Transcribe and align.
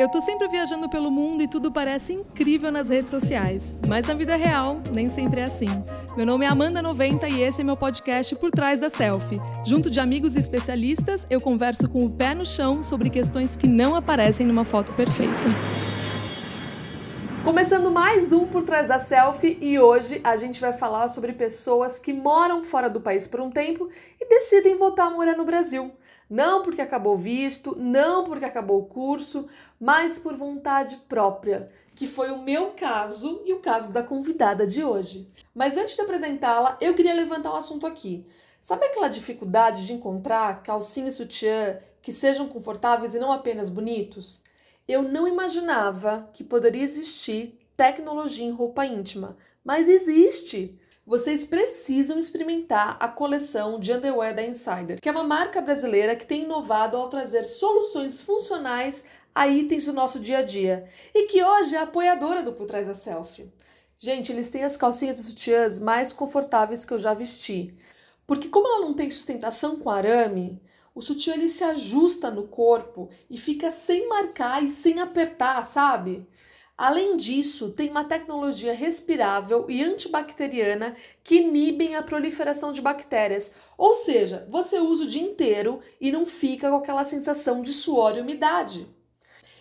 Eu 0.00 0.08
tô 0.08 0.18
sempre 0.18 0.48
viajando 0.48 0.88
pelo 0.88 1.10
mundo 1.10 1.42
e 1.42 1.46
tudo 1.46 1.70
parece 1.70 2.14
incrível 2.14 2.72
nas 2.72 2.88
redes 2.88 3.10
sociais, 3.10 3.76
mas 3.86 4.06
na 4.06 4.14
vida 4.14 4.34
real 4.34 4.80
nem 4.94 5.10
sempre 5.10 5.40
é 5.40 5.44
assim. 5.44 5.68
Meu 6.16 6.24
nome 6.24 6.46
é 6.46 6.48
Amanda 6.48 6.80
90 6.80 7.28
e 7.28 7.42
esse 7.42 7.60
é 7.60 7.64
meu 7.64 7.76
podcast 7.76 8.34
Por 8.36 8.50
Trás 8.50 8.80
da 8.80 8.88
Selfie. 8.88 9.38
Junto 9.62 9.90
de 9.90 10.00
amigos 10.00 10.36
e 10.36 10.38
especialistas, 10.38 11.26
eu 11.28 11.38
converso 11.38 11.86
com 11.86 12.06
o 12.06 12.16
pé 12.16 12.34
no 12.34 12.46
chão 12.46 12.82
sobre 12.82 13.10
questões 13.10 13.54
que 13.56 13.68
não 13.68 13.94
aparecem 13.94 14.46
numa 14.46 14.64
foto 14.64 14.90
perfeita. 14.94 15.34
Começando 17.44 17.90
mais 17.90 18.32
um 18.32 18.46
Por 18.46 18.62
Trás 18.62 18.88
da 18.88 18.98
Selfie 18.98 19.58
e 19.60 19.78
hoje 19.78 20.18
a 20.24 20.34
gente 20.38 20.62
vai 20.62 20.72
falar 20.72 21.10
sobre 21.10 21.34
pessoas 21.34 21.98
que 21.98 22.14
moram 22.14 22.64
fora 22.64 22.88
do 22.88 23.02
país 23.02 23.28
por 23.28 23.40
um 23.42 23.50
tempo 23.50 23.90
e 24.18 24.26
decidem 24.26 24.78
voltar 24.78 25.08
a 25.08 25.10
morar 25.10 25.36
no 25.36 25.44
Brasil. 25.44 25.92
Não 26.30 26.62
porque 26.62 26.80
acabou 26.80 27.18
visto, 27.18 27.76
não 27.76 28.22
porque 28.22 28.44
acabou 28.44 28.78
o 28.78 28.86
curso, 28.86 29.48
mas 29.80 30.16
por 30.16 30.36
vontade 30.36 30.96
própria, 31.08 31.72
que 31.96 32.06
foi 32.06 32.30
o 32.30 32.40
meu 32.40 32.70
caso 32.70 33.42
e 33.44 33.52
o 33.52 33.58
caso 33.58 33.92
da 33.92 34.00
convidada 34.00 34.64
de 34.64 34.84
hoje. 34.84 35.28
Mas 35.52 35.76
antes 35.76 35.96
de 35.96 36.02
apresentá-la, 36.02 36.78
eu 36.80 36.94
queria 36.94 37.14
levantar 37.14 37.52
um 37.52 37.56
assunto 37.56 37.84
aqui. 37.84 38.24
Sabe 38.62 38.86
aquela 38.86 39.08
dificuldade 39.08 39.84
de 39.84 39.92
encontrar 39.92 40.62
calcinha 40.62 41.08
e 41.08 41.12
sutiã 41.12 41.80
que 42.00 42.12
sejam 42.12 42.48
confortáveis 42.48 43.16
e 43.16 43.18
não 43.18 43.32
apenas 43.32 43.68
bonitos? 43.68 44.44
Eu 44.86 45.02
não 45.02 45.26
imaginava 45.26 46.30
que 46.32 46.44
poderia 46.44 46.84
existir 46.84 47.58
tecnologia 47.76 48.46
em 48.46 48.52
roupa 48.52 48.86
íntima, 48.86 49.36
mas 49.64 49.88
existe! 49.88 50.79
Vocês 51.10 51.44
precisam 51.44 52.20
experimentar 52.20 52.96
a 53.00 53.08
coleção 53.08 53.80
de 53.80 53.92
underwear 53.92 54.32
da 54.32 54.46
Insider, 54.46 55.00
que 55.00 55.08
é 55.08 55.12
uma 55.12 55.24
marca 55.24 55.60
brasileira 55.60 56.14
que 56.14 56.24
tem 56.24 56.44
inovado 56.44 56.96
ao 56.96 57.08
trazer 57.08 57.42
soluções 57.42 58.22
funcionais 58.22 59.04
a 59.34 59.48
itens 59.48 59.86
do 59.86 59.92
nosso 59.92 60.20
dia 60.20 60.38
a 60.38 60.42
dia 60.42 60.88
e 61.12 61.26
que 61.26 61.42
hoje 61.42 61.74
é 61.74 61.80
apoiadora 61.80 62.44
do 62.44 62.52
Por 62.52 62.68
Trás 62.68 62.86
da 62.86 62.94
Selfie. 62.94 63.52
Gente, 63.98 64.30
eles 64.30 64.50
têm 64.50 64.62
as 64.62 64.76
calcinhas 64.76 65.18
e 65.18 65.24
sutiãs 65.24 65.80
mais 65.80 66.12
confortáveis 66.12 66.84
que 66.84 66.94
eu 66.94 66.98
já 67.00 67.12
vesti. 67.12 67.74
Porque 68.24 68.48
como 68.48 68.68
ela 68.68 68.86
não 68.86 68.94
tem 68.94 69.10
sustentação 69.10 69.80
com 69.80 69.90
arame, 69.90 70.62
o 70.94 71.02
sutiã 71.02 71.34
ele 71.34 71.48
se 71.48 71.64
ajusta 71.64 72.30
no 72.30 72.46
corpo 72.46 73.10
e 73.28 73.36
fica 73.36 73.68
sem 73.72 74.08
marcar 74.08 74.62
e 74.62 74.68
sem 74.68 75.00
apertar, 75.00 75.66
sabe? 75.66 76.24
Além 76.80 77.14
disso, 77.14 77.72
tem 77.72 77.90
uma 77.90 78.04
tecnologia 78.04 78.72
respirável 78.72 79.66
e 79.68 79.84
antibacteriana 79.84 80.96
que 81.22 81.36
inibem 81.36 81.94
a 81.94 82.02
proliferação 82.02 82.72
de 82.72 82.80
bactérias. 82.80 83.52
Ou 83.76 83.92
seja, 83.92 84.48
você 84.48 84.78
usa 84.78 85.04
o 85.04 85.06
dia 85.06 85.20
inteiro 85.20 85.80
e 86.00 86.10
não 86.10 86.24
fica 86.24 86.70
com 86.70 86.76
aquela 86.76 87.04
sensação 87.04 87.60
de 87.60 87.74
suor 87.74 88.16
e 88.16 88.22
umidade. 88.22 88.88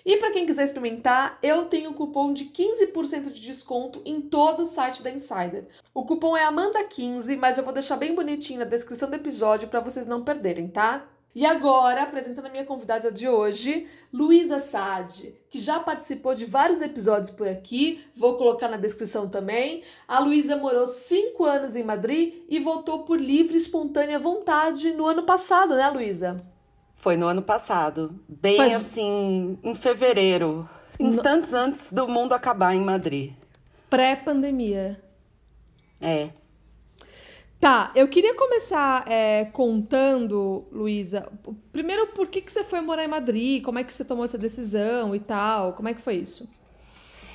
E 0.05 0.15
para 0.15 0.31
quem 0.31 0.45
quiser 0.45 0.63
experimentar, 0.63 1.37
eu 1.43 1.65
tenho 1.65 1.93
cupom 1.93 2.31
de 2.31 2.45
15% 2.45 3.23
de 3.23 3.41
desconto 3.41 4.01
em 4.05 4.21
todo 4.21 4.63
o 4.63 4.65
site 4.65 5.03
da 5.03 5.11
Insider. 5.11 5.67
O 5.93 6.05
cupom 6.05 6.37
é 6.37 6.49
Amanda15, 6.49 7.37
mas 7.37 7.57
eu 7.57 7.65
vou 7.65 7.73
deixar 7.73 7.97
bem 7.97 8.15
bonitinho 8.15 8.59
na 8.59 8.65
descrição 8.65 9.09
do 9.09 9.17
episódio 9.17 9.67
para 9.67 9.81
vocês 9.81 10.05
não 10.05 10.23
perderem, 10.23 10.69
tá? 10.69 11.05
E 11.33 11.45
agora, 11.45 12.03
apresentando 12.03 12.47
a 12.47 12.49
minha 12.49 12.65
convidada 12.65 13.11
de 13.11 13.27
hoje, 13.29 13.87
Luísa 14.11 14.59
Sade, 14.59 15.35
que 15.49 15.59
já 15.59 15.79
participou 15.79 16.33
de 16.33 16.45
vários 16.45 16.81
episódios 16.81 17.29
por 17.29 17.47
aqui, 17.47 18.03
vou 18.15 18.35
colocar 18.35 18.67
na 18.67 18.77
descrição 18.77 19.29
também. 19.29 19.83
A 20.07 20.19
Luísa 20.19 20.55
morou 20.55 20.87
cinco 20.87 21.45
anos 21.45 21.75
em 21.75 21.83
Madrid 21.83 22.43
e 22.49 22.59
voltou 22.59 23.03
por 23.03 23.19
livre 23.19 23.53
e 23.53 23.57
espontânea 23.57 24.17
vontade 24.17 24.91
no 24.91 25.05
ano 25.05 25.23
passado, 25.23 25.75
né, 25.75 25.87
Luísa? 25.89 26.43
Foi 26.95 27.15
no 27.15 27.27
ano 27.27 27.43
passado, 27.43 28.19
bem 28.27 28.57
Faz... 28.57 28.73
assim, 28.73 29.57
em 29.63 29.75
fevereiro, 29.75 30.67
instantes 30.99 31.51
no... 31.51 31.57
antes 31.59 31.93
do 31.93 32.07
mundo 32.07 32.33
acabar 32.33 32.75
em 32.75 32.81
Madrid. 32.81 33.33
Pré-pandemia. 33.89 35.01
É. 36.01 36.29
Tá, 37.59 37.91
eu 37.93 38.07
queria 38.07 38.33
começar 38.35 39.03
é, 39.05 39.43
contando, 39.43 40.65
Luísa, 40.71 41.29
primeiro 41.73 42.07
por 42.07 42.27
que, 42.27 42.39
que 42.39 42.49
você 42.49 42.63
foi 42.63 42.79
morar 42.79 43.03
em 43.03 43.07
Madrid, 43.09 43.61
como 43.61 43.77
é 43.77 43.83
que 43.83 43.93
você 43.93 44.05
tomou 44.05 44.23
essa 44.23 44.37
decisão 44.37 45.13
e 45.13 45.19
tal, 45.19 45.73
como 45.73 45.89
é 45.89 45.93
que 45.93 46.01
foi 46.01 46.15
isso? 46.15 46.49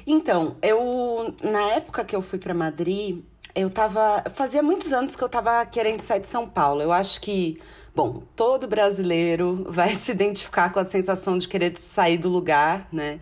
Então, 0.06 0.56
eu, 0.62 1.34
na 1.42 1.72
época 1.72 2.02
que 2.06 2.16
eu 2.16 2.22
fui 2.22 2.38
para 2.38 2.54
Madrid, 2.54 3.22
eu 3.54 3.68
tava, 3.68 4.24
fazia 4.32 4.62
muitos 4.62 4.94
anos 4.94 5.14
que 5.14 5.22
eu 5.22 5.28
tava 5.28 5.64
querendo 5.66 6.00
sair 6.00 6.20
de 6.20 6.26
São 6.26 6.48
Paulo, 6.48 6.80
eu 6.80 6.90
acho 6.90 7.20
que, 7.20 7.60
bom, 7.94 8.22
todo 8.34 8.66
brasileiro 8.66 9.66
vai 9.68 9.92
se 9.94 10.10
identificar 10.10 10.72
com 10.72 10.78
a 10.78 10.86
sensação 10.86 11.36
de 11.36 11.46
querer 11.46 11.76
sair 11.76 12.16
do 12.16 12.30
lugar, 12.30 12.88
né? 12.90 13.20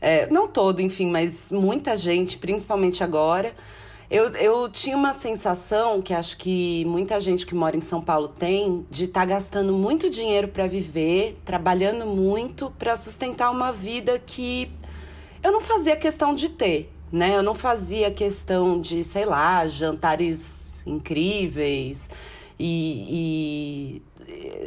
É, 0.00 0.30
não 0.30 0.46
todo, 0.46 0.80
enfim, 0.80 1.10
mas 1.10 1.50
muita 1.50 1.96
gente, 1.96 2.38
principalmente 2.38 3.02
agora, 3.02 3.52
eu, 4.10 4.30
eu 4.30 4.68
tinha 4.68 4.96
uma 4.96 5.12
sensação 5.12 6.00
que 6.00 6.14
acho 6.14 6.36
que 6.36 6.84
muita 6.84 7.20
gente 7.20 7.44
que 7.44 7.54
mora 7.54 7.76
em 7.76 7.80
São 7.80 8.00
Paulo 8.00 8.28
tem 8.28 8.86
de 8.90 9.04
estar 9.04 9.20
tá 9.20 9.26
gastando 9.26 9.72
muito 9.74 10.08
dinheiro 10.08 10.48
para 10.48 10.66
viver, 10.66 11.36
trabalhando 11.44 12.06
muito 12.06 12.70
para 12.78 12.96
sustentar 12.96 13.50
uma 13.50 13.72
vida 13.72 14.18
que 14.18 14.70
eu 15.42 15.50
não 15.50 15.60
fazia 15.60 15.96
questão 15.96 16.34
de 16.34 16.48
ter, 16.48 16.92
né? 17.10 17.36
Eu 17.36 17.42
não 17.42 17.54
fazia 17.54 18.10
questão 18.10 18.80
de, 18.80 19.02
sei 19.02 19.24
lá, 19.24 19.66
jantares 19.66 20.82
incríveis 20.86 22.08
e, 22.58 24.00
e 24.15 24.15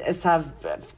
essa 0.01 0.43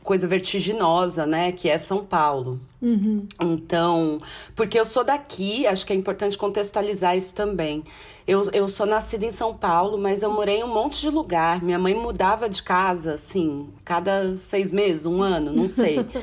coisa 0.04 0.28
vertiginosa, 0.28 1.26
né, 1.26 1.52
que 1.52 1.70
é 1.70 1.78
São 1.78 2.06
Paulo. 2.06 2.58
Uhum. 2.82 3.28
Então, 3.40 4.22
porque 4.56 4.80
eu 4.80 4.86
sou 4.86 5.04
daqui, 5.04 5.68
acho 5.68 5.86
que 5.86 5.94
é 5.94 5.96
importante 5.96 6.38
contextualizar 6.38 7.16
isso 7.16 7.34
também. 7.36 7.84
Eu, 8.28 8.50
eu 8.52 8.68
sou 8.70 8.86
nascida 8.86 9.26
em 9.26 9.32
São 9.32 9.54
Paulo, 9.56 9.98
mas 9.98 10.24
eu 10.24 10.32
morei 10.32 10.60
em 10.60 10.64
um 10.64 10.74
monte 10.74 11.02
de 11.02 11.10
lugar. 11.10 11.62
Minha 11.62 11.80
mãe 11.80 11.94
mudava 11.94 12.50
de 12.50 12.64
casa, 12.64 13.16
assim, 13.16 13.70
cada 13.84 14.36
seis 14.36 14.72
meses, 14.72 15.06
um 15.06 15.22
ano, 15.22 15.52
não 15.52 15.68
sei. 15.70 16.06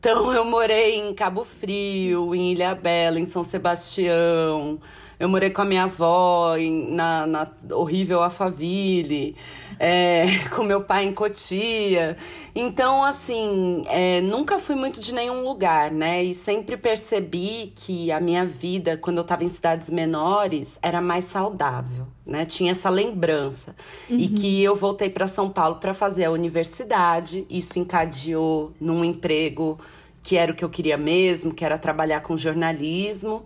Então 0.00 0.32
eu 0.32 0.44
morei 0.44 0.94
em 0.94 1.12
Cabo 1.12 1.44
Frio, 1.44 2.32
em 2.32 2.52
Ilha 2.52 2.72
Bela, 2.72 3.18
em 3.18 3.26
São 3.26 3.42
Sebastião. 3.42 4.78
Eu 5.18 5.28
morei 5.28 5.50
com 5.50 5.62
a 5.62 5.64
minha 5.64 5.84
avó 5.84 6.56
em, 6.56 6.94
na, 6.94 7.26
na 7.26 7.50
horrível 7.72 8.22
Alphaville 8.22 9.34
é, 9.78 10.26
com 10.54 10.62
meu 10.62 10.82
pai 10.82 11.04
em 11.04 11.12
Cotia. 11.12 12.16
Então, 12.54 13.04
assim, 13.04 13.84
é, 13.86 14.20
nunca 14.20 14.58
fui 14.58 14.74
muito 14.74 15.00
de 15.00 15.12
nenhum 15.12 15.42
lugar, 15.42 15.90
né? 15.90 16.22
E 16.22 16.34
sempre 16.34 16.76
percebi 16.76 17.72
que 17.74 18.10
a 18.10 18.20
minha 18.20 18.44
vida, 18.44 18.96
quando 18.96 19.18
eu 19.18 19.22
estava 19.22 19.44
em 19.44 19.48
cidades 19.48 19.90
menores, 19.90 20.78
era 20.82 21.00
mais 21.00 21.24
saudável, 21.26 22.06
né? 22.26 22.44
Tinha 22.44 22.72
essa 22.72 22.90
lembrança. 22.90 23.74
Uhum. 24.10 24.18
E 24.18 24.28
que 24.28 24.62
eu 24.62 24.74
voltei 24.74 25.08
para 25.08 25.26
São 25.26 25.48
Paulo 25.50 25.76
para 25.76 25.94
fazer 25.94 26.24
a 26.24 26.30
universidade, 26.30 27.46
isso 27.48 27.78
encadeou 27.78 28.72
num 28.80 29.04
emprego 29.04 29.78
que 30.22 30.36
era 30.36 30.52
o 30.52 30.54
que 30.54 30.64
eu 30.64 30.68
queria 30.68 30.96
mesmo, 30.96 31.54
que 31.54 31.64
era 31.64 31.78
trabalhar 31.78 32.20
com 32.20 32.36
jornalismo. 32.36 33.44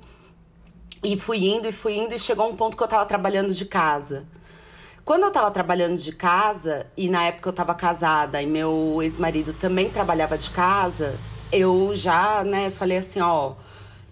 E 1.02 1.16
fui 1.16 1.46
indo 1.48 1.66
e 1.66 1.72
fui 1.72 1.96
indo 1.98 2.14
e 2.14 2.18
chegou 2.18 2.48
um 2.48 2.54
ponto 2.54 2.76
que 2.76 2.82
eu 2.82 2.86
estava 2.86 3.04
trabalhando 3.04 3.52
de 3.52 3.64
casa. 3.64 4.24
Quando 5.04 5.24
eu 5.24 5.32
tava 5.32 5.50
trabalhando 5.50 5.96
de 5.96 6.12
casa, 6.12 6.86
e 6.96 7.08
na 7.08 7.24
época 7.24 7.48
eu 7.48 7.52
tava 7.52 7.74
casada 7.74 8.40
e 8.40 8.46
meu 8.46 9.00
ex-marido 9.02 9.52
também 9.52 9.90
trabalhava 9.90 10.38
de 10.38 10.48
casa, 10.50 11.18
eu 11.50 11.90
já, 11.92 12.44
né, 12.44 12.70
falei 12.70 12.98
assim, 12.98 13.20
ó, 13.20 13.54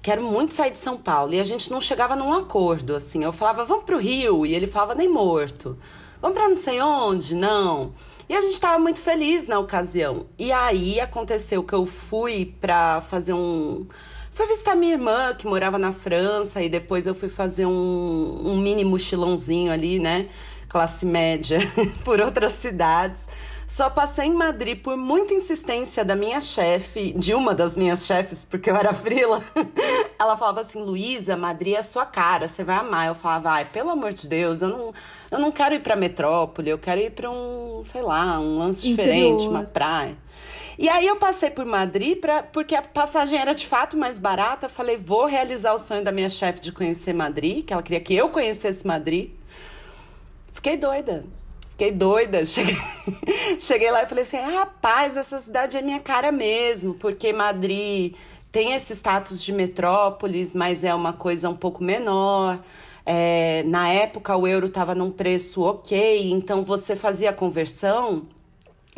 quero 0.03 0.21
muito 0.21 0.53
sair 0.53 0.73
de 0.73 0.79
São 0.79 0.97
Paulo. 0.97 1.33
E 1.33 1.39
a 1.39 1.45
gente 1.45 1.71
não 1.71 1.81
chegava 1.81 2.17
num 2.17 2.33
acordo, 2.33 2.97
assim. 2.97 3.23
Eu 3.23 3.33
falava, 3.33 3.65
vamos 3.65 3.85
pro 3.85 3.99
Rio, 3.99 4.45
e 4.45 4.53
ele 4.53 4.67
falava, 4.67 4.97
nem 4.97 5.09
morto. 5.09 5.79
Vamos 6.21 6.37
pra 6.37 6.49
não 6.49 6.57
sei 6.57 6.81
onde? 6.83 7.37
Não. 7.37 7.95
E 8.29 8.35
a 8.35 8.41
gente 8.41 8.55
estava 8.55 8.79
muito 8.79 9.01
feliz 9.01 9.47
na 9.47 9.59
ocasião. 9.59 10.27
E 10.39 10.53
aí 10.53 11.01
aconteceu 11.01 11.63
que 11.63 11.73
eu 11.73 11.87
fui 11.87 12.55
para 12.61 13.01
fazer 13.03 13.33
um. 13.33 13.87
Fui 14.41 14.47
visitar 14.47 14.75
minha 14.75 14.95
irmã, 14.95 15.35
que 15.35 15.47
morava 15.47 15.77
na 15.77 15.93
França, 15.93 16.63
e 16.63 16.69
depois 16.71 17.07
eu 17.07 17.15
fui 17.15 17.29
fazer 17.29 17.67
um, 17.67 18.41
um 18.43 18.57
mini 18.57 18.87
mochilãozinho 18.87 19.71
ali, 19.71 19.99
né? 19.99 20.31
classe 20.67 21.05
média 21.05 21.59
por 22.05 22.21
outras 22.21 22.53
cidades. 22.53 23.27
Só 23.67 23.91
passei 23.91 24.27
em 24.27 24.33
Madrid 24.33 24.81
por 24.81 24.97
muita 24.97 25.35
insistência 25.35 26.05
da 26.05 26.17
minha 26.17 26.41
chefe, 26.41 27.13
de 27.13 27.35
uma 27.35 27.55
das 27.55 27.77
minhas 27.77 28.07
chefes, 28.07 28.45
porque 28.45 28.71
eu 28.71 28.77
era 28.77 28.95
frila. 28.95 29.45
Ela 30.19 30.37
falava 30.37 30.63
assim: 30.63 30.81
Luísa, 30.81 31.37
Madrid 31.37 31.75
é 31.75 31.79
a 31.79 31.83
sua 31.83 32.07
cara, 32.07 32.49
você 32.49 32.65
vai 32.65 32.77
amar. 32.77 33.09
Eu 33.09 33.15
falava: 33.15 33.51
ai, 33.51 33.67
pelo 33.67 33.91
amor 33.91 34.13
de 34.13 34.27
Deus, 34.27 34.63
eu 34.63 34.69
não, 34.69 34.95
eu 35.31 35.39
não 35.39 35.53
quero 35.53 35.75
ir 35.75 35.83
pra 35.83 35.95
metrópole, 35.95 36.71
eu 36.71 36.79
quero 36.79 37.01
ir 37.01 37.11
pra 37.11 37.31
um, 37.31 37.83
sei 37.85 38.03
lá, 38.03 38.41
um 38.41 38.59
lance 38.59 38.89
Interior. 38.89 39.15
diferente, 39.15 39.49
uma 39.49 39.65
praia. 39.65 40.17
E 40.81 40.89
aí 40.89 41.07
eu 41.07 41.17
passei 41.17 41.51
por 41.51 41.67
Madrid 41.67 42.19
pra, 42.19 42.43
porque 42.43 42.75
a 42.75 42.81
passagem 42.81 43.39
era 43.39 43.55
de 43.55 43.67
fato 43.67 43.99
mais 43.99 44.19
barata. 44.19 44.67
Falei, 44.67 44.97
vou 44.97 45.27
realizar 45.27 45.75
o 45.75 45.79
sonho 45.79 46.03
da 46.03 46.11
minha 46.11 46.31
chefe 46.31 46.59
de 46.59 46.73
conhecer 46.73 47.13
Madrid, 47.13 47.67
que 47.67 47.73
ela 47.75 47.83
queria 47.83 48.01
que 48.01 48.17
eu 48.17 48.31
conhecesse 48.31 48.87
Madrid. 48.87 49.29
Fiquei 50.55 50.79
doida. 50.79 51.23
Fiquei 51.73 51.93
doida. 51.93 52.47
Cheguei, 52.49 52.79
cheguei 53.59 53.91
lá 53.91 54.05
e 54.05 54.07
falei 54.07 54.25
assim: 54.25 54.39
rapaz, 54.39 55.19
essa 55.19 55.39
cidade 55.39 55.77
é 55.77 55.83
minha 55.83 56.01
cara 56.01 56.33
mesmo, 56.33 56.95
porque 56.95 57.31
Madrid 57.31 58.15
tem 58.51 58.73
esse 58.73 58.95
status 58.95 59.43
de 59.43 59.53
metrópolis, 59.53 60.55
mas 60.55 60.83
é 60.83 60.95
uma 60.95 61.13
coisa 61.13 61.51
um 61.51 61.57
pouco 61.57 61.85
menor. 61.85 62.59
É, 63.05 63.63
na 63.67 63.91
época 63.91 64.35
o 64.35 64.49
euro 64.49 64.69
estava 64.69 64.95
num 64.95 65.11
preço 65.11 65.61
ok, 65.61 66.31
então 66.33 66.65
você 66.65 66.97
fazia 66.97 67.29
a 67.29 67.35
conversão 67.35 68.27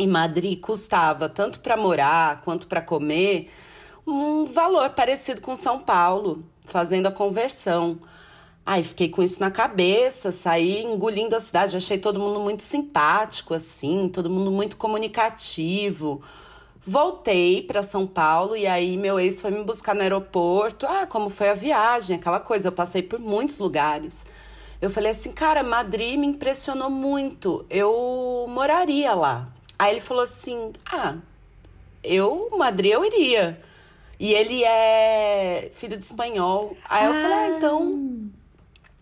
em 0.03 0.07
Madrid 0.07 0.59
custava 0.61 1.29
tanto 1.29 1.61
para 1.61 1.77
morar 1.77 2.43
quanto 2.43 2.67
para 2.67 2.81
comer 2.81 3.51
um 4.07 4.45
valor 4.45 4.91
parecido 4.91 5.41
com 5.41 5.55
São 5.55 5.79
Paulo, 5.79 6.45
fazendo 6.67 7.07
a 7.07 7.13
conversão. 7.13 8.01
Aí 8.65 8.83
fiquei 8.83 9.09
com 9.09 9.23
isso 9.23 9.41
na 9.41 9.51
cabeça, 9.51 10.31
saí 10.33 10.83
engolindo 10.83 11.35
a 11.35 11.41
cidade, 11.41 11.77
achei 11.77 11.99
todo 11.99 12.21
mundo 12.21 12.41
muito 12.41 12.63
simpático 12.63 13.55
assim, 13.55 14.09
todo 14.09 14.31
mundo 14.31 14.51
muito 14.51 14.77
comunicativo. 14.77 16.23
Voltei 16.85 17.63
para 17.63 17.83
São 17.83 18.07
Paulo 18.07 18.57
e 18.57 18.67
aí 18.67 18.97
meu 18.97 19.21
ex 19.21 19.41
foi 19.41 19.53
me 19.53 19.63
buscar 19.63 19.95
no 19.95 20.03
aeroporto. 20.03 20.85
Ah, 20.87 21.07
como 21.07 21.31
foi 21.31 21.49
a 21.49 21.55
viagem, 21.55 22.17
aquela 22.17 22.41
coisa. 22.41 22.69
Eu 22.69 22.73
passei 22.73 23.03
por 23.03 23.21
muitos 23.21 23.59
lugares. 23.59 24.27
Eu 24.81 24.91
falei 24.91 25.13
assim, 25.13 25.31
cara, 25.31 25.63
Madrid 25.63 26.19
me 26.19 26.27
impressionou 26.27 26.91
muito. 26.91 27.65
Eu 27.71 28.47
moraria 28.49 29.15
lá. 29.15 29.49
Aí 29.79 29.93
ele 29.93 30.01
falou 30.01 30.23
assim: 30.23 30.73
Ah, 30.85 31.17
eu, 32.03 32.49
Madrid, 32.57 32.93
eu 32.93 33.05
iria. 33.05 33.61
E 34.19 34.33
ele 34.33 34.63
é 34.63 35.71
filho 35.75 35.99
de 35.99 36.05
espanhol. 36.05 36.77
Aí 36.89 37.07
eu 37.07 37.13
falei: 37.13 37.33
Ah, 37.33 37.49
então. 37.57 38.31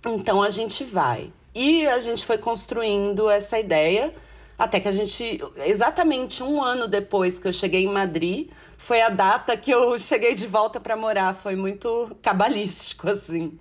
Então 0.06 0.42
a 0.42 0.50
gente 0.50 0.84
vai. 0.84 1.32
E 1.54 1.86
a 1.86 1.98
gente 2.00 2.24
foi 2.24 2.38
construindo 2.38 3.28
essa 3.28 3.58
ideia. 3.58 4.14
Até 4.58 4.78
que 4.78 4.88
a 4.88 4.92
gente, 4.92 5.40
exatamente 5.56 6.42
um 6.42 6.62
ano 6.62 6.86
depois 6.86 7.38
que 7.38 7.48
eu 7.48 7.52
cheguei 7.52 7.84
em 7.84 7.88
Madrid, 7.88 8.50
foi 8.76 9.00
a 9.00 9.08
data 9.08 9.56
que 9.56 9.70
eu 9.70 9.96
cheguei 10.00 10.34
de 10.34 10.46
volta 10.46 10.78
para 10.78 10.96
morar. 10.96 11.34
Foi 11.34 11.56
muito 11.56 12.14
cabalístico, 12.22 13.08
assim. 13.08 13.58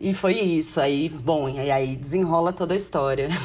E 0.00 0.14
foi 0.14 0.32
isso. 0.38 0.80
Aí, 0.80 1.08
bom, 1.08 1.48
e 1.48 1.70
aí 1.70 1.94
desenrola 1.94 2.52
toda 2.52 2.74
a 2.74 2.76
história. 2.76 3.28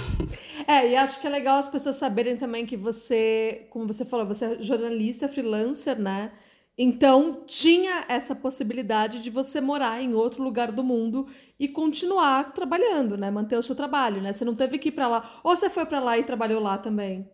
É, 0.67 0.89
e 0.89 0.95
acho 0.95 1.21
que 1.21 1.27
é 1.27 1.29
legal 1.29 1.59
as 1.59 1.67
pessoas 1.69 1.95
saberem 1.95 2.37
também 2.37 2.65
que 2.65 2.75
você, 2.75 3.67
como 3.69 3.85
você 3.85 4.03
falou, 4.03 4.25
você 4.25 4.45
é 4.45 4.59
jornalista, 4.59 5.29
freelancer, 5.29 5.99
né? 5.99 6.31
Então, 6.75 7.43
tinha 7.45 8.03
essa 8.09 8.35
possibilidade 8.35 9.21
de 9.21 9.29
você 9.29 9.61
morar 9.61 10.01
em 10.01 10.15
outro 10.15 10.41
lugar 10.43 10.71
do 10.71 10.83
mundo 10.83 11.27
e 11.59 11.67
continuar 11.67 12.51
trabalhando, 12.51 13.15
né? 13.15 13.29
Manter 13.29 13.57
o 13.57 13.61
seu 13.63 13.75
trabalho, 13.75 14.23
né? 14.23 14.33
Você 14.33 14.43
não 14.43 14.55
teve 14.55 14.79
que 14.79 14.89
ir 14.89 14.91
para 14.93 15.07
lá. 15.07 15.39
Ou 15.43 15.55
você 15.55 15.69
foi 15.69 15.85
para 15.85 15.99
lá 15.99 16.17
e 16.17 16.23
trabalhou 16.23 16.59
lá 16.59 16.79
também? 16.79 17.29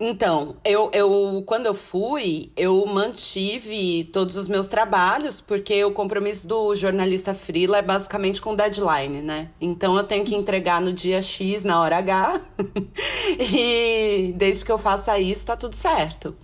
Então, 0.00 0.56
eu, 0.64 0.90
eu 0.94 1.42
quando 1.44 1.66
eu 1.66 1.74
fui, 1.74 2.52
eu 2.56 2.86
mantive 2.86 4.04
todos 4.12 4.36
os 4.36 4.46
meus 4.46 4.68
trabalhos, 4.68 5.40
porque 5.40 5.84
o 5.84 5.90
compromisso 5.90 6.46
do 6.46 6.76
jornalista 6.76 7.34
freela 7.34 7.78
é 7.78 7.82
basicamente 7.82 8.40
com 8.40 8.54
deadline, 8.54 9.20
né? 9.20 9.50
Então 9.60 9.96
eu 9.96 10.04
tenho 10.04 10.24
que 10.24 10.36
entregar 10.36 10.80
no 10.80 10.92
dia 10.92 11.20
X, 11.20 11.64
na 11.64 11.80
hora 11.80 11.96
H. 11.98 12.40
e 13.40 14.32
desde 14.36 14.64
que 14.64 14.70
eu 14.70 14.78
faça 14.78 15.18
isso, 15.18 15.46
tá 15.46 15.56
tudo 15.56 15.74
certo. 15.74 16.36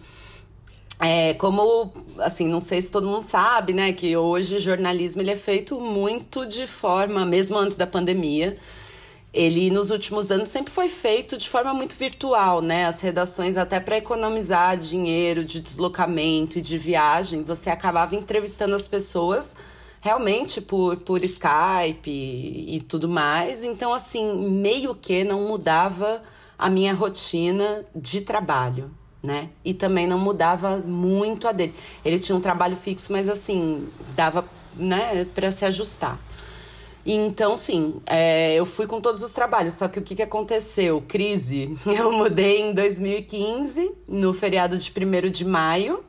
É, 0.99 1.35
como, 1.35 1.93
assim, 2.19 2.49
não 2.49 2.61
sei 2.61 2.83
se 2.83 2.91
todo 2.91 3.06
mundo 3.06 3.25
sabe, 3.25 3.73
né, 3.73 3.93
que 3.93 4.17
hoje 4.17 4.56
o 4.56 4.61
jornalismo 4.61 5.23
ele 5.23 5.31
é 5.31 5.37
feito 5.37 5.79
muito 5.79 6.47
de 6.47 6.67
forma, 6.67 7.27
mesmo 7.27 7.59
antes 7.59 7.77
da 7.77 7.87
pandemia, 7.87 8.56
ele 9.35 9.69
nos 9.69 9.91
últimos 9.91 10.31
anos 10.31 10.49
sempre 10.49 10.73
foi 10.73 10.89
feito 10.89 11.37
de 11.37 11.49
forma 11.51 11.75
muito 11.75 11.97
virtual, 11.97 12.63
né? 12.63 12.87
As 12.87 13.01
redações, 13.01 13.57
até 13.57 13.81
para 13.81 13.99
economizar 13.99 14.77
dinheiro 14.77 15.45
de 15.45 15.61
deslocamento 15.61 16.59
e 16.59 16.63
de 16.63 16.79
viagem, 16.79 17.43
você 17.43 17.69
acabava 17.69 18.15
entrevistando 18.15 18.77
as 18.77 18.87
pessoas 18.87 19.57
realmente 20.01 20.61
por, 20.61 20.99
por 20.99 21.25
Skype 21.25 22.09
e, 22.09 22.81
tudo 22.89 23.09
mais. 23.09 23.65
Então, 23.65 23.93
assim, 23.93 24.49
meio 24.49 24.95
que 24.95 25.25
não 25.25 25.49
mudava 25.49 26.23
a 26.57 26.71
minha 26.71 26.95
rotina 26.95 27.85
de 27.95 28.21
trabalho 28.21 28.91
né? 29.25 29.49
E 29.65 29.73
também 29.73 30.07
não 30.07 30.19
mudava 30.19 30.77
muito 30.77 31.49
a 31.49 31.53
dele. 31.53 31.75
Ele 32.05 32.19
tinha 32.19 32.37
um 32.37 32.43
trabalho 32.43 32.77
fixo, 32.77 33.11
mas 33.11 33.27
assim, 33.27 33.89
dava, 34.15 34.45
né, 34.77 35.27
para 35.35 35.51
se 35.51 35.65
ajustar. 35.65 36.19
Então, 37.06 37.56
sim, 37.56 38.01
é, 38.06 38.55
eu 38.55 38.65
fui 38.65 38.87
com 38.87 39.01
todos 39.01 39.23
os 39.23 39.33
trabalhos, 39.33 39.75
só 39.75 39.89
que 39.89 39.99
o 39.99 40.03
que, 40.03 40.15
que 40.17 40.23
aconteceu? 40.23 41.03
Crise. 41.06 41.77
Eu 41.87 42.11
mudei 42.12 42.62
em 42.62 42.73
2015, 42.73 43.93
no 44.09 44.33
feriado 44.33 44.79
de 44.79 44.91
1 44.91 45.31
de 45.31 45.45
maio, 45.45 46.03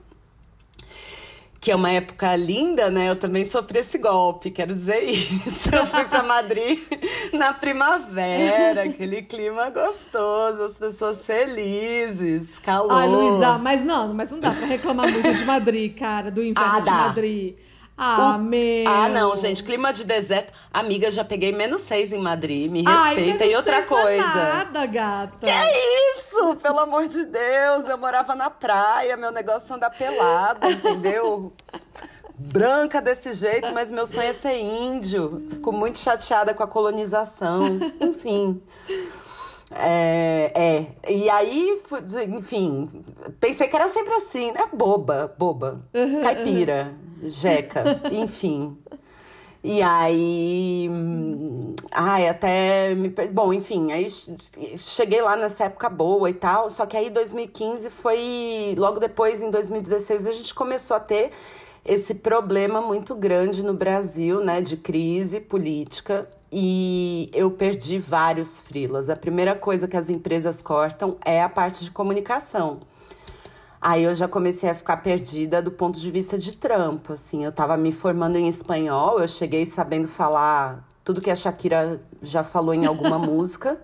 que 1.60 1.72
é 1.72 1.76
uma 1.76 1.90
época 1.90 2.36
linda, 2.36 2.90
né? 2.90 3.10
Eu 3.10 3.16
também 3.16 3.44
sofri 3.44 3.80
esse 3.80 3.98
golpe, 3.98 4.52
quero 4.52 4.74
dizer 4.74 5.02
isso. 5.02 5.74
Eu 5.74 5.86
fui 5.86 6.06
para 6.06 6.24
Madrid 6.24 6.80
na 7.34 7.54
primavera, 7.54 8.84
aquele 8.84 9.24
clima 9.24 9.70
gostoso, 9.72 10.62
as 10.62 10.76
pessoas 10.76 11.26
felizes, 11.26 12.58
calor. 12.60 12.92
Ai, 12.92 13.10
Luísa, 13.10 13.58
mas 13.58 13.84
não, 13.84 14.14
mas 14.14 14.32
não 14.32 14.40
dá 14.40 14.52
para 14.52 14.66
reclamar 14.66 15.12
muito 15.12 15.34
de 15.34 15.44
Madrid, 15.44 15.98
cara, 15.98 16.30
do 16.32 16.42
inverno 16.42 16.78
ah, 16.78 16.80
de 16.80 16.90
Madrid. 16.92 17.56
Ah, 17.98 18.36
o... 18.36 18.40
meu. 18.40 18.88
Ah, 18.88 19.08
não, 19.08 19.36
gente, 19.36 19.64
clima 19.64 19.94
de 19.94 20.04
deserto. 20.04 20.52
Amiga, 20.74 21.10
já 21.10 21.24
peguei 21.24 21.52
menos 21.54 21.82
seis 21.82 22.12
em 22.12 22.20
Madrid, 22.20 22.70
me 22.70 22.84
respeita. 22.84 23.44
Ai, 23.44 23.52
e 23.52 23.56
outra 23.56 23.84
coisa. 23.84 24.26
Nada, 24.26 24.86
gata. 24.86 25.38
Que 25.42 25.50
é 25.50 26.18
isso? 26.18 26.56
Pelo 26.62 26.80
amor 26.80 27.08
de 27.08 27.24
Deus, 27.26 27.88
eu 27.88 27.98
morava 27.98 28.36
na 28.36 28.50
praia, 28.50 29.16
meu 29.16 29.32
negócio 29.32 29.72
é 29.72 29.76
andar 29.76 29.90
pelada, 29.92 30.70
entendeu? 30.70 31.54
Branca 32.38 33.02
desse 33.02 33.32
jeito, 33.32 33.72
mas 33.74 33.90
meu 33.90 34.06
sonho 34.06 34.28
é 34.28 34.34
ser 34.34 34.60
índio. 34.60 35.48
Fico 35.50 35.72
muito 35.72 35.98
chateada 35.98 36.54
com 36.54 36.64
a 36.64 36.68
colonização. 36.68 37.80
Enfim. 38.02 38.62
É, 39.72 40.52
é, 40.54 41.12
e 41.12 41.30
aí, 41.30 41.82
enfim, 42.30 43.04
pensei 43.40 43.68
que 43.68 43.76
era 43.76 43.90
sempre 43.90 44.14
assim, 44.14 44.52
né? 44.52 44.70
Boba, 44.72 45.34
boba. 45.38 45.82
Uhum, 45.94 46.22
caipira. 46.22 46.96
Uhum 47.00 47.06
jeca, 47.24 48.02
enfim. 48.12 48.78
E 49.64 49.82
aí. 49.82 50.88
Ai, 51.92 52.28
até. 52.28 52.94
Me, 52.94 53.10
bom, 53.10 53.52
enfim, 53.52 53.92
aí 53.92 54.08
cheguei 54.78 55.22
lá 55.22 55.36
nessa 55.36 55.66
época 55.66 55.90
boa 55.90 56.30
e 56.30 56.34
tal. 56.34 56.70
Só 56.70 56.86
que 56.86 56.96
aí 56.96 57.10
2015 57.10 57.90
foi. 57.90 58.76
Logo 58.78 59.00
depois, 59.00 59.42
em 59.42 59.50
2016, 59.50 60.28
a 60.28 60.32
gente 60.32 60.54
começou 60.54 60.98
a 60.98 61.00
ter 61.00 61.32
esse 61.84 62.16
problema 62.16 62.82
muito 62.82 63.16
grande 63.16 63.64
no 63.64 63.74
Brasil, 63.74 64.44
né, 64.44 64.62
de 64.62 64.78
crise 64.78 65.40
política. 65.40 66.28
E 66.58 67.30
eu 67.34 67.52
perdi 67.52 68.00
vários 68.00 68.62
frilas. 68.62 69.10
A 69.10 69.16
primeira 69.18 69.54
coisa 69.54 69.90
que 69.90 69.98
as 69.98 70.10
empresas 70.10 70.62
cortam 70.62 71.18
é 71.26 71.44
a 71.44 71.50
parte 71.50 71.84
de 71.84 71.92
comunicação. 71.92 72.80
Aí 73.82 74.06
eu 74.06 74.16
já 74.16 74.26
comecei 74.26 74.70
a 74.70 74.74
ficar 74.74 74.98
perdida 74.98 75.62
do 75.62 75.70
ponto 75.70 76.00
de 76.00 76.10
vista 76.10 76.38
de 76.38 76.54
trampo, 76.54 77.12
assim. 77.12 77.44
Eu 77.44 77.52
tava 77.52 77.76
me 77.76 77.92
formando 77.92 78.38
em 78.38 78.48
espanhol, 78.48 79.20
eu 79.20 79.28
cheguei 79.28 79.66
sabendo 79.66 80.08
falar 80.08 80.88
tudo 81.04 81.20
que 81.20 81.30
a 81.30 81.36
Shakira 81.36 82.02
já 82.22 82.42
falou 82.42 82.74
em 82.74 82.86
alguma 82.86 83.20
música. 83.20 83.78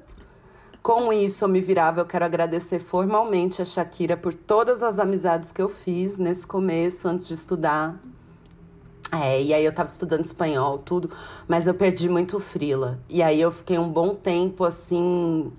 Com 0.82 1.12
isso, 1.12 1.44
eu 1.44 1.50
me 1.50 1.60
virava. 1.60 2.00
Eu 2.00 2.06
quero 2.06 2.24
agradecer 2.24 2.80
formalmente 2.80 3.62
a 3.62 3.66
Shakira 3.66 4.16
por 4.16 4.34
todas 4.34 4.82
as 4.82 4.98
amizades 4.98 5.52
que 5.52 5.62
eu 5.62 5.68
fiz 5.68 6.18
nesse 6.18 6.48
começo, 6.48 7.10
antes 7.10 7.28
de 7.28 7.34
estudar. 7.34 8.00
É, 9.12 9.42
e 9.42 9.54
aí 9.54 9.66
eu 9.66 9.74
tava 9.74 9.90
estudando 9.90 10.24
espanhol, 10.24 10.78
tudo, 10.78 11.12
mas 11.48 11.68
eu 11.68 11.74
perdi 11.74 12.08
muito 12.08 12.38
o 12.38 12.40
frila. 12.40 13.00
E 13.10 13.22
aí 13.22 13.42
eu 13.42 13.52
fiquei 13.52 13.78
um 13.78 13.90
bom 13.90 14.16
tempo 14.16 14.64
assim 14.64 15.52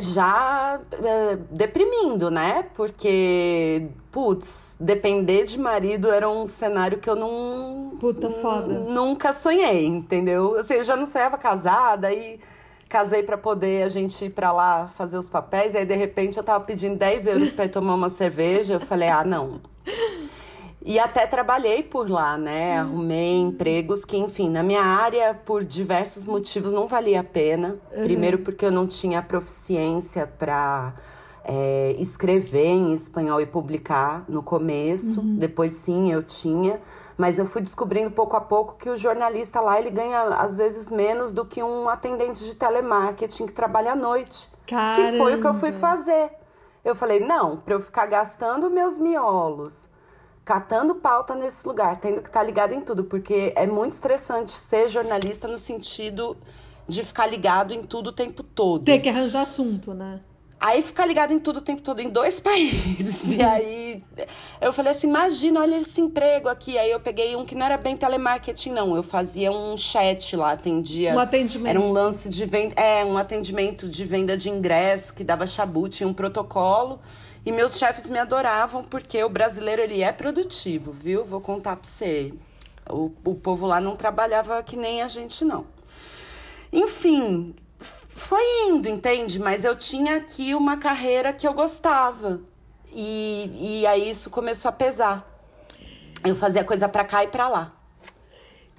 já 0.00 0.80
é, 0.92 1.36
deprimindo, 1.50 2.30
né? 2.30 2.64
Porque, 2.74 3.88
putz, 4.10 4.76
depender 4.80 5.44
de 5.44 5.58
marido 5.58 6.10
era 6.10 6.28
um 6.28 6.46
cenário 6.46 6.98
que 6.98 7.08
eu 7.08 7.16
não. 7.16 7.96
Puta 8.00 8.30
foda. 8.30 8.80
Nunca 8.80 9.32
sonhei, 9.32 9.86
entendeu? 9.86 10.56
Assim, 10.58 10.74
eu 10.74 10.84
já 10.84 10.96
não 10.96 11.06
sonhava 11.06 11.38
casada 11.38 12.12
e 12.12 12.40
casei 12.88 13.22
para 13.22 13.38
poder 13.38 13.82
a 13.82 13.88
gente 13.88 14.24
ir 14.24 14.30
pra 14.30 14.52
lá 14.52 14.88
fazer 14.88 15.16
os 15.16 15.30
papéis. 15.30 15.74
E 15.74 15.78
aí, 15.78 15.84
de 15.84 15.94
repente, 15.94 16.36
eu 16.36 16.44
tava 16.44 16.64
pedindo 16.64 16.96
10 16.96 17.26
euros 17.26 17.52
pra 17.52 17.64
ir 17.64 17.70
tomar 17.70 17.94
uma 17.94 18.10
cerveja. 18.10 18.74
Eu 18.74 18.80
falei, 18.80 19.08
ah, 19.08 19.24
não. 19.24 19.60
E 20.84 20.98
até 20.98 21.26
trabalhei 21.26 21.82
por 21.82 22.10
lá, 22.10 22.36
né? 22.36 22.74
Uhum. 22.74 22.88
Arrumei 22.90 23.40
empregos 23.40 24.04
que, 24.04 24.18
enfim, 24.18 24.50
na 24.50 24.62
minha 24.62 24.82
área, 24.82 25.32
por 25.32 25.64
diversos 25.64 26.26
motivos, 26.26 26.74
não 26.74 26.86
valia 26.86 27.20
a 27.20 27.24
pena. 27.24 27.78
Uhum. 27.90 28.02
Primeiro, 28.02 28.38
porque 28.40 28.66
eu 28.66 28.70
não 28.70 28.86
tinha 28.86 29.22
proficiência 29.22 30.26
para 30.26 30.92
é, 31.42 31.96
escrever 31.98 32.66
em 32.66 32.92
espanhol 32.92 33.40
e 33.40 33.46
publicar 33.46 34.26
no 34.28 34.42
começo. 34.42 35.20
Uhum. 35.20 35.36
Depois, 35.36 35.72
sim, 35.72 36.12
eu 36.12 36.22
tinha. 36.22 36.78
Mas 37.16 37.38
eu 37.38 37.46
fui 37.46 37.62
descobrindo 37.62 38.10
pouco 38.10 38.36
a 38.36 38.40
pouco 38.42 38.76
que 38.76 38.90
o 38.90 38.96
jornalista 38.96 39.62
lá 39.62 39.78
ele 39.78 39.90
ganha, 39.90 40.22
às 40.34 40.58
vezes, 40.58 40.90
menos 40.90 41.32
do 41.32 41.46
que 41.46 41.62
um 41.62 41.88
atendente 41.88 42.44
de 42.44 42.56
telemarketing 42.56 43.46
que 43.46 43.54
trabalha 43.54 43.92
à 43.92 43.96
noite. 43.96 44.50
Caramba. 44.66 45.12
Que 45.12 45.16
foi 45.16 45.36
o 45.36 45.40
que 45.40 45.46
eu 45.46 45.54
fui 45.54 45.72
fazer. 45.72 46.30
Eu 46.84 46.94
falei, 46.94 47.20
não, 47.20 47.56
para 47.56 47.72
eu 47.72 47.80
ficar 47.80 48.04
gastando 48.04 48.68
meus 48.68 48.98
miolos 48.98 49.93
catando 50.44 50.96
pauta 50.96 51.34
nesse 51.34 51.66
lugar, 51.66 51.96
tendo 51.96 52.20
que 52.20 52.28
estar 52.28 52.40
tá 52.40 52.46
ligado 52.46 52.74
em 52.74 52.80
tudo, 52.80 53.04
porque 53.04 53.52
é 53.56 53.66
muito 53.66 53.92
estressante 53.92 54.52
ser 54.52 54.88
jornalista 54.88 55.48
no 55.48 55.58
sentido 55.58 56.36
de 56.86 57.02
ficar 57.02 57.26
ligado 57.26 57.72
em 57.72 57.82
tudo 57.82 58.08
o 58.08 58.12
tempo 58.12 58.42
todo. 58.42 58.84
Ter 58.84 59.00
que 59.00 59.08
arranjar 59.08 59.42
assunto, 59.42 59.94
né? 59.94 60.20
Aí 60.60 60.80
ficar 60.80 61.04
ligado 61.04 61.30
em 61.30 61.38
tudo 61.38 61.58
o 61.58 61.60
tempo 61.60 61.82
todo, 61.82 62.00
em 62.00 62.08
dois 62.08 62.40
países. 62.40 63.36
E 63.36 63.42
aí 63.42 64.02
eu 64.60 64.72
falei 64.72 64.92
assim: 64.92 65.08
imagina, 65.08 65.60
olha 65.60 65.76
esse 65.76 66.00
emprego 66.00 66.48
aqui. 66.48 66.78
Aí 66.78 66.90
eu 66.90 67.00
peguei 67.00 67.36
um 67.36 67.44
que 67.44 67.54
não 67.54 67.66
era 67.66 67.76
bem 67.76 67.96
telemarketing, 67.96 68.70
não. 68.70 68.96
Eu 68.96 69.02
fazia 69.02 69.52
um 69.52 69.76
chat 69.76 70.34
lá, 70.34 70.52
atendia. 70.52 71.14
Um 71.14 71.18
atendimento. 71.18 71.68
Era 71.68 71.80
um 71.80 71.92
lance 71.92 72.30
de 72.30 72.46
venda. 72.46 72.74
É, 72.80 73.04
um 73.04 73.18
atendimento 73.18 73.86
de 73.86 74.04
venda 74.06 74.38
de 74.38 74.48
ingresso 74.48 75.14
que 75.14 75.22
dava 75.22 75.46
chabu, 75.46 75.86
tinha 75.86 76.08
um 76.08 76.14
protocolo. 76.14 76.98
E 77.46 77.52
meus 77.52 77.76
chefes 77.76 78.08
me 78.08 78.18
adoravam 78.18 78.82
porque 78.82 79.22
o 79.22 79.28
brasileiro 79.28 79.82
ele 79.82 80.02
é 80.02 80.10
produtivo, 80.10 80.90
viu? 80.90 81.24
Vou 81.24 81.40
contar 81.40 81.76
pra 81.76 81.88
você. 81.88 82.32
O, 82.90 83.12
o 83.24 83.34
povo 83.34 83.66
lá 83.66 83.80
não 83.80 83.96
trabalhava 83.96 84.62
que 84.62 84.76
nem 84.76 85.02
a 85.02 85.08
gente, 85.08 85.44
não. 85.44 85.66
Enfim, 86.72 87.54
foi 87.78 88.42
indo, 88.66 88.88
entende? 88.88 89.38
Mas 89.38 89.64
eu 89.64 89.76
tinha 89.76 90.16
aqui 90.16 90.54
uma 90.54 90.76
carreira 90.78 91.32
que 91.32 91.46
eu 91.46 91.52
gostava. 91.52 92.40
E, 92.92 93.80
e 93.80 93.86
aí 93.86 94.08
isso 94.08 94.30
começou 94.30 94.68
a 94.68 94.72
pesar. 94.72 95.28
Eu 96.24 96.34
fazia 96.34 96.64
coisa 96.64 96.88
pra 96.88 97.04
cá 97.04 97.24
e 97.24 97.28
pra 97.28 97.48
lá. 97.48 97.76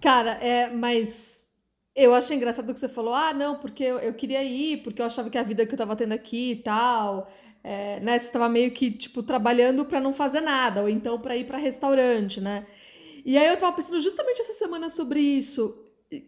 Cara, 0.01 0.31
é, 0.41 0.69
mas 0.69 1.45
eu 1.95 2.13
achei 2.13 2.35
engraçado 2.35 2.73
que 2.73 2.79
você 2.79 2.89
falou: 2.89 3.13
ah, 3.13 3.33
não, 3.33 3.55
porque 3.55 3.83
eu, 3.83 3.99
eu 3.99 4.13
queria 4.13 4.43
ir, 4.43 4.83
porque 4.83 5.01
eu 5.01 5.05
achava 5.05 5.29
que 5.29 5.37
a 5.37 5.43
vida 5.43 5.65
que 5.65 5.73
eu 5.73 5.77
tava 5.77 5.95
tendo 5.95 6.13
aqui 6.13 6.51
e 6.51 6.55
tal. 6.57 7.29
É, 7.67 7.99
né, 7.99 8.19
você 8.19 8.29
tava 8.29 8.47
meio 8.47 8.69
que, 8.69 8.91
tipo, 8.91 9.23
trabalhando 9.23 9.85
para 9.85 9.99
não 9.99 10.13
fazer 10.13 10.39
nada, 10.39 10.83
ou 10.83 10.89
então 10.89 11.19
para 11.19 11.35
ir 11.35 11.47
para 11.47 11.57
restaurante, 11.57 12.39
né? 12.39 12.63
E 13.25 13.39
aí 13.39 13.47
eu 13.47 13.57
tava 13.57 13.75
pensando 13.75 13.99
justamente 13.99 14.39
essa 14.39 14.53
semana 14.53 14.87
sobre 14.87 15.19
isso. 15.19 15.75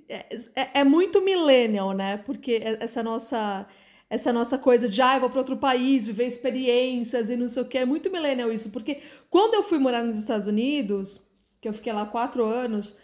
É, 0.09 0.35
é, 0.55 0.69
é, 0.79 0.83
muito 0.83 1.21
millennial, 1.21 1.91
né? 1.91 2.17
Porque 2.17 2.59
essa 2.79 3.03
nossa 3.03 3.67
essa 4.09 4.33
nossa 4.33 4.57
coisa 4.57 4.89
de 4.89 4.99
ah, 4.99 5.15
eu 5.17 5.19
vou 5.19 5.29
para 5.29 5.39
outro 5.39 5.57
país, 5.57 6.07
viver 6.07 6.25
experiências 6.25 7.29
e 7.29 7.35
não 7.35 7.47
sei 7.49 7.61
o 7.61 7.67
que, 7.67 7.77
é 7.77 7.85
muito 7.85 8.09
millennial 8.09 8.51
isso. 8.51 8.71
Porque 8.71 9.01
quando 9.29 9.53
eu 9.53 9.61
fui 9.61 9.77
morar 9.77 10.03
nos 10.03 10.17
Estados 10.17 10.47
Unidos, 10.47 11.21
que 11.61 11.67
eu 11.69 11.73
fiquei 11.73 11.93
lá 11.93 12.05
quatro 12.05 12.43
anos, 12.45 12.97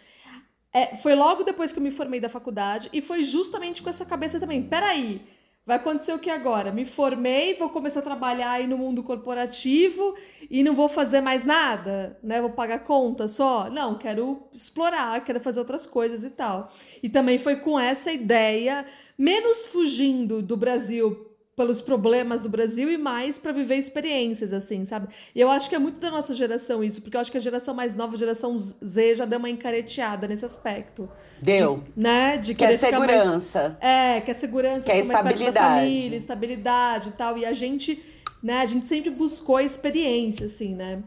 é, 0.72 0.96
foi 0.96 1.14
logo 1.14 1.44
depois 1.44 1.72
que 1.72 1.78
eu 1.78 1.82
me 1.84 1.90
formei 1.92 2.18
da 2.18 2.28
faculdade 2.28 2.88
e 2.92 3.00
foi 3.00 3.22
justamente 3.22 3.80
com 3.80 3.90
essa 3.90 4.04
cabeça 4.04 4.40
também. 4.40 4.62
Peraí, 4.64 5.22
Vai 5.66 5.76
acontecer 5.76 6.12
o 6.12 6.18
que 6.18 6.28
agora? 6.28 6.70
Me 6.70 6.84
formei, 6.84 7.54
vou 7.54 7.70
começar 7.70 8.00
a 8.00 8.02
trabalhar 8.02 8.50
aí 8.50 8.66
no 8.66 8.76
mundo 8.76 9.02
corporativo 9.02 10.14
e 10.50 10.62
não 10.62 10.74
vou 10.74 10.88
fazer 10.90 11.22
mais 11.22 11.42
nada, 11.42 12.18
né? 12.22 12.38
Vou 12.38 12.50
pagar 12.50 12.80
conta 12.80 13.26
só? 13.28 13.70
Não, 13.70 13.96
quero 13.96 14.42
explorar, 14.52 15.24
quero 15.24 15.40
fazer 15.40 15.60
outras 15.60 15.86
coisas 15.86 16.22
e 16.22 16.28
tal. 16.28 16.70
E 17.02 17.08
também 17.08 17.38
foi 17.38 17.56
com 17.56 17.80
essa 17.80 18.12
ideia, 18.12 18.84
menos 19.16 19.66
fugindo 19.66 20.42
do 20.42 20.54
Brasil 20.54 21.33
pelos 21.56 21.80
problemas 21.80 22.42
do 22.42 22.48
Brasil 22.48 22.90
e 22.90 22.98
mais 22.98 23.38
para 23.38 23.52
viver 23.52 23.76
experiências, 23.76 24.52
assim, 24.52 24.84
sabe? 24.84 25.08
E 25.34 25.40
eu 25.40 25.48
acho 25.48 25.68
que 25.68 25.74
é 25.74 25.78
muito 25.78 26.00
da 26.00 26.10
nossa 26.10 26.34
geração 26.34 26.82
isso, 26.82 27.00
porque 27.00 27.16
eu 27.16 27.20
acho 27.20 27.30
que 27.30 27.38
a 27.38 27.40
geração 27.40 27.72
mais 27.72 27.94
nova, 27.94 28.14
a 28.14 28.18
geração 28.18 28.56
Z, 28.58 29.14
já 29.14 29.24
deu 29.24 29.38
uma 29.38 29.48
encareteada 29.48 30.26
nesse 30.26 30.44
aspecto. 30.44 31.08
Deu. 31.40 31.76
De, 31.76 32.02
né? 32.02 32.36
De 32.38 32.54
quer 32.54 32.76
segurança. 32.76 33.78
Mais, 33.80 34.16
é, 34.16 34.20
quer 34.20 34.34
segurança, 34.34 34.86
quer 34.86 34.98
estabilidade. 34.98 35.80
família, 35.80 36.16
estabilidade 36.16 37.08
e 37.10 37.12
tal. 37.12 37.38
E 37.38 37.44
a 37.44 37.52
gente, 37.52 38.02
né, 38.42 38.60
a 38.60 38.66
gente 38.66 38.88
sempre 38.88 39.10
buscou 39.10 39.56
a 39.56 39.62
experiência, 39.62 40.46
assim, 40.46 40.74
né? 40.74 41.02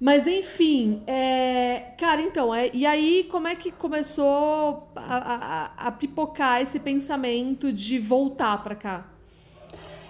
Mas 0.00 0.28
enfim, 0.28 1.02
é... 1.08 1.92
cara, 1.98 2.22
então, 2.22 2.54
é... 2.54 2.70
e 2.72 2.86
aí 2.86 3.26
como 3.28 3.48
é 3.48 3.56
que 3.56 3.72
começou 3.72 4.88
a, 4.94 5.72
a, 5.74 5.88
a 5.88 5.90
pipocar 5.90 6.62
esse 6.62 6.78
pensamento 6.78 7.72
de 7.72 7.98
voltar 7.98 8.62
para 8.62 8.76
cá? 8.76 9.17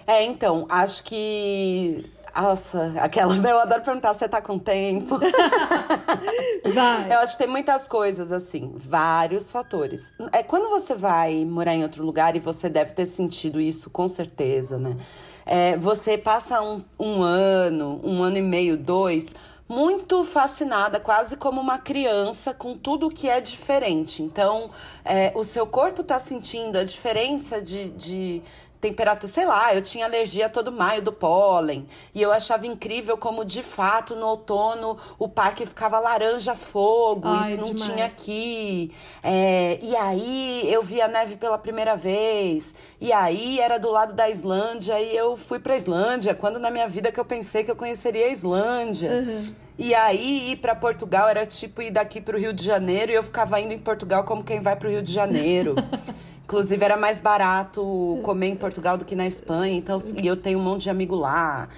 É, 0.09 0.25
então, 0.25 0.65
acho 0.71 1.05
que. 1.05 2.11
Nossa, 2.35 2.95
aquelas, 2.97 3.39
né? 3.41 3.53
Eu 3.53 3.59
adoro 3.59 3.83
perguntar 3.83 4.15
se 4.15 4.21
você 4.21 4.29
tá 4.29 4.41
com 4.41 4.59
tempo. 4.59 5.19
Vai. 6.73 7.13
Eu 7.13 7.19
acho 7.19 7.33
que 7.33 7.45
tem 7.45 7.47
muitas 7.47 7.87
coisas, 7.87 8.33
assim, 8.33 8.73
vários 8.75 9.53
fatores. 9.53 10.11
É 10.33 10.43
quando 10.43 10.71
você 10.71 10.95
vai 10.95 11.45
morar 11.45 11.75
em 11.75 11.83
outro 11.83 12.05
lugar, 12.05 12.37
e 12.37 12.39
você 12.41 12.71
deve 12.71 12.93
ter 12.93 13.05
sentido 13.05 13.61
isso 13.61 13.91
com 13.91 14.09
certeza, 14.09 14.79
né? 14.79 14.97
É, 15.45 15.77
você 15.77 16.17
passa 16.17 16.63
um, 16.63 16.83
um 16.99 17.23
ano, 17.23 18.01
um 18.03 18.23
ano 18.23 18.39
e 18.39 18.43
meio, 18.43 18.77
dois, 18.79 19.35
muito 19.69 20.25
fascinada, 20.25 20.99
quase 20.99 21.37
como 21.37 21.61
uma 21.61 21.79
criança, 21.79 22.55
com 22.55 22.77
tudo 22.77 23.11
que 23.11 23.29
é 23.29 23.41
diferente. 23.41 24.23
Então, 24.23 24.71
é, 25.05 25.33
o 25.35 25.45
seu 25.45 25.67
corpo 25.67 26.01
está 26.01 26.19
sentindo 26.19 26.79
a 26.79 26.85
diferença 26.85 27.61
de, 27.61 27.91
de 27.91 28.43
temperatura, 28.81 29.33
sei 29.33 29.45
lá, 29.45 29.75
eu 29.75 29.83
tinha 29.83 30.05
alergia 30.05 30.49
todo 30.49 30.71
maio 30.71 31.03
do 31.03 31.13
pólen. 31.13 31.87
E 32.15 32.23
eu 32.23 32.33
achava 32.33 32.67
incrível 32.67 33.17
como, 33.17 33.45
de 33.45 33.63
fato, 33.63 34.15
no 34.15 34.27
outono 34.27 34.97
o 35.19 35.29
parque 35.29 35.67
ficava 35.67 35.99
laranja 35.99 36.55
fogo. 36.55 37.27
Ai, 37.27 37.53
isso 37.53 37.61
não 37.61 37.75
demais. 37.75 37.93
tinha 37.93 38.07
aqui. 38.07 38.93
É, 39.23 39.79
e 39.83 39.97
aí 39.97 40.73
eu 40.73 40.83
vi 40.83 41.01
a 41.01 41.09
neve 41.09 41.37
pela 41.37 41.59
primeira 41.59 41.97
vez. 41.97 42.75
E 43.01 43.13
aí 43.13 43.61
era 43.61 43.79
do 43.79 43.91
lado 43.91 44.15
da 44.15 44.29
Islândia 44.29 45.01
e 45.01 45.17
eu 45.17 45.37
fui 45.37 45.59
pra 45.59 45.77
Islândia, 45.77 46.35
quando 46.35 46.59
na 46.59 46.71
minha 46.71 46.89
vida 46.89 47.11
que 47.11 47.19
eu 47.19 47.25
pensei 47.25 47.65
que 47.65 47.71
eu 47.71 47.77
conheceria 47.77 48.27
a 48.27 48.31
Islândia. 48.31 49.11
Uhum. 49.11 49.55
E 49.79 49.95
aí 49.95 50.51
ir 50.51 50.57
para 50.57 50.75
Portugal 50.75 51.29
era 51.29 51.47
tipo 51.47 51.81
ir 51.81 51.93
daqui 51.93 52.21
para 52.21 52.37
o 52.37 52.39
Rio 52.39 52.53
de 52.53 52.65
Janeiro 52.65 53.13
e 53.13 53.15
eu 53.15 53.23
ficava 53.23 53.61
indo 53.61 53.73
em 53.73 53.79
Portugal 53.79 54.25
como 54.25 54.43
quem 54.43 54.59
vai 54.59 54.75
para 54.75 54.89
o 54.89 54.91
Rio 54.91 55.03
de 55.03 55.13
Janeiro. 55.13 55.77
Inclusive, 56.49 56.83
era 56.83 56.97
mais 56.97 57.21
barato 57.21 58.19
comer 58.23 58.47
em 58.47 58.57
Portugal 58.57 58.97
do 58.97 59.05
que 59.05 59.15
na 59.15 59.27
Espanha. 59.27 59.77
Então, 59.77 60.03
e 60.17 60.27
eu 60.27 60.35
tenho 60.35 60.59
um 60.59 60.63
monte 60.63 60.85
de 60.85 60.91
amigo 60.91 61.15
lá. 61.15 61.69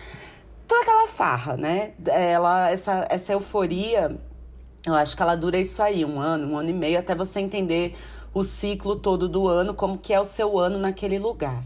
Toda 0.65 0.83
aquela 0.83 1.09
farra, 1.09 1.57
né? 1.57 1.91
Ela, 2.07 2.71
essa, 2.71 3.05
essa 3.11 3.33
euforia, 3.33 4.17
eu 4.87 4.95
acho 4.95 5.17
que 5.17 5.23
ela 5.25 5.35
dura 5.35 5.59
isso 5.59 5.83
aí, 5.83 6.05
um 6.05 6.21
ano, 6.21 6.53
um 6.53 6.57
ano 6.57 6.71
e 6.71 6.73
meio, 6.73 7.00
até 7.00 7.17
você 7.17 7.41
entender 7.41 7.97
o 8.33 8.45
ciclo 8.45 8.95
todo 8.95 9.29
do 9.29 9.49
ano, 9.49 9.75
como 9.75 9.99
que 9.99 10.15
é 10.15 10.21
o 10.21 10.25
seu 10.25 10.57
ano 10.57 10.79
naquele 10.79 11.19
lugar. 11.19 11.65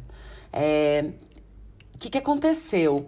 É, 0.50 1.10
o 1.94 1.98
que, 1.98 2.10
que 2.10 2.18
aconteceu? 2.18 3.06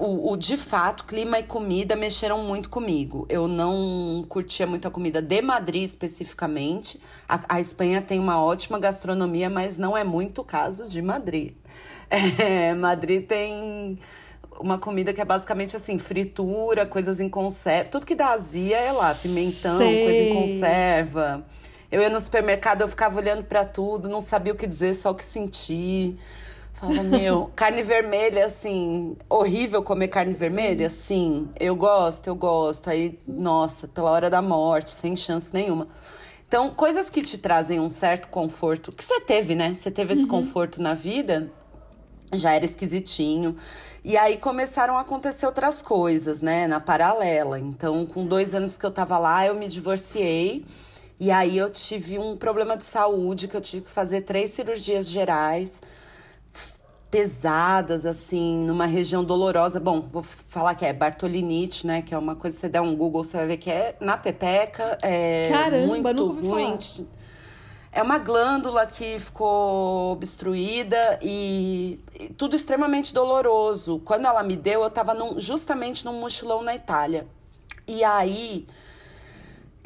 O, 0.00 0.32
o, 0.32 0.36
de 0.36 0.56
fato, 0.56 1.04
clima 1.04 1.38
e 1.38 1.44
comida 1.44 1.94
mexeram 1.94 2.42
muito 2.42 2.68
comigo. 2.68 3.24
Eu 3.28 3.46
não 3.46 4.24
curtia 4.28 4.66
muito 4.66 4.88
a 4.88 4.90
comida 4.90 5.22
de 5.22 5.40
Madrid 5.40 5.84
especificamente. 5.84 7.00
A, 7.28 7.56
a 7.56 7.60
Espanha 7.60 8.02
tem 8.02 8.18
uma 8.18 8.42
ótima 8.42 8.80
gastronomia, 8.80 9.48
mas 9.48 9.78
não 9.78 9.96
é 9.96 10.02
muito 10.02 10.40
o 10.40 10.44
caso 10.44 10.88
de 10.88 11.00
Madrid. 11.00 11.54
É, 12.08 12.72
Madrid 12.72 13.26
tem 13.26 13.98
uma 14.60 14.78
comida 14.78 15.12
que 15.12 15.20
é 15.20 15.24
basicamente 15.24 15.74
assim, 15.74 15.98
fritura, 15.98 16.86
coisas 16.86 17.20
em 17.20 17.28
conserva. 17.28 17.90
Tudo 17.90 18.06
que 18.06 18.14
dá 18.14 18.28
azia 18.28 18.76
é 18.76 18.92
lá, 18.92 19.12
pimentão, 19.12 19.76
Sei. 19.76 20.04
coisa 20.04 20.20
em 20.20 20.34
conserva. 20.34 21.44
Eu 21.90 22.00
ia 22.00 22.08
no 22.08 22.20
supermercado, 22.20 22.80
eu 22.80 22.88
ficava 22.88 23.18
olhando 23.18 23.42
para 23.42 23.64
tudo, 23.64 24.08
não 24.08 24.20
sabia 24.20 24.52
o 24.52 24.56
que 24.56 24.68
dizer, 24.68 24.94
só 24.94 25.10
o 25.10 25.14
que 25.16 25.24
sentir. 25.24 26.16
Fala, 26.76 27.02
meu, 27.02 27.50
carne 27.56 27.82
vermelha, 27.82 28.44
assim, 28.44 29.16
horrível 29.30 29.82
comer 29.82 30.08
carne 30.08 30.34
vermelha? 30.34 30.90
Sim, 30.90 31.48
eu 31.58 31.74
gosto, 31.74 32.26
eu 32.26 32.34
gosto. 32.34 32.90
Aí, 32.90 33.18
nossa, 33.26 33.88
pela 33.88 34.10
hora 34.10 34.28
da 34.28 34.42
morte, 34.42 34.90
sem 34.90 35.16
chance 35.16 35.52
nenhuma. 35.54 35.88
Então, 36.46 36.70
coisas 36.70 37.08
que 37.08 37.22
te 37.22 37.38
trazem 37.38 37.80
um 37.80 37.88
certo 37.88 38.28
conforto, 38.28 38.92
que 38.92 39.02
você 39.02 39.20
teve, 39.22 39.54
né? 39.54 39.72
Você 39.72 39.90
teve 39.90 40.12
esse 40.12 40.24
uhum. 40.24 40.28
conforto 40.28 40.82
na 40.82 40.92
vida, 40.92 41.50
já 42.34 42.52
era 42.52 42.66
esquisitinho. 42.66 43.56
E 44.04 44.14
aí 44.16 44.36
começaram 44.36 44.98
a 44.98 45.00
acontecer 45.00 45.46
outras 45.46 45.80
coisas, 45.80 46.42
né? 46.42 46.66
Na 46.66 46.78
paralela. 46.78 47.58
Então, 47.58 48.04
com 48.04 48.26
dois 48.26 48.54
anos 48.54 48.76
que 48.76 48.84
eu 48.84 48.90
tava 48.90 49.16
lá, 49.16 49.46
eu 49.46 49.54
me 49.54 49.66
divorciei. 49.66 50.66
E 51.18 51.30
aí 51.30 51.56
eu 51.56 51.70
tive 51.70 52.18
um 52.18 52.36
problema 52.36 52.76
de 52.76 52.84
saúde 52.84 53.48
que 53.48 53.56
eu 53.56 53.62
tive 53.62 53.86
que 53.86 53.90
fazer 53.90 54.20
três 54.20 54.50
cirurgias 54.50 55.08
gerais 55.08 55.80
pesadas, 57.16 58.04
assim, 58.04 58.58
numa 58.66 58.84
região 58.84 59.24
dolorosa. 59.24 59.80
Bom, 59.80 60.06
vou 60.12 60.22
falar 60.22 60.74
que 60.74 60.84
é 60.84 60.92
Bartolinite, 60.92 61.86
né? 61.86 62.02
Que 62.02 62.14
é 62.14 62.18
uma 62.18 62.36
coisa, 62.36 62.54
você 62.58 62.68
der 62.68 62.82
um 62.82 62.94
Google, 62.94 63.24
você 63.24 63.38
vai 63.38 63.46
ver 63.46 63.56
que 63.56 63.70
é 63.70 63.96
na 64.00 64.18
pepeca. 64.18 64.98
É 65.02 65.48
Caramba, 65.50 65.86
muito 65.86 66.26
ruim. 66.26 66.78
Falar. 66.78 67.08
É 67.90 68.02
uma 68.02 68.18
glândula 68.18 68.84
que 68.84 69.18
ficou 69.18 70.12
obstruída 70.12 71.18
e, 71.22 71.98
e, 72.20 72.28
tudo 72.34 72.54
extremamente 72.54 73.14
doloroso. 73.14 73.98
Quando 74.04 74.26
ela 74.26 74.42
me 74.42 74.54
deu, 74.54 74.82
eu 74.82 74.88
estava 74.88 75.16
justamente 75.38 76.04
num 76.04 76.20
mochilão 76.20 76.62
na 76.62 76.74
Itália. 76.74 77.26
E 77.88 78.04
aí 78.04 78.66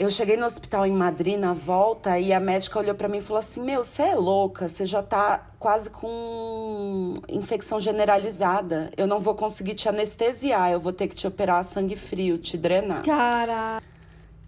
Eu 0.00 0.09
cheguei 0.09 0.35
no 0.35 0.47
hospital 0.47 0.87
em 0.87 0.92
Madrid 0.92 1.38
na 1.38 1.52
volta 1.52 2.19
e 2.19 2.33
a 2.33 2.40
médica 2.40 2.78
olhou 2.78 2.95
para 2.95 3.07
mim 3.07 3.19
e 3.19 3.21
falou 3.21 3.38
assim: 3.38 3.62
Meu, 3.62 3.85
você 3.85 4.00
é 4.00 4.14
louca, 4.14 4.66
você 4.66 4.87
já 4.87 5.02
tá 5.02 5.50
quase 5.59 5.90
com 5.90 7.21
infecção 7.28 7.78
generalizada. 7.78 8.90
Eu 8.97 9.07
não 9.07 9.21
vou 9.21 9.35
conseguir 9.35 9.75
te 9.75 9.90
anestesiar, 9.90 10.73
eu 10.73 10.80
vou 10.80 10.90
ter 10.90 11.07
que 11.07 11.14
te 11.14 11.26
operar 11.26 11.57
a 11.57 11.62
sangue 11.62 11.97
frio, 11.97 12.38
te 12.38 12.57
drenar. 12.57 13.04
Cara. 13.04 13.83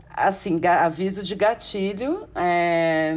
Assim, 0.09 0.59
aviso 0.67 1.23
de 1.23 1.35
gatilho. 1.35 2.27
É... 2.35 3.15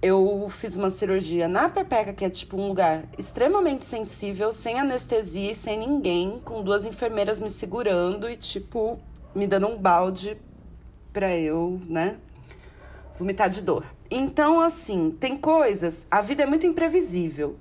Eu 0.00 0.48
fiz 0.48 0.76
uma 0.76 0.88
cirurgia 0.88 1.46
na 1.46 1.68
Pepeca, 1.68 2.14
que 2.14 2.24
é 2.24 2.30
tipo 2.30 2.58
um 2.58 2.68
lugar 2.68 3.04
extremamente 3.18 3.84
sensível, 3.84 4.50
sem 4.50 4.80
anestesia 4.80 5.52
e 5.52 5.54
sem 5.54 5.78
ninguém, 5.78 6.40
com 6.42 6.62
duas 6.62 6.86
enfermeiras 6.86 7.38
me 7.38 7.50
segurando 7.50 8.30
e, 8.30 8.36
tipo, 8.36 8.98
me 9.34 9.46
dando 9.46 9.66
um 9.66 9.76
balde 9.76 10.38
para 11.14 11.34
eu, 11.34 11.80
né, 11.88 12.16
vomitar 13.16 13.48
de 13.48 13.62
dor. 13.62 13.86
Então, 14.10 14.60
assim, 14.60 15.16
tem 15.18 15.36
coisas, 15.36 16.06
a 16.10 16.20
vida 16.20 16.42
é 16.42 16.46
muito 16.46 16.66
imprevisível. 16.66 17.56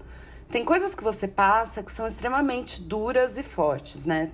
Tem 0.50 0.66
coisas 0.66 0.94
que 0.94 1.04
você 1.04 1.28
passa 1.28 1.82
que 1.82 1.92
são 1.92 2.06
extremamente 2.06 2.82
duras 2.82 3.38
e 3.38 3.44
fortes, 3.44 4.06
né? 4.06 4.30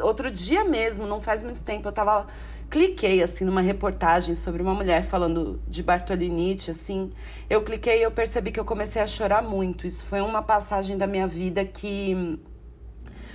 Outro 0.00 0.30
dia 0.30 0.64
mesmo, 0.64 1.06
não 1.06 1.20
faz 1.20 1.42
muito 1.42 1.62
tempo, 1.62 1.88
eu 1.88 1.92
tava 1.92 2.26
cliquei 2.70 3.22
assim 3.22 3.44
numa 3.44 3.62
reportagem 3.62 4.34
sobre 4.34 4.62
uma 4.62 4.74
mulher 4.74 5.02
falando 5.02 5.60
de 5.66 5.82
Bartolinite, 5.82 6.70
assim. 6.70 7.10
Eu 7.48 7.62
cliquei 7.62 7.98
e 7.98 8.02
eu 8.02 8.10
percebi 8.10 8.50
que 8.50 8.60
eu 8.60 8.64
comecei 8.64 9.00
a 9.00 9.06
chorar 9.06 9.42
muito. 9.42 9.86
Isso 9.86 10.04
foi 10.04 10.20
uma 10.20 10.42
passagem 10.42 10.96
da 10.96 11.06
minha 11.06 11.26
vida 11.26 11.64
que 11.64 12.38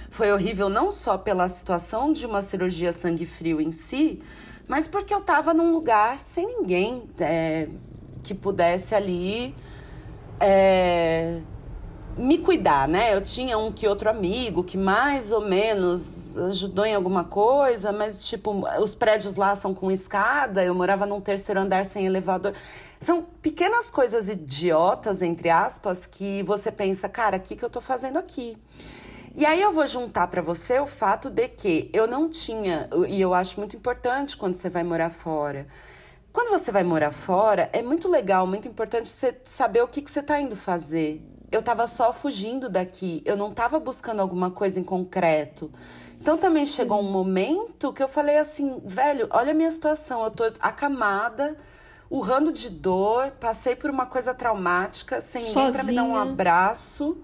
foi 0.09 0.31
horrível 0.31 0.69
não 0.69 0.91
só 0.91 1.17
pela 1.17 1.47
situação 1.47 2.13
de 2.13 2.25
uma 2.25 2.41
cirurgia 2.43 2.93
sangue 2.93 3.25
frio 3.25 3.59
em 3.59 3.71
si, 3.71 4.21
mas 4.67 4.87
porque 4.87 5.13
eu 5.13 5.19
estava 5.19 5.53
num 5.53 5.71
lugar 5.73 6.19
sem 6.19 6.45
ninguém 6.45 7.03
é, 7.19 7.67
que 8.21 8.33
pudesse 8.33 8.95
ali 8.95 9.55
é, 10.39 11.39
me 12.17 12.37
cuidar, 12.37 12.87
né? 12.87 13.13
Eu 13.13 13.21
tinha 13.21 13.57
um 13.57 13.71
que 13.71 13.87
outro 13.87 14.09
amigo 14.09 14.63
que 14.63 14.77
mais 14.77 15.31
ou 15.31 15.41
menos 15.41 16.37
ajudou 16.37 16.85
em 16.85 16.93
alguma 16.93 17.23
coisa, 17.23 17.91
mas 17.91 18.25
tipo, 18.27 18.63
os 18.79 18.93
prédios 18.95 19.35
lá 19.35 19.55
são 19.55 19.73
com 19.73 19.91
escada, 19.91 20.63
eu 20.63 20.75
morava 20.75 21.05
num 21.05 21.19
terceiro 21.19 21.59
andar 21.59 21.85
sem 21.85 22.05
elevador. 22.05 22.53
São 22.99 23.25
pequenas 23.41 23.89
coisas 23.89 24.29
idiotas, 24.29 25.21
entre 25.21 25.49
aspas, 25.49 26.05
que 26.05 26.41
você 26.43 26.71
pensa, 26.71 27.09
cara, 27.09 27.37
o 27.37 27.39
que, 27.39 27.55
que 27.55 27.65
eu 27.65 27.69
tô 27.69 27.81
fazendo 27.81 28.17
aqui? 28.17 28.57
E 29.35 29.47
aí 29.47 29.59
eu 29.59 29.73
vou 29.73 29.87
juntar 29.87 30.27
para 30.27 30.43
você 30.43 30.79
o 30.79 30.85
fato 30.85 31.27
de 31.27 31.47
que 31.47 31.89
eu 31.91 32.05
não 32.05 32.29
tinha, 32.29 32.87
e 33.07 33.19
eu 33.19 33.33
acho 33.33 33.59
muito 33.59 33.75
importante 33.75 34.37
quando 34.37 34.53
você 34.53 34.69
vai 34.69 34.83
morar 34.83 35.09
fora. 35.09 35.65
Quando 36.31 36.51
você 36.51 36.71
vai 36.71 36.83
morar 36.83 37.11
fora, 37.11 37.67
é 37.73 37.81
muito 37.81 38.07
legal, 38.07 38.45
muito 38.45 38.67
importante 38.67 39.09
você 39.09 39.35
saber 39.43 39.81
o 39.81 39.87
que, 39.87 40.03
que 40.03 40.11
você 40.11 40.19
está 40.19 40.39
indo 40.39 40.55
fazer. 40.55 41.19
Eu 41.51 41.61
estava 41.61 41.87
só 41.87 42.13
fugindo 42.13 42.69
daqui, 42.69 43.23
eu 43.25 43.35
não 43.35 43.49
estava 43.49 43.79
buscando 43.79 44.19
alguma 44.19 44.51
coisa 44.51 44.79
em 44.79 44.83
concreto. 44.83 45.71
Então 46.21 46.37
também 46.37 46.67
chegou 46.67 46.99
um 46.99 47.11
momento 47.11 47.91
que 47.91 48.03
eu 48.03 48.07
falei 48.07 48.37
assim, 48.37 48.83
velho, 48.85 49.27
olha 49.31 49.49
a 49.49 49.55
minha 49.55 49.71
situação, 49.71 50.23
eu 50.23 50.29
tô 50.29 50.43
acamada, 50.59 51.57
urrando 52.07 52.51
de 52.51 52.69
dor, 52.69 53.31
passei 53.39 53.75
por 53.75 53.89
uma 53.89 54.05
coisa 54.05 54.31
traumática, 54.31 55.19
sem 55.19 55.43
ninguém 55.43 55.71
para 55.71 55.83
me 55.83 55.95
dar 55.95 56.03
um 56.03 56.15
abraço 56.15 57.17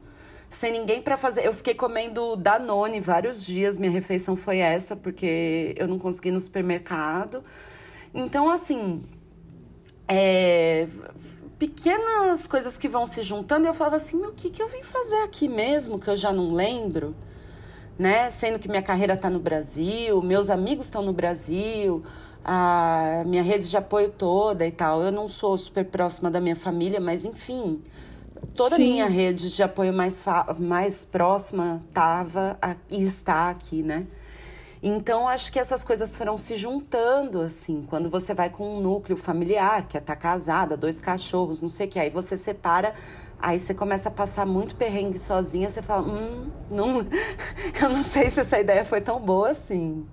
sem 0.49 0.71
ninguém 0.71 1.01
para 1.01 1.15
fazer. 1.15 1.45
Eu 1.45 1.53
fiquei 1.53 1.73
comendo 1.73 2.35
Danone 2.35 2.99
vários 2.99 3.45
dias, 3.45 3.77
minha 3.77 3.91
refeição 3.91 4.35
foi 4.35 4.57
essa, 4.57 4.95
porque 4.95 5.75
eu 5.77 5.87
não 5.87 5.99
consegui 5.99 6.31
no 6.31 6.39
supermercado. 6.39 7.43
Então, 8.13 8.49
assim, 8.49 9.03
é, 10.07 10.87
pequenas 11.59 12.47
coisas 12.47 12.77
que 12.77 12.87
vão 12.87 13.05
se 13.05 13.21
juntando, 13.21 13.67
eu 13.67 13.73
falava 13.73 13.97
assim: 13.97 14.17
meu, 14.17 14.29
o 14.29 14.33
que, 14.33 14.49
que 14.49 14.61
eu 14.61 14.67
vim 14.67 14.81
fazer 14.81 15.21
aqui 15.23 15.47
mesmo, 15.47 15.99
que 15.99 16.09
eu 16.09 16.15
já 16.15 16.33
não 16.33 16.51
lembro? 16.51 17.15
Né? 17.97 18.31
Sendo 18.31 18.57
que 18.57 18.69
minha 18.69 18.81
carreira 18.81 19.13
está 19.13 19.29
no 19.29 19.39
Brasil, 19.39 20.21
meus 20.21 20.49
amigos 20.49 20.85
estão 20.85 21.01
no 21.03 21.11
Brasil, 21.11 22.01
a 22.43 23.23
minha 23.25 23.43
rede 23.43 23.69
de 23.69 23.75
apoio 23.75 24.09
toda 24.09 24.65
e 24.65 24.71
tal. 24.71 25.03
Eu 25.03 25.11
não 25.11 25.27
sou 25.27 25.57
super 25.57 25.85
próxima 25.85 26.31
da 26.31 26.39
minha 26.39 26.55
família, 26.55 26.99
mas 26.99 27.25
enfim, 27.25 27.83
toda 28.55 28.75
a 28.75 28.79
minha 28.79 29.07
rede 29.07 29.53
de 29.53 29.63
apoio 29.63 29.93
mais, 29.93 30.23
mais 30.57 31.05
próxima 31.05 31.81
estava 31.87 32.57
e 32.89 33.03
está 33.03 33.49
aqui, 33.49 33.83
né? 33.83 34.05
Então, 34.81 35.27
acho 35.27 35.51
que 35.51 35.59
essas 35.59 35.83
coisas 35.83 36.17
foram 36.17 36.37
se 36.37 36.55
juntando, 36.55 37.41
assim. 37.41 37.83
Quando 37.87 38.09
você 38.09 38.33
vai 38.33 38.49
com 38.49 38.77
um 38.77 38.81
núcleo 38.81 39.17
familiar, 39.17 39.85
que 39.85 39.97
é 39.97 39.99
tá 39.99 40.15
casada, 40.15 40.77
dois 40.77 41.01
cachorros, 41.01 41.59
não 41.59 41.67
sei 41.67 41.87
o 41.87 41.89
que, 41.89 41.99
aí 41.99 42.09
você 42.09 42.37
separa, 42.37 42.93
aí 43.41 43.59
você 43.59 43.73
começa 43.73 44.07
a 44.07 44.11
passar 44.11 44.45
muito 44.45 44.75
perrengue 44.75 45.17
sozinha, 45.17 45.69
você 45.69 45.81
fala, 45.81 46.07
hum, 46.07 46.49
não, 46.71 46.99
eu 47.81 47.89
não 47.89 48.03
sei 48.03 48.29
se 48.29 48.39
essa 48.39 48.57
ideia 48.57 48.85
foi 48.85 49.01
tão 49.01 49.19
boa 49.19 49.49
assim. 49.49 50.05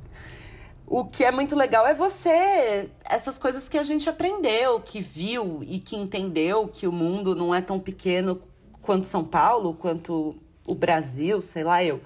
O 0.87 1.05
que 1.05 1.25
é 1.25 1.33
muito 1.33 1.57
legal 1.57 1.85
é 1.87 1.93
você, 1.93 2.89
essas 3.05 3.39
coisas 3.39 3.69
que 3.69 3.77
a 3.77 3.83
gente 3.83 4.09
aprendeu, 4.09 4.81
que 4.81 5.01
viu 5.01 5.61
e 5.65 5.81
que 5.81 5.97
entendeu 5.97 6.69
que 6.69 6.87
o 6.87 6.93
mundo 6.93 7.35
não 7.35 7.53
é 7.53 7.61
tão 7.61 7.81
pequeno 7.81 8.41
quanto 8.83 9.05
São 9.05 9.25
Paulo, 9.25 9.75
quanto 9.75 10.37
o 10.65 10.75
Brasil, 10.75 11.41
sei 11.41 11.65
lá 11.65 11.83
eu. 11.83 12.01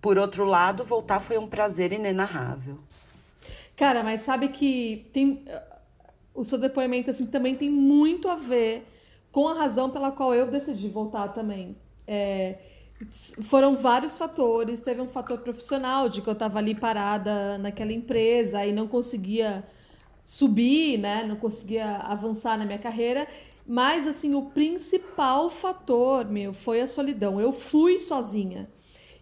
Por 0.00 0.18
outro 0.18 0.44
lado, 0.44 0.84
voltar 0.84 1.18
foi 1.18 1.36
um 1.36 1.48
prazer 1.48 1.92
inenarrável. 1.92 2.78
Cara, 3.74 4.04
mas 4.04 4.20
sabe 4.20 4.48
que 4.48 5.08
tem 5.12 5.44
o 6.32 6.44
seu 6.44 6.58
depoimento 6.58 7.10
assim 7.10 7.26
também 7.26 7.56
tem 7.56 7.70
muito 7.70 8.28
a 8.28 8.36
ver 8.36 8.86
com 9.32 9.48
a 9.48 9.54
razão 9.54 9.90
pela 9.90 10.12
qual 10.12 10.32
eu 10.32 10.50
decidi 10.50 10.88
voltar 10.88 11.28
também. 11.28 11.76
É, 12.06 12.56
foram 13.42 13.76
vários 13.76 14.16
fatores. 14.16 14.80
Teve 14.80 15.00
um 15.00 15.08
fator 15.08 15.38
profissional, 15.38 16.08
de 16.08 16.22
que 16.22 16.28
eu 16.28 16.32
estava 16.32 16.58
ali 16.58 16.74
parada 16.74 17.58
naquela 17.58 17.92
empresa 17.92 18.64
e 18.64 18.72
não 18.72 18.88
conseguia 18.88 19.64
subir, 20.24 20.98
né? 20.98 21.24
Não 21.24 21.36
conseguia 21.36 21.96
avançar 21.98 22.58
na 22.58 22.64
minha 22.64 22.78
carreira. 22.78 23.28
Mas, 23.66 24.06
assim, 24.06 24.34
o 24.34 24.42
principal 24.46 25.50
fator, 25.50 26.24
meu, 26.26 26.54
foi 26.54 26.80
a 26.80 26.88
solidão. 26.88 27.40
Eu 27.40 27.52
fui 27.52 27.98
sozinha. 27.98 28.68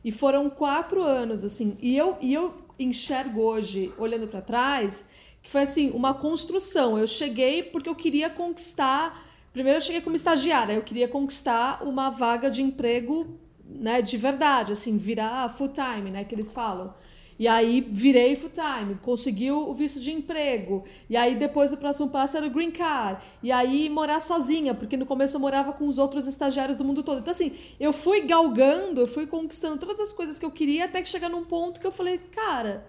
E 0.04 0.12
foram 0.12 0.50
quatro 0.50 1.02
anos, 1.02 1.44
assim. 1.44 1.76
E 1.80 1.96
eu, 1.96 2.16
e 2.20 2.32
eu 2.32 2.54
enxergo 2.78 3.40
hoje, 3.40 3.92
olhando 3.96 4.28
para 4.28 4.42
trás, 4.42 5.08
que 5.42 5.50
foi, 5.50 5.62
assim, 5.62 5.90
uma 5.90 6.14
construção. 6.14 6.98
Eu 6.98 7.06
cheguei 7.06 7.62
porque 7.62 7.88
eu 7.88 7.94
queria 7.94 8.30
conquistar. 8.30 9.24
Primeiro, 9.52 9.78
eu 9.78 9.82
cheguei 9.82 10.00
como 10.00 10.14
estagiária. 10.14 10.74
Eu 10.74 10.82
queria 10.82 11.08
conquistar 11.08 11.82
uma 11.82 12.10
vaga 12.10 12.50
de 12.50 12.62
emprego 12.62 13.38
né, 13.68 14.02
de 14.02 14.16
verdade, 14.16 14.72
assim, 14.72 14.96
virar 14.96 15.48
full 15.50 15.68
time, 15.68 16.10
né, 16.10 16.24
que 16.24 16.34
eles 16.34 16.52
falam. 16.52 16.94
E 17.36 17.48
aí 17.48 17.80
virei 17.80 18.36
full 18.36 18.50
time, 18.50 18.94
conseguiu 19.02 19.68
o 19.68 19.74
visto 19.74 19.98
de 19.98 20.12
emprego. 20.12 20.84
E 21.10 21.16
aí 21.16 21.34
depois 21.34 21.72
o 21.72 21.76
próximo 21.76 22.08
passo 22.08 22.36
era 22.36 22.46
o 22.46 22.50
green 22.50 22.70
card. 22.70 23.20
E 23.42 23.50
aí 23.50 23.88
morar 23.88 24.20
sozinha, 24.20 24.72
porque 24.72 24.96
no 24.96 25.04
começo 25.04 25.36
eu 25.36 25.40
morava 25.40 25.72
com 25.72 25.88
os 25.88 25.98
outros 25.98 26.26
estagiários 26.28 26.76
do 26.76 26.84
mundo 26.84 27.02
todo. 27.02 27.18
Então 27.18 27.32
assim, 27.32 27.52
eu 27.80 27.92
fui 27.92 28.20
galgando, 28.20 29.00
eu 29.00 29.08
fui 29.08 29.26
conquistando 29.26 29.78
todas 29.78 29.98
as 29.98 30.12
coisas 30.12 30.38
que 30.38 30.44
eu 30.44 30.50
queria 30.50 30.84
até 30.84 31.02
que 31.02 31.08
chegar 31.08 31.28
num 31.28 31.44
ponto 31.44 31.80
que 31.80 31.86
eu 31.86 31.92
falei, 31.92 32.18
cara, 32.18 32.86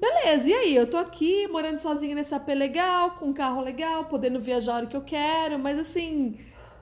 beleza, 0.00 0.48
e 0.48 0.54
aí? 0.54 0.74
Eu 0.74 0.86
tô 0.88 0.96
aqui 0.96 1.46
morando 1.48 1.78
sozinha 1.78 2.14
nesse 2.14 2.34
AP 2.34 2.48
legal, 2.48 3.12
com 3.12 3.26
um 3.26 3.32
carro 3.34 3.60
legal, 3.60 4.06
podendo 4.06 4.40
viajar 4.40 4.72
a 4.72 4.76
hora 4.76 4.86
que 4.86 4.96
eu 4.96 5.02
quero, 5.02 5.58
mas 5.58 5.78
assim, 5.78 6.38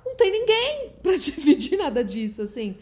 não 0.06 0.14
tem 0.14 0.30
ninguém 0.30 0.92
para 1.02 1.16
dividir 1.18 1.76
nada 1.76 2.04
disso, 2.04 2.42
assim. 2.42 2.76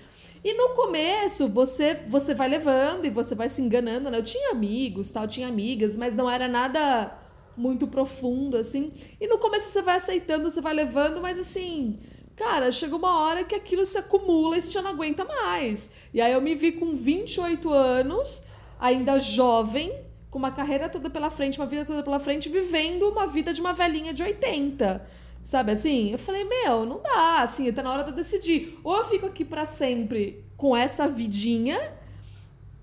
E 0.45 0.55
no 0.55 0.71
começo, 0.71 1.49
você 1.49 1.95
você 2.09 2.35
vai 2.35 2.49
levando 2.49 3.05
e 3.05 3.11
você 3.11 3.35
vai 3.35 3.49
se 3.49 3.63
enganando, 3.63 4.11
né? 4.11 4.19
Eu 4.19 4.25
tinha 4.25 4.51
amigos, 4.51 5.11
tal, 5.11 5.29
tinha 5.29 5.47
amigas, 5.47 5.97
mas 5.97 6.17
não 6.17 6.29
era 6.29 6.49
nada 6.49 7.17
muito 7.57 7.87
profundo, 7.87 8.57
assim. 8.57 8.93
E 9.21 9.27
no 9.29 9.39
começo 9.39 9.71
você 9.71 9.83
vai 9.83 9.97
aceitando, 9.97 10.51
você 10.51 10.61
vai 10.61 10.75
levando, 10.75 11.21
mas 11.21 11.39
assim, 11.39 12.01
cara, 12.35 12.73
chega 12.73 12.97
uma 12.97 13.21
hora 13.21 13.45
que 13.45 13.55
aquilo 13.55 13.85
se 13.85 13.99
acumula 13.99 14.57
e 14.57 14.63
você 14.63 14.73
já 14.73 14.83
não 14.83 14.91
aguenta 14.91 15.25
mais. 15.25 15.91
E 16.13 16.21
aí 16.21 16.33
eu 16.33 16.41
me 16.41 16.55
vi 16.55 16.73
com 16.73 16.93
28 16.93 17.73
anos, 17.73 18.43
ainda 18.81 19.21
jovem, 19.21 19.95
com 20.29 20.39
uma 20.39 20.51
carreira 20.51 20.89
toda 20.89 21.09
pela 21.09 21.31
frente, 21.31 21.61
uma 21.61 21.67
vida 21.67 21.85
toda 21.85 22.03
pela 22.03 22.19
frente, 22.19 22.49
vivendo 22.49 23.09
uma 23.11 23.27
vida 23.27 23.53
de 23.53 23.61
uma 23.61 23.73
velhinha 23.73 24.13
de 24.13 24.23
80. 24.23 25.07
Sabe 25.43 25.73
assim? 25.73 26.13
Eu 26.13 26.19
falei, 26.19 26.45
meu, 26.45 26.87
não 26.87 27.01
dá, 27.03 27.43
assim, 27.43 27.71
tá 27.73 27.83
na 27.83 27.93
hora 27.93 28.05
de 28.05 28.11
eu 28.11 28.17
decidir. 28.17 28.79
Ou 28.85 28.97
eu 28.97 29.05
fico 29.05 29.27
aqui 29.27 29.45
para 29.45 29.67
sempre 29.67 30.45
com 30.57 30.77
essa 30.77 31.09
vidinha, 31.09 31.79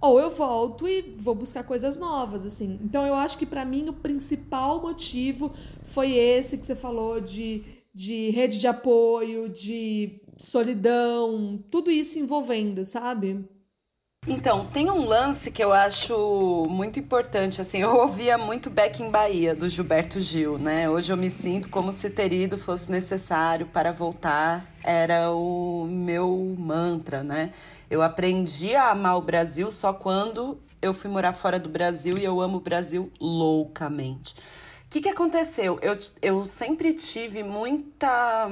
ou 0.01 0.19
eu 0.19 0.29
volto 0.29 0.87
e 0.87 1.15
vou 1.17 1.33
buscar 1.33 1.63
coisas 1.63 1.97
novas, 1.97 2.45
assim. 2.45 2.79
Então 2.83 3.05
eu 3.05 3.13
acho 3.13 3.37
que 3.37 3.45
para 3.45 3.63
mim 3.63 3.87
o 3.89 3.93
principal 3.93 4.81
motivo 4.81 5.53
foi 5.83 6.11
esse 6.11 6.57
que 6.57 6.65
você 6.65 6.75
falou 6.75 7.21
de, 7.21 7.63
de 7.93 8.29
rede 8.31 8.59
de 8.59 8.67
apoio, 8.67 9.49
de 9.49 10.21
solidão, 10.37 11.63
tudo 11.69 11.89
isso 11.89 12.19
envolvendo, 12.19 12.83
sabe? 12.85 13.45
Então, 14.31 14.63
tem 14.67 14.91
um 14.91 15.05
lance 15.05 15.49
que 15.49 15.61
eu 15.61 15.73
acho 15.73 16.67
muito 16.69 16.99
importante, 16.99 17.59
assim, 17.61 17.79
eu 17.79 17.95
ouvia 17.97 18.37
muito 18.37 18.69
Back 18.69 19.01
in 19.01 19.09
Bahia, 19.09 19.55
do 19.55 19.67
Gilberto 19.67 20.19
Gil, 20.19 20.59
né? 20.59 20.87
Hoje 20.87 21.11
eu 21.11 21.17
me 21.17 21.31
sinto 21.31 21.67
como 21.67 21.91
se 21.91 22.11
ter 22.11 22.31
ido 22.31 22.55
fosse 22.55 22.91
necessário 22.91 23.65
para 23.65 23.91
voltar, 23.91 24.71
era 24.83 25.31
o 25.31 25.87
meu 25.89 26.55
mantra, 26.59 27.23
né? 27.23 27.51
Eu 27.89 28.03
aprendi 28.03 28.75
a 28.75 28.91
amar 28.91 29.17
o 29.17 29.21
Brasil 29.21 29.71
só 29.71 29.91
quando 29.93 30.59
eu 30.79 30.93
fui 30.93 31.09
morar 31.09 31.33
fora 31.33 31.57
do 31.57 31.67
Brasil 31.67 32.15
e 32.15 32.23
eu 32.23 32.39
amo 32.39 32.57
o 32.57 32.61
Brasil 32.61 33.11
loucamente. 33.19 34.35
O 34.85 34.89
que, 34.91 35.01
que 35.01 35.09
aconteceu? 35.09 35.79
Eu, 35.81 35.97
eu 36.21 36.45
sempre 36.45 36.93
tive 36.93 37.41
muita 37.41 38.47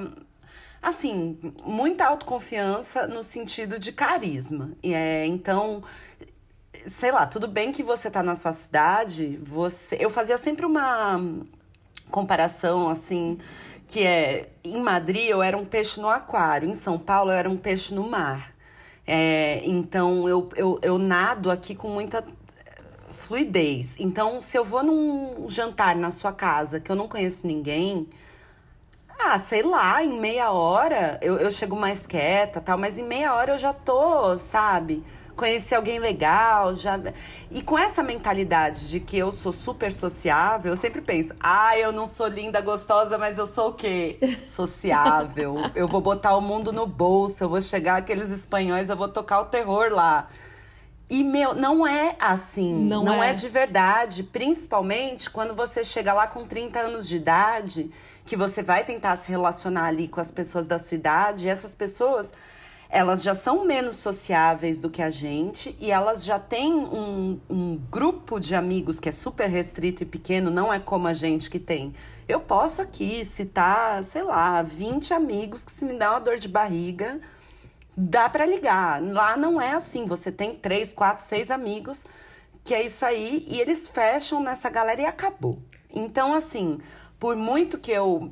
assim, 0.81 1.37
muita 1.63 2.05
autoconfiança 2.05 3.07
no 3.07 3.23
sentido 3.23 3.79
de 3.79 3.91
carisma. 3.91 4.71
É, 4.83 5.25
então, 5.25 5.83
sei 6.85 7.11
lá, 7.11 7.25
tudo 7.25 7.47
bem 7.47 7.71
que 7.71 7.83
você 7.83 8.09
tá 8.09 8.23
na 8.23 8.35
sua 8.35 8.51
cidade, 8.51 9.37
você. 9.41 9.97
Eu 9.99 10.09
fazia 10.09 10.37
sempre 10.37 10.65
uma 10.65 11.19
comparação 12.09 12.89
assim. 12.89 13.37
Que 13.87 14.05
é, 14.05 14.49
em 14.65 14.81
Madrid 14.81 15.29
eu 15.29 15.41
era 15.41 15.57
um 15.57 15.63
peixe 15.65 16.01
no 16.01 16.09
aquário, 16.09 16.69
em 16.69 16.73
São 16.73 16.99
Paulo 16.99 17.31
eu 17.31 17.35
era 17.35 17.49
um 17.49 17.55
peixe 17.55 17.93
no 17.93 18.09
mar. 18.09 18.53
É, 19.05 19.61
então 19.63 20.27
eu, 20.27 20.49
eu, 20.57 20.77
eu 20.81 20.97
nado 20.97 21.49
aqui 21.49 21.73
com 21.73 21.89
muita 21.89 22.21
fluidez. 23.17 23.95
Então, 23.99 24.39
se 24.39 24.57
eu 24.57 24.63
vou 24.63 24.83
num 24.83 25.47
jantar 25.49 25.95
na 25.95 26.11
sua 26.11 26.31
casa 26.31 26.79
que 26.79 26.91
eu 26.91 26.95
não 26.95 27.07
conheço 27.07 27.47
ninguém, 27.47 28.07
ah, 29.19 29.37
sei 29.37 29.63
lá, 29.63 30.03
em 30.03 30.19
meia 30.19 30.51
hora 30.51 31.19
eu, 31.21 31.37
eu 31.37 31.51
chego 31.51 31.75
mais 31.75 32.05
quieta 32.05 32.61
tal, 32.61 32.77
mas 32.77 32.97
em 32.97 33.03
meia 33.03 33.33
hora 33.33 33.53
eu 33.53 33.57
já 33.57 33.73
tô, 33.73 34.37
sabe? 34.37 35.03
Conheci 35.35 35.75
alguém 35.75 35.99
legal, 35.99 36.73
já. 36.73 36.99
E 37.51 37.61
com 37.61 37.77
essa 37.77 38.01
mentalidade 38.01 38.89
de 38.89 38.99
que 38.99 39.17
eu 39.17 39.31
sou 39.31 39.51
super 39.51 39.93
sociável, 39.93 40.71
eu 40.73 40.77
sempre 40.77 40.99
penso, 40.99 41.35
ah, 41.39 41.77
eu 41.77 41.91
não 41.91 42.07
sou 42.07 42.27
linda, 42.27 42.59
gostosa, 42.59 43.19
mas 43.19 43.37
eu 43.37 43.45
sou 43.45 43.69
o 43.69 43.73
quê? 43.73 44.17
Sociável. 44.43 45.57
eu 45.75 45.87
vou 45.87 46.01
botar 46.01 46.35
o 46.35 46.41
mundo 46.41 46.73
no 46.73 46.87
bolso, 46.87 47.43
eu 47.43 47.49
vou 47.49 47.61
chegar 47.61 47.97
aqueles 47.97 48.31
espanhóis, 48.31 48.89
eu 48.89 48.95
vou 48.95 49.07
tocar 49.07 49.39
o 49.41 49.45
terror 49.45 49.91
lá. 49.91 50.27
E, 51.09 51.23
meu, 51.23 51.53
não 51.53 51.87
é 51.87 52.15
assim. 52.19 52.73
Não, 52.73 53.03
não 53.03 53.23
é. 53.23 53.29
é 53.29 53.33
de 53.33 53.47
verdade. 53.47 54.23
Principalmente 54.23 55.29
quando 55.29 55.55
você 55.55 55.83
chega 55.83 56.11
lá 56.13 56.27
com 56.27 56.45
30 56.45 56.79
anos 56.79 57.07
de 57.07 57.15
idade, 57.15 57.91
que 58.27 58.35
você 58.35 58.61
vai 58.61 58.83
tentar 58.83 59.15
se 59.15 59.29
relacionar 59.29 59.85
ali 59.85 60.07
com 60.07 60.19
as 60.19 60.29
pessoas 60.29 60.67
da 60.67 60.77
sua 60.77 60.95
idade, 60.95 61.47
essas 61.47 61.73
pessoas. 61.73 62.33
Elas 62.89 63.23
já 63.23 63.33
são 63.33 63.65
menos 63.65 63.95
sociáveis 63.95 64.79
do 64.79 64.89
que 64.89 65.01
a 65.01 65.09
gente 65.09 65.75
e 65.79 65.91
elas 65.91 66.23
já 66.23 66.37
têm 66.37 66.73
um, 66.73 67.39
um 67.49 67.77
grupo 67.89 68.39
de 68.39 68.53
amigos 68.53 68.99
que 68.99 69.09
é 69.09 69.11
super 69.11 69.49
restrito 69.49 70.03
e 70.03 70.05
pequeno, 70.05 70.51
não 70.51 70.71
é 70.71 70.79
como 70.79 71.07
a 71.07 71.13
gente 71.13 71.49
que 71.49 71.59
tem. 71.59 71.93
Eu 72.27 72.39
posso 72.41 72.81
aqui 72.81 73.23
citar, 73.23 74.03
sei 74.03 74.23
lá, 74.23 74.61
20 74.61 75.13
amigos 75.13 75.65
que 75.65 75.71
se 75.71 75.85
me 75.85 75.93
dá 75.93 76.11
uma 76.11 76.19
dor 76.19 76.37
de 76.37 76.49
barriga, 76.49 77.19
dá 77.95 78.29
para 78.29 78.45
ligar. 78.45 79.01
Lá 79.01 79.37
não 79.37 79.59
é 79.59 79.71
assim. 79.71 80.05
Você 80.05 80.31
tem 80.31 80.53
três, 80.53 80.93
quatro, 80.93 81.23
seis 81.23 81.49
amigos, 81.49 82.05
que 82.63 82.73
é 82.73 82.85
isso 82.85 83.05
aí, 83.05 83.45
e 83.49 83.59
eles 83.61 83.87
fecham 83.87 84.41
nessa 84.41 84.69
galera 84.69 85.01
e 85.01 85.05
acabou. 85.05 85.59
Então, 85.93 86.33
assim, 86.33 86.79
por 87.19 87.35
muito 87.35 87.77
que 87.77 87.91
eu 87.91 88.31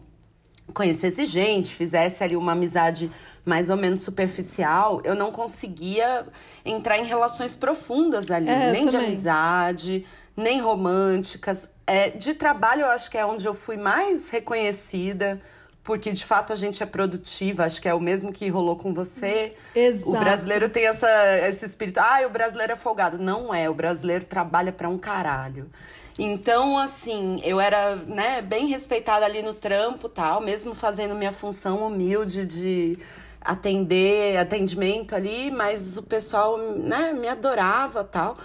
conhecesse 0.74 1.26
gente, 1.26 1.76
fizesse 1.76 2.24
ali 2.24 2.36
uma 2.36 2.54
amizade 2.54 3.12
mais 3.46 3.70
ou 3.70 3.78
menos 3.78 4.02
superficial, 4.02 5.00
eu 5.04 5.16
não 5.16 5.32
conseguia 5.32 6.26
entrar 6.66 6.98
em 6.98 7.06
relações 7.06 7.56
profundas 7.56 8.32
ali, 8.32 8.50
é, 8.50 8.72
nem 8.72 8.88
de 8.88 8.98
amizade, 8.98 10.06
nem 10.36 10.60
românticas. 10.60 11.70
É, 11.86 12.10
de 12.10 12.34
trabalho, 12.34 12.82
eu 12.82 12.90
acho 12.90 13.12
que 13.12 13.18
é 13.18 13.26
onde 13.26 13.46
eu 13.46 13.54
fui 13.54 13.78
mais 13.78 14.30
reconhecida 14.30 15.40
porque 15.86 16.12
de 16.12 16.26
fato 16.26 16.52
a 16.52 16.56
gente 16.56 16.82
é 16.82 16.86
produtiva, 16.86 17.64
acho 17.64 17.80
que 17.80 17.88
é 17.88 17.94
o 17.94 18.00
mesmo 18.00 18.34
que 18.34 18.50
rolou 18.50 18.76
com 18.76 18.92
você. 18.92 19.54
Exato. 19.76 20.10
O 20.10 20.20
brasileiro 20.20 20.68
tem 20.68 20.88
essa, 20.88 21.08
esse 21.48 21.64
espírito, 21.64 22.00
ah, 22.00 22.26
o 22.26 22.30
brasileiro 22.30 22.74
é 22.74 22.76
folgado. 22.76 23.20
Não 23.20 23.54
é, 23.54 23.70
o 23.70 23.74
brasileiro 23.74 24.26
trabalha 24.26 24.72
para 24.72 24.90
um 24.90 24.98
caralho. 24.98 25.70
Então, 26.18 26.78
assim, 26.78 27.42
eu 27.44 27.60
era, 27.60 27.96
né, 27.96 28.42
bem 28.42 28.68
respeitada 28.68 29.26
ali 29.26 29.42
no 29.42 29.54
trampo, 29.54 30.08
tal, 30.08 30.40
mesmo 30.40 30.74
fazendo 30.74 31.14
minha 31.14 31.32
função 31.32 31.86
humilde 31.86 32.46
de 32.46 32.98
atender, 33.42 34.38
atendimento 34.38 35.14
ali, 35.14 35.52
mas 35.52 35.98
o 35.98 36.04
pessoal, 36.04 36.58
né, 36.58 37.12
me 37.12 37.28
adorava, 37.28 38.04
tal. 38.04 38.38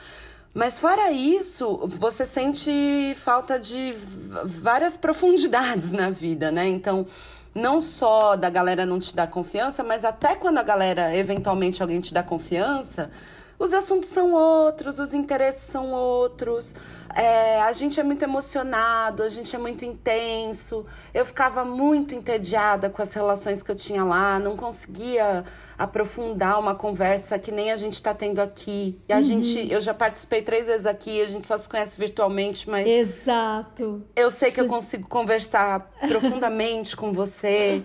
Mas 0.52 0.80
fora 0.80 1.12
isso, 1.12 1.78
você 1.86 2.24
sente 2.24 3.14
falta 3.16 3.56
de 3.56 3.94
várias 4.44 4.96
profundidades 4.96 5.92
na 5.92 6.10
vida, 6.10 6.50
né? 6.50 6.66
Então, 6.66 7.06
não 7.54 7.80
só 7.80 8.34
da 8.34 8.50
galera 8.50 8.84
não 8.84 8.98
te 8.98 9.14
dar 9.14 9.28
confiança, 9.28 9.84
mas 9.84 10.04
até 10.04 10.34
quando 10.34 10.58
a 10.58 10.62
galera, 10.64 11.16
eventualmente 11.16 11.80
alguém 11.80 12.00
te 12.00 12.12
dá 12.12 12.22
confiança, 12.22 13.12
os 13.60 13.72
assuntos 13.72 14.08
são 14.08 14.32
outros, 14.32 14.98
os 14.98 15.14
interesses 15.14 15.62
são 15.62 15.92
outros. 15.92 16.74
É, 17.14 17.60
a 17.62 17.72
gente 17.72 17.98
é 17.98 18.02
muito 18.02 18.22
emocionado, 18.22 19.22
a 19.22 19.28
gente 19.28 19.54
é 19.54 19.58
muito 19.58 19.84
intenso. 19.84 20.84
Eu 21.12 21.24
ficava 21.24 21.64
muito 21.64 22.14
entediada 22.14 22.88
com 22.88 23.02
as 23.02 23.12
relações 23.12 23.62
que 23.62 23.70
eu 23.70 23.76
tinha 23.76 24.04
lá, 24.04 24.38
não 24.38 24.56
conseguia 24.56 25.44
aprofundar 25.76 26.58
uma 26.58 26.74
conversa 26.74 27.38
que 27.38 27.50
nem 27.50 27.72
a 27.72 27.76
gente 27.76 27.94
está 27.94 28.14
tendo 28.14 28.40
aqui. 28.40 29.00
E 29.08 29.12
a 29.12 29.16
uhum. 29.16 29.22
gente, 29.22 29.72
eu 29.72 29.80
já 29.80 29.94
participei 29.94 30.42
três 30.42 30.66
vezes 30.66 30.86
aqui, 30.86 31.20
a 31.20 31.26
gente 31.26 31.46
só 31.46 31.58
se 31.58 31.68
conhece 31.68 31.98
virtualmente, 31.98 32.68
mas. 32.68 32.86
Exato. 32.86 34.02
Eu 34.14 34.30
sei 34.30 34.50
que 34.50 34.60
eu 34.60 34.68
consigo 34.68 35.08
conversar 35.08 35.90
profundamente 36.08 36.96
com 36.96 37.12
você. 37.12 37.82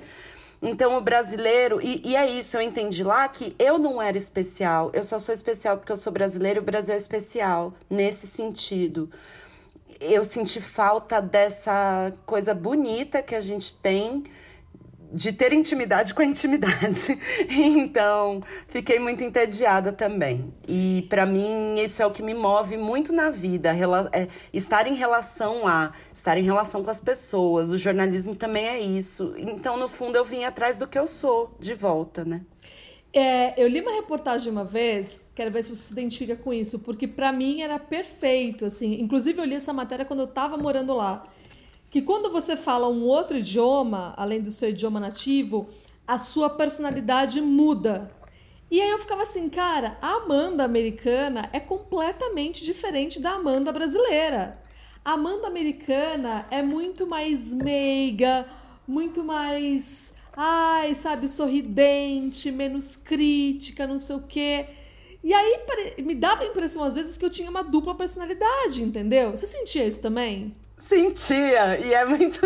Então, 0.67 0.97
o 0.97 1.01
brasileiro, 1.01 1.79
e, 1.79 2.01
e, 2.03 2.15
é 2.15 2.25
isso, 2.25 2.57
eu 2.57 2.61
entendi 2.61 3.03
lá 3.03 3.27
que 3.27 3.55
eu 3.59 3.77
não 3.77 4.01
era 4.01 4.17
especial, 4.17 4.89
eu 4.95 5.03
só 5.03 5.19
sou 5.19 5.31
especial 5.31 5.77
porque 5.77 5.91
eu 5.91 5.95
sou 5.95 6.11
brasileiro 6.11 6.57
e 6.57 6.63
o 6.63 6.63
Brasil 6.63 6.95
é 6.95 6.97
especial, 6.97 7.71
nesse 7.87 8.25
sentido. 8.25 9.07
Eu 9.99 10.23
senti 10.23 10.59
falta 10.59 11.21
dessa 11.21 12.11
coisa 12.25 12.55
bonita 12.55 13.21
que 13.21 13.35
a 13.35 13.41
gente 13.41 13.75
tem 13.75 14.23
de 15.15 15.31
ter 15.31 15.53
intimidade 15.53 16.13
com 16.13 16.21
a 16.21 16.25
intimidade. 16.25 17.17
Então, 17.47 18.41
fiquei 18.67 18.99
muito 18.99 19.23
entediada 19.23 19.93
também. 19.93 20.53
E 20.67 21.05
para 21.09 21.25
mim, 21.25 21.75
isso 21.79 22.01
é 22.01 22.05
o 22.05 22.11
que 22.11 22.21
me 22.21 22.33
move 22.33 22.75
muito 22.75 23.13
na 23.13 23.29
vida, 23.29 23.73
é 24.11 24.27
estar 24.51 24.87
em 24.87 24.95
relação 24.95 25.65
a, 25.65 25.93
estar 26.13 26.37
em 26.37 26.43
relação 26.43 26.83
com 26.83 26.89
as 26.89 26.99
pessoas. 26.99 27.71
O 27.71 27.77
jornalismo 27.77 28.35
também 28.35 28.67
é 28.67 28.79
isso. 28.79 29.33
Então, 29.37 29.77
no 29.77 29.87
fundo, 29.87 30.17
eu 30.17 30.25
vim 30.25 30.43
atrás 30.43 30.77
do 30.77 30.87
que 30.87 30.99
eu 30.99 31.07
sou, 31.07 31.55
de 31.59 31.73
volta, 31.73 32.25
né? 32.25 32.41
É, 33.13 33.61
eu 33.61 33.67
li 33.67 33.79
uma 33.79 33.95
reportagem 33.95 34.51
uma 34.51 34.65
vez, 34.65 35.23
quero 35.33 35.49
ver 35.49 35.63
se 35.63 35.69
você 35.73 35.83
se 35.83 35.93
identifica 35.93 36.35
com 36.35 36.53
isso, 36.53 36.79
porque 36.79 37.07
para 37.07 37.31
mim 37.31 37.61
era 37.61 37.79
perfeito, 37.79 38.65
assim. 38.65 38.99
Inclusive 38.99 39.39
eu 39.39 39.45
li 39.45 39.55
essa 39.55 39.71
matéria 39.71 40.03
quando 40.03 40.21
eu 40.21 40.25
estava 40.25 40.57
morando 40.57 40.93
lá 40.93 41.25
que 41.95 42.01
quando 42.01 42.29
você 42.29 42.57
fala 42.57 42.89
um 42.89 43.03
outro 43.03 43.37
idioma, 43.37 44.13
além 44.17 44.41
do 44.41 44.51
seu 44.51 44.69
idioma 44.69 44.99
nativo, 44.99 45.69
a 46.05 46.19
sua 46.19 46.49
personalidade 46.49 47.39
muda. 47.39 48.11
E 48.69 48.81
aí 48.81 48.89
eu 48.89 48.97
ficava 48.97 49.23
assim, 49.23 49.47
cara, 49.47 49.97
a 50.01 50.15
Amanda 50.15 50.65
americana 50.65 51.49
é 51.53 51.59
completamente 51.61 52.65
diferente 52.65 53.21
da 53.21 53.35
Amanda 53.35 53.71
brasileira. 53.71 54.61
A 55.05 55.13
Amanda 55.13 55.47
americana 55.47 56.45
é 56.51 56.61
muito 56.61 57.07
mais 57.07 57.53
meiga, 57.53 58.45
muito 58.85 59.23
mais, 59.23 60.15
ai, 60.35 60.93
sabe, 60.95 61.29
sorridente, 61.29 62.51
menos 62.51 62.97
crítica, 62.97 63.87
não 63.87 63.99
sei 63.99 64.17
o 64.17 64.27
quê. 64.27 64.65
E 65.23 65.33
aí 65.33 65.61
me 65.99 66.13
dava 66.13 66.43
a 66.43 66.47
impressão 66.47 66.83
às 66.83 66.93
vezes 66.93 67.15
que 67.15 67.23
eu 67.23 67.29
tinha 67.29 67.49
uma 67.49 67.63
dupla 67.63 67.95
personalidade, 67.95 68.83
entendeu? 68.83 69.31
Você 69.31 69.47
sentia 69.47 69.87
isso 69.87 70.01
também? 70.01 70.53
Sentia, 70.77 71.79
e 71.79 71.93
é 71.93 72.03
muito. 72.05 72.39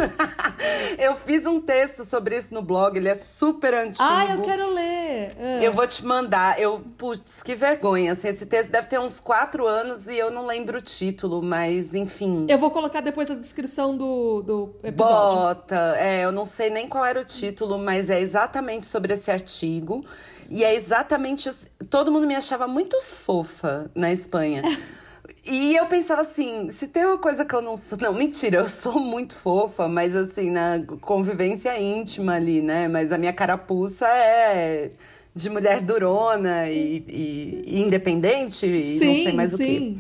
eu 1.00 1.16
fiz 1.16 1.46
um 1.48 1.60
texto 1.60 2.06
sobre 2.06 2.38
isso 2.38 2.54
no 2.54 2.62
blog, 2.62 2.96
ele 2.96 3.10
é 3.10 3.16
super 3.16 3.74
antigo. 3.74 4.08
Ah, 4.08 4.28
eu 4.36 4.44
quero 4.44 4.72
ler. 4.72 5.36
É. 5.38 5.60
Eu 5.62 5.74
vou 5.74 5.88
te 5.88 6.06
mandar. 6.06 6.60
Eu, 6.60 6.80
putz, 6.98 7.42
que 7.42 7.56
vergonha. 7.56 8.12
Assim, 8.12 8.28
esse 8.28 8.46
texto 8.46 8.72
deve 8.72 8.88
ter 8.88 9.00
uns 9.00 9.20
quatro 9.20 9.68
anos 9.68 10.08
e 10.08 10.18
eu 10.18 10.30
não 10.30 10.46
lembro 10.46 10.78
o 10.78 10.82
título, 10.82 11.42
mas 11.42 11.96
enfim. 11.96 12.46
Eu 12.48 12.60
vou 12.60 12.70
colocar 12.70 13.02
depois 13.02 13.32
a 13.32 13.36
descrição 13.36 13.98
do, 13.98 14.44
do 14.44 14.76
episódio. 14.84 15.40
Bota. 15.40 15.96
É, 15.98 16.24
eu 16.24 16.32
não 16.32 16.46
sei 16.46 16.70
nem 16.70 16.88
qual 16.88 17.04
era 17.04 17.20
o 17.20 17.26
título, 17.26 17.80
mas 17.80 18.12
é 18.12 18.20
exatamente 18.20 18.86
sobre 18.86 19.14
esse 19.14 19.32
artigo. 19.32 20.02
E 20.50 20.64
é 20.64 20.76
exatamente. 20.76 21.50
Todo 21.90 22.12
mundo 22.12 22.28
me 22.28 22.36
achava 22.36 22.68
muito 22.68 23.02
fofa 23.02 23.90
na 23.96 24.12
Espanha. 24.12 24.64
E 25.46 25.76
eu 25.76 25.86
pensava 25.88 26.22
assim, 26.22 26.70
se 26.70 26.88
tem 26.88 27.06
uma 27.06 27.18
coisa 27.18 27.46
que 27.46 27.54
eu 27.54 27.62
não 27.62 27.76
sou. 27.76 27.98
Não, 28.00 28.14
mentira, 28.14 28.58
eu 28.58 28.68
sou 28.68 29.00
muito 29.00 29.38
fofa, 29.38 29.88
mas 29.88 30.16
assim, 30.16 30.50
na 30.50 30.80
convivência 31.02 31.80
íntima 31.80 32.36
ali, 32.36 32.62
né? 32.62 32.88
Mas 32.88 33.12
a 33.12 33.18
minha 33.18 33.34
carapuça 33.34 34.08
é 34.08 34.92
de 35.36 35.50
mulher 35.50 35.82
durona 35.82 36.70
e, 36.70 37.04
e, 37.08 37.64
e 37.68 37.82
independente 37.82 38.66
e 38.66 39.00
sim, 39.00 39.06
não 39.06 39.16
sei 39.16 39.34
mais 39.34 39.52
sim. 39.52 39.56
o 39.56 39.58
quê. 39.58 39.96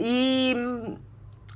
E 0.00 0.54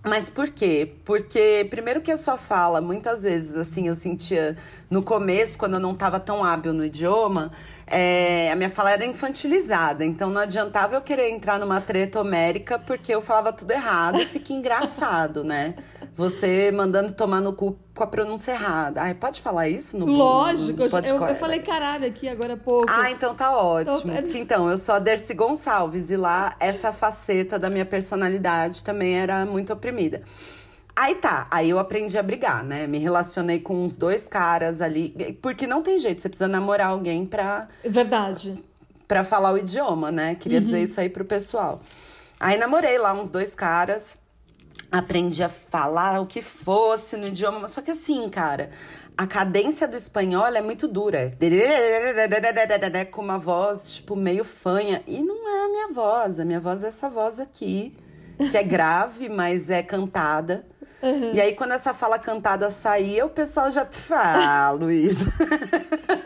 mas 0.05 0.29
por 0.29 0.49
quê? 0.49 0.97
Porque, 1.05 1.65
primeiro 1.71 2.01
que 2.01 2.11
a 2.11 2.17
sua 2.17 2.37
fala, 2.37 2.81
muitas 2.81 3.23
vezes, 3.23 3.55
assim, 3.55 3.87
eu 3.87 3.95
sentia 3.95 4.57
no 4.91 5.01
começo, 5.01 5.57
quando 5.57 5.75
eu 5.75 5.81
não 5.81 5.93
estava 5.93 6.19
tão 6.19 6.45
hábil 6.45 6.73
no 6.73 6.85
idioma, 6.85 7.53
é, 7.95 8.51
a 8.51 8.57
minha 8.57 8.71
fala 8.71 8.91
era 8.91 9.05
infantilizada. 9.05 10.03
Então 10.03 10.31
não 10.31 10.41
adiantava 10.41 10.95
eu 10.95 11.03
querer 11.03 11.29
entrar 11.29 11.59
numa 11.59 11.79
treta 11.79 12.19
homérica 12.21 12.79
porque 12.79 13.15
eu 13.15 13.21
falava 13.21 13.53
tudo 13.53 13.71
errado 13.71 14.19
e 14.19 14.25
fica 14.25 14.55
engraçado, 14.55 15.45
né? 15.45 15.75
Você 16.17 16.73
mandando 16.73 17.13
tomar 17.13 17.43
no 17.43 17.53
cu 17.53 17.79
com 17.95 18.03
a 18.03 18.07
pronúncia 18.07 18.53
errada. 18.53 19.03
Ai, 19.03 19.13
pode 19.13 19.43
falar 19.43 19.69
isso 19.69 19.99
no 19.99 20.07
Lógico, 20.07 20.79
no, 20.79 20.85
eu, 20.85 21.29
eu, 21.29 21.35
falei 21.35 21.61
caralho 21.61 22.07
aqui 22.07 22.27
agora 22.27 22.55
há 22.55 22.57
pouco. 22.57 22.87
Ah, 22.91 23.11
então 23.11 23.35
tá 23.35 23.55
ótimo. 23.55 24.11
Então, 24.11 24.41
então, 24.41 24.71
eu 24.71 24.79
sou 24.79 24.95
a 24.95 24.99
Dercy 24.99 25.35
Gonçalves 25.35 26.11
e 26.11 26.17
lá 26.17 26.57
essa 26.59 26.93
faceta 26.93 27.59
da 27.59 27.69
minha 27.69 27.85
personalidade 27.85 28.83
também 28.83 29.19
era 29.19 29.45
muito 29.45 29.71
oprimida. 29.71 30.23
Aí 30.95 31.15
tá, 31.15 31.47
aí 31.51 31.71
eu 31.71 31.79
aprendi 31.79 32.19
a 32.19 32.23
brigar, 32.23 32.63
né? 32.63 32.87
Me 32.87 32.99
relacionei 32.99 33.59
com 33.59 33.83
uns 33.85 33.97
dois 33.97 34.29
caras 34.29 34.81
ali, 34.81 35.39
porque 35.41 35.67
não 35.67 35.83
tem 35.83 35.99
jeito, 35.99 36.21
você 36.21 36.29
precisa 36.29 36.49
namorar 36.49 36.89
alguém 36.89 37.25
pra. 37.25 37.69
Verdade. 37.85 38.63
Pra 39.09 39.25
falar 39.25 39.53
o 39.53 39.59
idioma, 39.59 40.13
né? 40.13 40.35
Queria 40.35 40.59
uhum. 40.59 40.65
dizer 40.65 40.83
isso 40.83 41.01
aí 41.01 41.09
pro 41.09 41.25
pessoal. 41.25 41.81
Aí 42.39 42.59
namorei 42.59 42.99
lá 42.99 43.13
uns 43.13 43.31
dois 43.31 43.55
caras 43.55 44.19
aprendi 44.91 45.43
a 45.43 45.49
falar 45.49 46.21
o 46.21 46.27
que 46.27 46.43
fosse 46.43 47.17
no 47.17 47.27
idioma, 47.27 47.67
só 47.67 47.81
que 47.81 47.91
assim, 47.91 48.29
cara, 48.29 48.69
a 49.17 49.27
cadência 49.27 49.89
do 49.89 49.97
espanhol 49.97 50.47
é 50.47 50.61
muito 50.61 50.87
dura. 50.87 51.35
Com 53.05 53.23
uma 53.23 53.39
voz, 53.39 53.95
tipo, 53.95 54.17
meio 54.17 54.45
fanha. 54.45 55.03
E 55.07 55.23
não 55.23 55.49
é 55.49 55.65
a 55.65 55.69
minha 55.69 55.89
voz. 55.89 56.41
A 56.41 56.45
minha 56.45 56.61
voz 56.61 56.83
é 56.83 56.89
essa 56.89 57.09
voz 57.09 57.39
aqui, 57.39 57.95
que 58.51 58.57
é 58.57 58.63
grave, 58.63 59.29
mas 59.29 59.71
é 59.71 59.83
cantada. 59.83 60.67
Uhum. 61.03 61.33
E 61.35 61.41
aí, 61.41 61.55
quando 61.55 61.73
essa 61.73 61.93
fala 61.93 62.19
cantada 62.19 62.71
saía, 62.71 63.27
o 63.27 63.29
pessoal 63.29 63.71
já. 63.71 63.87
Ah, 64.11 64.71
Luísa. 64.71 65.33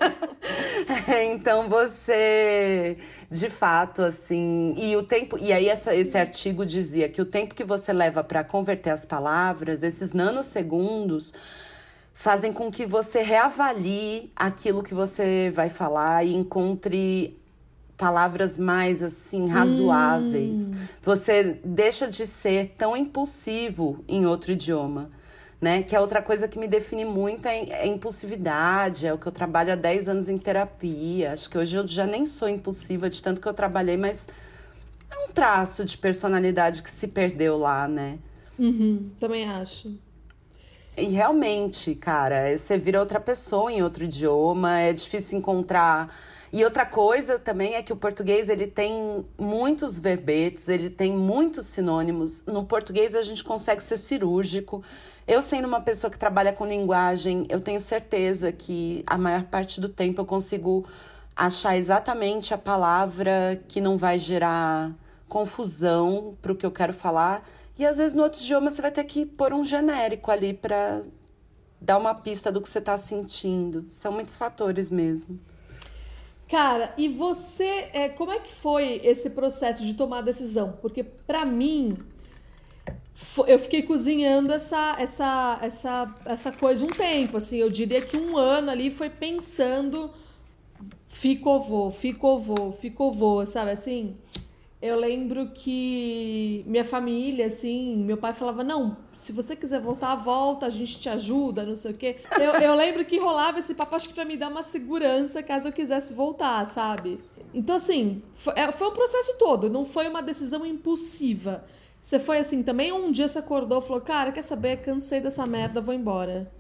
então 1.33 1.69
você, 1.69 2.99
de 3.31 3.49
fato, 3.49 4.03
assim, 4.03 4.75
e 4.77 4.95
o 4.97 5.03
tempo, 5.03 5.39
e 5.39 5.53
aí 5.53 5.69
essa, 5.69 5.95
esse 5.95 6.17
artigo 6.17 6.67
dizia 6.67 7.09
que 7.09 7.21
o 7.21 7.25
tempo 7.25 7.55
que 7.55 7.65
você 7.65 7.93
leva 7.93 8.23
para 8.23 8.45
converter 8.45 8.91
as 8.91 9.05
palavras, 9.05 9.83
esses 9.83 10.13
nanosegundos, 10.13 11.33
fazem 12.13 12.53
com 12.53 12.71
que 12.71 12.87
você 12.87 13.23
reavalie 13.23 14.31
aquilo 14.35 14.83
que 14.83 14.95
você 14.95 15.51
vai 15.55 15.69
falar 15.69 16.25
e 16.25 16.35
encontre 16.35 17.37
palavras 17.97 18.59
mais 18.59 19.03
assim 19.03 19.49
razoáveis. 19.49 20.71
Hum. 20.71 20.75
Você 21.03 21.59
deixa 21.65 22.09
de 22.09 22.27
ser 22.27 22.75
tão 22.77 22.97
impulsivo 22.97 24.05
em 24.07 24.27
outro 24.27 24.53
idioma 24.53 25.11
né? 25.61 25.83
Que 25.83 25.97
é 25.97 26.01
outra 26.01 26.21
coisa 26.23 26.47
que 26.47 26.59
me 26.59 26.69
define 26.69 27.05
muito 27.05 27.47
é, 27.47 27.65
é 27.71 27.87
impulsividade, 27.87 29.07
é 29.07 29.13
o 29.13 29.19
que 29.19 29.27
eu 29.27 29.33
trabalho 29.33 29.73
há 29.73 29.77
10 29.77 30.09
anos 30.09 30.29
em 30.29 30.39
terapia. 30.39 31.33
Acho 31.33 31.49
que 31.49 31.59
hoje 31.59 31.77
eu 31.77 31.87
já 31.87 32.07
nem 32.07 32.27
sou 32.27 32.49
impulsiva 32.49 33.09
de 33.09 33.23
tanto 33.23 33.41
que 33.41 33.49
eu 33.49 33.55
trabalhei, 33.55 33.97
mas 33.97 34.29
é 35.11 35.19
um 35.19 35.33
traço 35.33 35.85
de 35.85 35.97
personalidade 35.97 36.83
que 36.83 36.91
se 36.91 37.09
perdeu 37.09 37.57
lá, 37.57 37.89
né? 37.89 38.19
Uhum, 38.59 39.11
também 39.19 39.49
acho. 39.49 39.93
E 40.97 41.05
realmente, 41.07 41.95
cara, 41.95 42.57
você 42.57 42.79
vira 42.79 43.01
outra 43.01 43.21
pessoa 43.21 43.71
em 43.71 43.83
outro 43.83 44.05
idioma, 44.05 44.81
é 44.81 44.93
difícil 44.93 45.39
encontrar. 45.39 46.15
E 46.53 46.65
outra 46.65 46.87
coisa 46.87 47.39
também 47.39 47.75
é 47.75 47.83
que 47.83 47.93
o 47.93 47.97
português 47.97 48.49
ele 48.49 48.67
tem 48.67 49.25
muitos 49.39 49.99
verbetes, 49.99 50.69
ele 50.69 50.89
tem 50.89 51.13
muitos 51.13 51.67
sinônimos. 51.67 52.45
No 52.47 52.65
português 52.65 53.15
a 53.15 53.23
gente 53.23 53.43
consegue 53.43 53.83
ser 53.83 53.97
cirúrgico. 53.97 54.83
Eu 55.27 55.43
sendo 55.43 55.67
uma 55.67 55.81
pessoa 55.81 56.11
que 56.11 56.19
trabalha 56.19 56.53
com 56.53 56.65
linguagem, 56.65 57.47
eu 57.49 57.61
tenho 57.61 57.81
certeza 57.81 58.53
que 58.53 59.03
a 59.07 59.19
maior 59.19 59.45
parte 59.45 59.81
do 59.81 59.89
tempo 59.89 60.21
eu 60.21 60.27
consigo 60.27 60.87
achar 61.35 61.77
exatamente 61.77 62.55
a 62.55 62.59
palavra 62.59 63.61
que 63.69 63.81
não 63.81 63.99
vai 63.99 64.19
gerar 64.19 64.95
confusão 65.29 66.37
para 66.41 66.53
o 66.53 66.57
que 66.57 66.65
eu 66.65 66.71
quero 66.71 66.93
falar. 66.93 67.47
E 67.79 67.85
às 67.85 67.99
vezes 67.99 68.15
no 68.15 68.23
outro 68.23 68.41
idioma 68.41 68.71
você 68.71 68.81
vai 68.81 68.91
ter 68.91 69.05
que 69.05 69.27
pôr 69.27 69.53
um 69.53 69.65
genérico 69.65 70.31
ali 70.31 70.55
para 70.55 71.03
dar 71.81 71.99
uma 71.99 72.15
pista 72.15 72.51
do 72.51 72.61
que 72.61 72.69
você 72.69 72.79
está 72.79 72.97
sentindo. 72.97 73.85
São 73.91 74.13
muitos 74.13 74.37
fatores 74.37 74.91
mesmo. 74.91 75.39
Cara, 76.49 76.95
e 76.97 77.09
você, 77.09 77.89
é, 77.93 78.09
como 78.09 78.31
é 78.31 78.39
que 78.39 78.53
foi 78.53 79.01
esse 79.03 79.31
processo 79.31 79.85
de 79.85 79.95
tomar 79.95 80.19
a 80.19 80.23
decisão? 80.23 80.79
Porque 80.81 81.03
para 81.03 81.45
mim, 81.45 81.97
eu 83.49 83.59
fiquei 83.59 83.83
cozinhando 83.83 84.53
essa, 84.53 84.97
essa, 84.99 85.59
essa, 85.61 86.15
essa 86.25 86.53
coisa 86.53 86.85
um 86.85 86.89
tempo, 86.89 87.37
assim, 87.37 87.57
eu 87.57 87.69
diria 87.69 88.01
que 88.01 88.17
um 88.17 88.37
ano 88.37 88.71
ali 88.71 88.91
foi 88.91 89.11
pensando 89.11 90.11
fico 91.09 91.49
ou 91.49 91.63
vou, 91.63 91.91
fico 91.91 92.27
ou 92.27 92.39
vou, 92.39 92.73
fico 92.73 93.05
ou 93.05 93.13
vou, 93.13 93.47
sabe, 93.47 93.71
assim, 93.71 94.17
eu 94.87 94.97
lembro 94.97 95.51
que 95.51 96.65
minha 96.67 96.85
família, 96.85 97.47
assim, 97.47 97.97
meu 97.97 98.17
pai 98.17 98.33
falava, 98.33 98.63
não, 98.65 98.97
se 99.15 99.33
você 99.33 99.57
quiser 99.57 99.81
voltar, 99.81 100.15
volta, 100.17 100.67
a 100.67 100.71
gente 100.71 100.99
te 100.99 101.09
ajuda, 101.09 101.65
não 101.65 101.77
sei 101.77 101.91
o 101.93 101.95
quê. 101.95 102.17
Eu, 102.41 102.53
eu 102.61 102.75
lembro 102.75 103.05
que 103.05 103.19
rolava 103.19 103.59
esse 103.59 103.75
papo, 103.75 103.97
acho 103.97 104.09
que 104.09 104.15
pra 104.15 104.25
me 104.25 104.37
dar 104.37 104.51
uma 104.51 104.63
segurança 104.63 105.43
caso 105.43 105.69
eu 105.69 105.73
quisesse 105.73 106.15
voltar, 106.15 106.67
sabe? 106.73 107.21
Então, 107.53 107.77
assim, 107.77 108.23
foi, 108.35 108.53
é, 108.57 108.71
foi 108.73 108.89
um 108.89 108.93
processo 108.93 109.39
todo, 109.39 109.71
não 109.71 109.85
foi 109.85 110.09
uma 110.09 110.23
decisão 110.23 110.67
impulsiva. 110.67 111.65
Você 112.01 112.19
foi 112.21 112.39
assim 112.39 112.63
também? 112.63 112.93
Um 112.93 113.11
dia 113.11 113.27
você 113.27 113.39
acordou 113.39 113.81
e 113.81 113.83
falou, 113.83 114.01
cara, 114.01 114.31
quer 114.31 114.43
saber? 114.43 114.77
Cansei 114.83 115.21
dessa 115.21 115.47
merda, 115.47 115.81
vou 115.81 115.95
embora. 115.95 116.53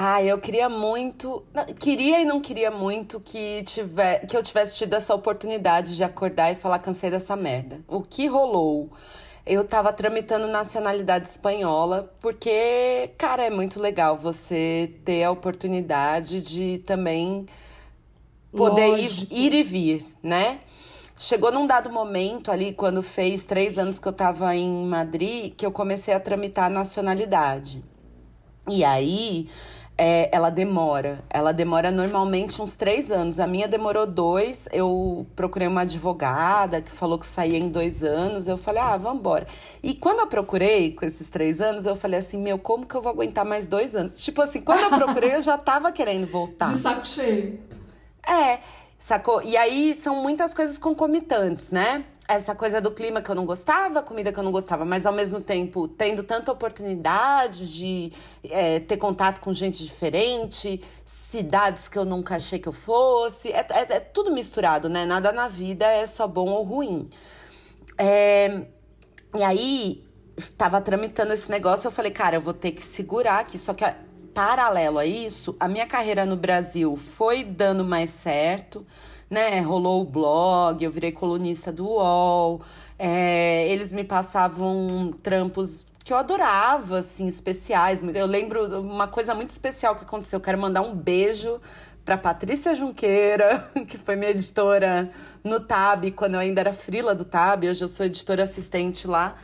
Ah, 0.00 0.22
eu 0.22 0.38
queria 0.38 0.68
muito. 0.68 1.44
Queria 1.80 2.20
e 2.20 2.24
não 2.24 2.40
queria 2.40 2.70
muito 2.70 3.18
que, 3.18 3.64
tiver, 3.64 4.24
que 4.28 4.36
eu 4.36 4.42
tivesse 4.44 4.76
tido 4.76 4.94
essa 4.94 5.12
oportunidade 5.12 5.96
de 5.96 6.04
acordar 6.04 6.52
e 6.52 6.54
falar 6.54 6.78
cansei 6.78 7.10
dessa 7.10 7.34
merda. 7.34 7.80
O 7.88 8.00
que 8.00 8.28
rolou? 8.28 8.90
Eu 9.44 9.64
tava 9.64 9.92
tramitando 9.92 10.46
nacionalidade 10.46 11.28
espanhola, 11.28 12.14
porque, 12.20 13.10
cara, 13.18 13.42
é 13.42 13.50
muito 13.50 13.82
legal 13.82 14.16
você 14.16 14.94
ter 15.04 15.24
a 15.24 15.32
oportunidade 15.32 16.42
de 16.42 16.78
também 16.86 17.44
poder 18.52 18.96
ir, 19.00 19.26
ir 19.32 19.52
e 19.52 19.62
vir, 19.64 20.06
né? 20.22 20.60
Chegou 21.16 21.50
num 21.50 21.66
dado 21.66 21.90
momento 21.90 22.52
ali, 22.52 22.72
quando 22.72 23.02
fez 23.02 23.42
três 23.42 23.76
anos 23.76 23.98
que 23.98 24.06
eu 24.06 24.12
estava 24.12 24.54
em 24.54 24.86
Madrid, 24.86 25.54
que 25.56 25.66
eu 25.66 25.72
comecei 25.72 26.14
a 26.14 26.20
tramitar 26.20 26.66
a 26.66 26.70
nacionalidade. 26.70 27.82
E 28.70 28.84
aí, 28.84 29.48
é, 30.00 30.30
ela 30.32 30.48
demora. 30.48 31.24
Ela 31.28 31.50
demora 31.50 31.90
normalmente 31.90 32.62
uns 32.62 32.74
três 32.74 33.10
anos. 33.10 33.40
A 33.40 33.48
minha 33.48 33.66
demorou 33.66 34.06
dois. 34.06 34.68
Eu 34.72 35.26
procurei 35.34 35.66
uma 35.66 35.80
advogada 35.80 36.80
que 36.80 36.92
falou 36.92 37.18
que 37.18 37.26
saía 37.26 37.58
em 37.58 37.68
dois 37.68 38.04
anos. 38.04 38.46
Eu 38.46 38.56
falei, 38.56 38.80
ah, 38.80 38.96
vamos 38.96 39.18
embora. 39.18 39.48
E 39.82 39.94
quando 39.94 40.20
eu 40.20 40.28
procurei 40.28 40.92
com 40.92 41.04
esses 41.04 41.28
três 41.28 41.60
anos, 41.60 41.84
eu 41.84 41.96
falei 41.96 42.20
assim, 42.20 42.38
meu, 42.38 42.58
como 42.60 42.86
que 42.86 42.94
eu 42.94 43.02
vou 43.02 43.10
aguentar 43.10 43.44
mais 43.44 43.66
dois 43.66 43.96
anos? 43.96 44.22
Tipo 44.22 44.40
assim, 44.40 44.60
quando 44.60 44.82
eu 44.82 44.90
procurei, 44.90 45.34
eu 45.34 45.42
já 45.42 45.58
tava 45.58 45.90
querendo 45.90 46.30
voltar. 46.30 46.72
De 46.72 46.78
saco 46.78 47.06
cheio. 47.06 47.58
É. 48.24 48.60
Sacou? 49.00 49.42
E 49.42 49.56
aí 49.56 49.94
são 49.94 50.22
muitas 50.22 50.54
coisas 50.54 50.78
concomitantes, 50.78 51.70
né? 51.70 52.04
Essa 52.28 52.54
coisa 52.54 52.78
do 52.78 52.90
clima 52.90 53.22
que 53.22 53.30
eu 53.30 53.34
não 53.34 53.46
gostava, 53.46 54.02
comida 54.02 54.30
que 54.30 54.38
eu 54.38 54.42
não 54.42 54.52
gostava, 54.52 54.84
mas 54.84 55.06
ao 55.06 55.14
mesmo 55.14 55.40
tempo 55.40 55.88
tendo 55.88 56.22
tanta 56.22 56.52
oportunidade 56.52 57.72
de 57.72 58.12
é, 58.44 58.80
ter 58.80 58.98
contato 58.98 59.40
com 59.40 59.50
gente 59.54 59.82
diferente, 59.82 60.84
cidades 61.06 61.88
que 61.88 61.98
eu 61.98 62.04
nunca 62.04 62.36
achei 62.36 62.58
que 62.58 62.68
eu 62.68 62.72
fosse. 62.72 63.50
É, 63.50 63.66
é, 63.70 63.94
é 63.94 64.00
tudo 64.00 64.30
misturado, 64.30 64.90
né? 64.90 65.06
Nada 65.06 65.32
na 65.32 65.48
vida 65.48 65.86
é 65.86 66.06
só 66.06 66.28
bom 66.28 66.50
ou 66.50 66.62
ruim. 66.62 67.08
É, 67.96 68.66
e 69.34 69.42
aí, 69.42 70.04
tava 70.56 70.80
tramitando 70.80 71.32
esse 71.32 71.50
negócio, 71.50 71.88
eu 71.88 71.90
falei, 71.90 72.10
cara, 72.10 72.36
eu 72.36 72.40
vou 72.40 72.54
ter 72.54 72.72
que 72.72 72.82
segurar 72.82 73.40
aqui. 73.40 73.58
Só 73.58 73.72
que 73.72 73.84
paralelo 74.32 74.98
a 74.98 75.04
isso, 75.04 75.56
a 75.58 75.66
minha 75.66 75.86
carreira 75.86 76.24
no 76.24 76.36
Brasil 76.36 76.96
foi 76.96 77.42
dando 77.42 77.84
mais 77.84 78.10
certo, 78.10 78.86
né? 79.30 79.60
Rolou 79.60 80.02
o 80.02 80.04
blog, 80.04 80.82
eu 80.82 80.90
virei 80.90 81.12
colunista 81.12 81.70
do 81.72 81.84
UOL, 81.86 82.62
é, 82.98 83.68
eles 83.68 83.92
me 83.92 84.04
passavam 84.04 85.14
trampos 85.22 85.86
que 86.04 86.12
eu 86.12 86.16
adorava, 86.16 87.00
assim, 87.00 87.26
especiais. 87.26 88.02
Eu 88.02 88.26
lembro 88.26 88.80
uma 88.80 89.06
coisa 89.06 89.34
muito 89.34 89.50
especial 89.50 89.94
que 89.94 90.04
aconteceu. 90.04 90.38
Eu 90.38 90.42
quero 90.42 90.58
mandar 90.58 90.80
um 90.80 90.94
beijo 90.94 91.60
para 92.04 92.16
Patrícia 92.16 92.74
Junqueira, 92.74 93.70
que 93.86 93.98
foi 93.98 94.16
minha 94.16 94.30
editora 94.30 95.10
no 95.44 95.60
Tab, 95.60 96.10
quando 96.12 96.34
eu 96.34 96.40
ainda 96.40 96.62
era 96.62 96.72
frila 96.72 97.14
do 97.14 97.24
Tab, 97.24 97.64
hoje 97.64 97.84
eu 97.84 97.88
sou 97.88 98.06
editora 98.06 98.44
assistente 98.44 99.06
lá 99.06 99.36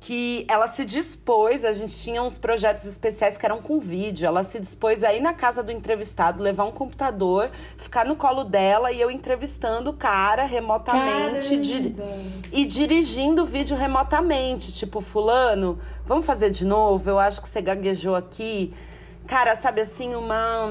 que 0.00 0.44
ela 0.48 0.66
se 0.68 0.84
dispôs, 0.84 1.64
a 1.64 1.72
gente 1.72 1.98
tinha 1.98 2.22
uns 2.22 2.38
projetos 2.38 2.84
especiais 2.84 3.36
que 3.36 3.44
eram 3.44 3.60
com 3.60 3.78
vídeo, 3.80 4.26
ela 4.26 4.42
se 4.42 4.60
dispôs 4.60 5.02
aí 5.02 5.20
na 5.20 5.32
casa 5.32 5.62
do 5.62 5.72
entrevistado, 5.72 6.42
levar 6.42 6.64
um 6.64 6.70
computador, 6.70 7.50
ficar 7.76 8.04
no 8.04 8.14
colo 8.14 8.44
dela 8.44 8.92
e 8.92 9.00
eu 9.00 9.10
entrevistando 9.10 9.90
o 9.90 9.94
cara 9.94 10.44
remotamente 10.44 11.56
di 11.56 11.96
e 12.52 12.64
dirigindo 12.64 13.42
o 13.42 13.46
vídeo 13.46 13.76
remotamente, 13.76 14.72
tipo, 14.72 15.00
fulano, 15.00 15.78
vamos 16.04 16.26
fazer 16.26 16.50
de 16.50 16.64
novo, 16.64 17.08
eu 17.08 17.18
acho 17.18 17.40
que 17.40 17.48
você 17.48 17.60
gaguejou 17.60 18.14
aqui. 18.14 18.72
Cara, 19.26 19.56
sabe 19.56 19.80
assim, 19.80 20.14
uma 20.14 20.70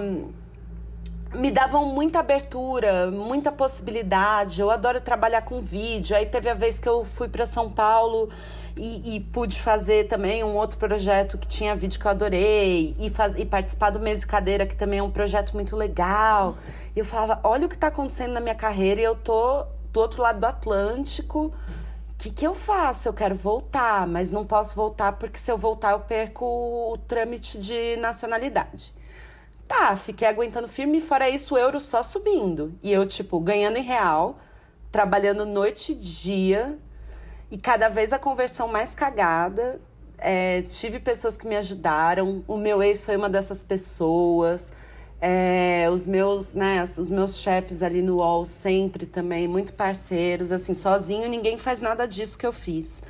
me 1.33 1.51
davam 1.51 1.85
muita 1.87 2.19
abertura, 2.19 3.11
muita 3.11 3.51
possibilidade. 3.51 4.61
Eu 4.61 4.71
adoro 4.71 5.01
trabalhar 5.01 5.41
com 5.41 5.59
vídeo. 5.59 6.15
Aí 6.15 6.25
teve 6.25 6.49
a 6.49 6.53
vez 6.53 6.79
que 6.79 6.87
eu 6.87 7.03
fui 7.03 7.27
para 7.27 7.45
São 7.45 7.69
Paulo 7.69 8.29
e, 8.77 9.15
e, 9.15 9.19
pude 9.19 9.59
fazer 9.61 10.07
também 10.07 10.43
um 10.43 10.55
outro 10.55 10.77
projeto 10.77 11.37
que 11.37 11.47
tinha 11.47 11.75
vídeo 11.75 11.99
que 11.99 12.05
eu 12.05 12.11
adorei 12.11 12.93
e, 12.99 13.09
faz, 13.09 13.35
e 13.35 13.45
participar 13.45 13.89
do 13.89 13.99
Mesa 13.99 14.25
e 14.25 14.27
Cadeira, 14.27 14.65
que 14.65 14.75
também 14.75 14.99
é 14.99 15.03
um 15.03 15.09
projeto 15.09 15.53
muito 15.53 15.75
legal. 15.77 16.57
E 16.95 16.99
eu 16.99 17.05
falava, 17.05 17.39
olha 17.43 17.65
o 17.65 17.69
que 17.69 17.75
está 17.75 17.87
acontecendo 17.87 18.33
na 18.33 18.41
minha 18.41 18.55
carreira 18.55 18.99
e 18.99 19.03
eu 19.03 19.15
tô 19.15 19.65
do 19.93 19.99
outro 19.99 20.21
lado 20.21 20.41
do 20.41 20.45
Atlântico. 20.45 21.53
O 22.11 22.17
que, 22.17 22.29
que 22.29 22.45
eu 22.45 22.53
faço? 22.53 23.07
Eu 23.07 23.13
quero 23.13 23.35
voltar, 23.35 24.05
mas 24.05 24.29
não 24.29 24.43
posso 24.43 24.75
voltar 24.75 25.13
porque 25.13 25.37
se 25.37 25.49
eu 25.49 25.57
voltar 25.57 25.91
eu 25.91 26.01
perco 26.01 26.45
o 26.45 26.97
trâmite 27.07 27.57
de 27.57 27.95
nacionalidade. 27.97 28.93
Tá, 29.67 29.95
fiquei 29.95 30.27
aguentando 30.27 30.67
firme 30.67 30.99
fora 30.99 31.29
isso 31.29 31.55
o 31.55 31.57
euro 31.57 31.79
só 31.79 32.03
subindo. 32.03 32.77
E 32.83 32.91
eu, 32.91 33.05
tipo, 33.05 33.39
ganhando 33.39 33.77
em 33.77 33.83
real, 33.83 34.37
trabalhando 34.91 35.45
noite 35.45 35.93
e 35.93 35.95
dia, 35.95 36.77
e 37.55 37.57
cada 37.57 37.87
vez 37.87 38.11
a 38.11 38.19
conversão 38.19 38.67
mais 38.67 38.93
cagada. 38.93 39.79
É, 40.17 40.63
tive 40.63 40.99
pessoas 40.99 41.37
que 41.37 41.47
me 41.47 41.55
ajudaram. 41.55 42.43
O 42.49 42.57
meu 42.57 42.83
ex 42.83 43.05
foi 43.05 43.15
uma 43.15 43.29
dessas 43.29 43.63
pessoas. 43.63 44.73
É, 45.21 45.87
os 45.89 46.05
meus, 46.05 46.53
né, 46.53 46.83
os 46.83 47.09
meus 47.09 47.37
chefes 47.37 47.81
ali 47.81 48.01
no 48.01 48.17
UOL 48.17 48.45
sempre 48.45 49.05
também, 49.05 49.47
muito 49.47 49.73
parceiros. 49.73 50.51
Assim, 50.51 50.73
sozinho 50.73 51.29
ninguém 51.29 51.57
faz 51.57 51.79
nada 51.79 52.05
disso 52.05 52.37
que 52.37 52.45
eu 52.45 52.51
fiz. 52.51 53.01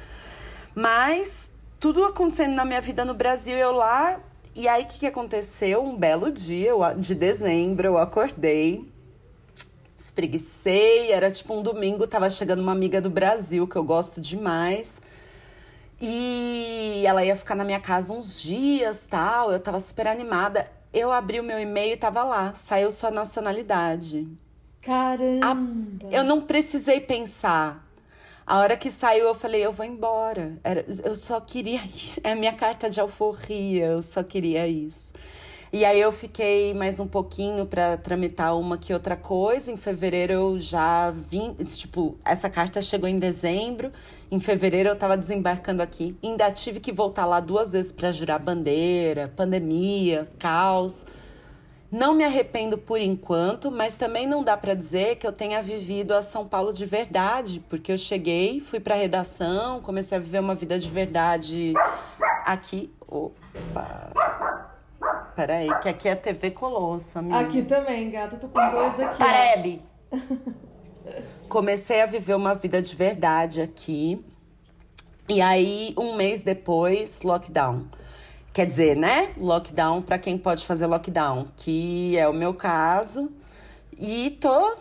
Mas 0.75 1.49
tudo 1.79 2.05
acontecendo 2.05 2.53
na 2.53 2.65
minha 2.65 2.81
vida 2.81 3.03
no 3.03 3.15
Brasil, 3.15 3.58
eu 3.58 3.71
lá. 3.71 4.21
E 4.55 4.67
aí, 4.67 4.84
o 4.84 4.86
que, 4.86 4.99
que 4.99 5.08
aconteceu? 5.08 5.84
Um 5.84 5.97
belo 5.97 6.31
dia 6.31 6.71
de 6.95 7.15
dezembro, 7.15 7.88
eu 7.88 7.97
acordei 7.97 8.88
espreguicei, 10.05 11.11
era 11.11 11.29
tipo 11.31 11.53
um 11.53 11.61
domingo, 11.61 12.07
tava 12.07 12.29
chegando 12.29 12.61
uma 12.61 12.71
amiga 12.71 13.01
do 13.01 13.09
Brasil, 13.09 13.67
que 13.67 13.75
eu 13.75 13.83
gosto 13.83 14.21
demais. 14.21 15.01
E 16.01 17.03
ela 17.05 17.23
ia 17.23 17.35
ficar 17.35 17.55
na 17.55 17.63
minha 17.63 17.79
casa 17.79 18.13
uns 18.13 18.41
dias, 18.41 19.05
tal, 19.09 19.51
eu 19.51 19.59
tava 19.59 19.79
super 19.79 20.07
animada. 20.07 20.69
Eu 20.93 21.11
abri 21.11 21.39
o 21.39 21.43
meu 21.43 21.59
e-mail 21.59 21.93
e 21.93 21.97
tava 21.97 22.23
lá, 22.23 22.53
saiu 22.53 22.91
sua 22.91 23.11
nacionalidade. 23.11 24.27
Caramba! 24.81 26.07
A... 26.07 26.15
eu 26.15 26.23
não 26.23 26.41
precisei 26.41 26.99
pensar. 26.99 27.83
A 28.45 28.59
hora 28.59 28.77
que 28.77 28.91
saiu, 28.91 29.25
eu 29.25 29.33
falei, 29.33 29.65
eu 29.65 29.71
vou 29.71 29.85
embora. 29.85 30.59
Era, 30.63 30.85
eu 31.03 31.15
só 31.15 31.41
queria 31.41 31.81
isso. 31.93 32.21
É 32.23 32.33
a 32.33 32.35
minha 32.35 32.53
carta 32.53 32.89
de 32.89 32.99
alforria, 33.01 33.87
eu 33.87 34.03
só 34.03 34.23
queria 34.23 34.67
isso. 34.67 35.13
E 35.75 35.83
aí 35.83 35.99
eu 35.99 36.09
fiquei 36.09 36.73
mais 36.73 37.01
um 37.01 37.05
pouquinho 37.05 37.65
para 37.65 37.97
tramitar 37.97 38.57
uma 38.57 38.77
que 38.77 38.93
outra 38.93 39.17
coisa. 39.17 39.69
Em 39.69 39.75
fevereiro 39.75 40.31
eu 40.31 40.57
já 40.57 41.11
vim, 41.11 41.53
tipo, 41.65 42.15
essa 42.23 42.49
carta 42.49 42.81
chegou 42.81 43.09
em 43.09 43.19
dezembro. 43.19 43.91
Em 44.31 44.39
fevereiro 44.39 44.88
eu 44.88 44.95
tava 44.95 45.17
desembarcando 45.17 45.83
aqui. 45.83 46.15
Ainda 46.23 46.49
tive 46.49 46.79
que 46.79 46.93
voltar 46.93 47.25
lá 47.25 47.41
duas 47.41 47.73
vezes 47.73 47.91
para 47.91 48.09
jurar 48.09 48.39
bandeira, 48.39 49.33
pandemia, 49.35 50.29
caos. 50.39 51.05
Não 51.91 52.13
me 52.13 52.23
arrependo 52.23 52.77
por 52.77 53.01
enquanto, 53.01 53.69
mas 53.69 53.97
também 53.97 54.25
não 54.25 54.45
dá 54.45 54.55
para 54.55 54.75
dizer 54.75 55.17
que 55.17 55.27
eu 55.27 55.33
tenha 55.33 55.61
vivido 55.61 56.13
a 56.13 56.21
São 56.21 56.47
Paulo 56.47 56.71
de 56.71 56.85
verdade, 56.85 57.61
porque 57.67 57.91
eu 57.91 57.97
cheguei, 57.97 58.61
fui 58.61 58.79
para 58.79 58.95
redação, 58.95 59.81
comecei 59.81 60.17
a 60.17 60.21
viver 60.21 60.39
uma 60.39 60.55
vida 60.55 60.79
de 60.79 60.88
verdade 60.88 61.73
aqui. 62.45 62.89
Opa. 63.05 64.74
Peraí, 65.35 65.67
que 65.81 65.89
aqui 65.89 66.07
é 66.07 66.15
TV 66.15 66.51
Colosso, 66.51 67.19
amiga. 67.19 67.39
Aqui 67.39 67.63
também, 67.63 68.09
gata. 68.09 68.37
Tô 68.37 68.47
com 68.47 68.71
dois 68.71 68.99
aqui. 68.99 69.17
Parebe! 69.17 69.81
Comecei 71.49 72.01
a 72.01 72.05
viver 72.05 72.35
uma 72.35 72.55
vida 72.55 72.81
de 72.81 72.95
verdade 72.95 73.61
aqui. 73.61 74.23
E 75.27 75.41
aí, 75.41 75.93
um 75.97 76.15
mês 76.15 76.43
depois, 76.43 77.21
lockdown. 77.21 77.87
Quer 78.53 78.65
dizer, 78.65 78.95
né? 78.95 79.33
Lockdown 79.37 80.01
para 80.01 80.17
quem 80.17 80.37
pode 80.37 80.65
fazer 80.65 80.87
lockdown, 80.87 81.47
que 81.57 82.17
é 82.17 82.27
o 82.27 82.33
meu 82.33 82.53
caso. 82.53 83.31
E 83.97 84.31
tô 84.39 84.77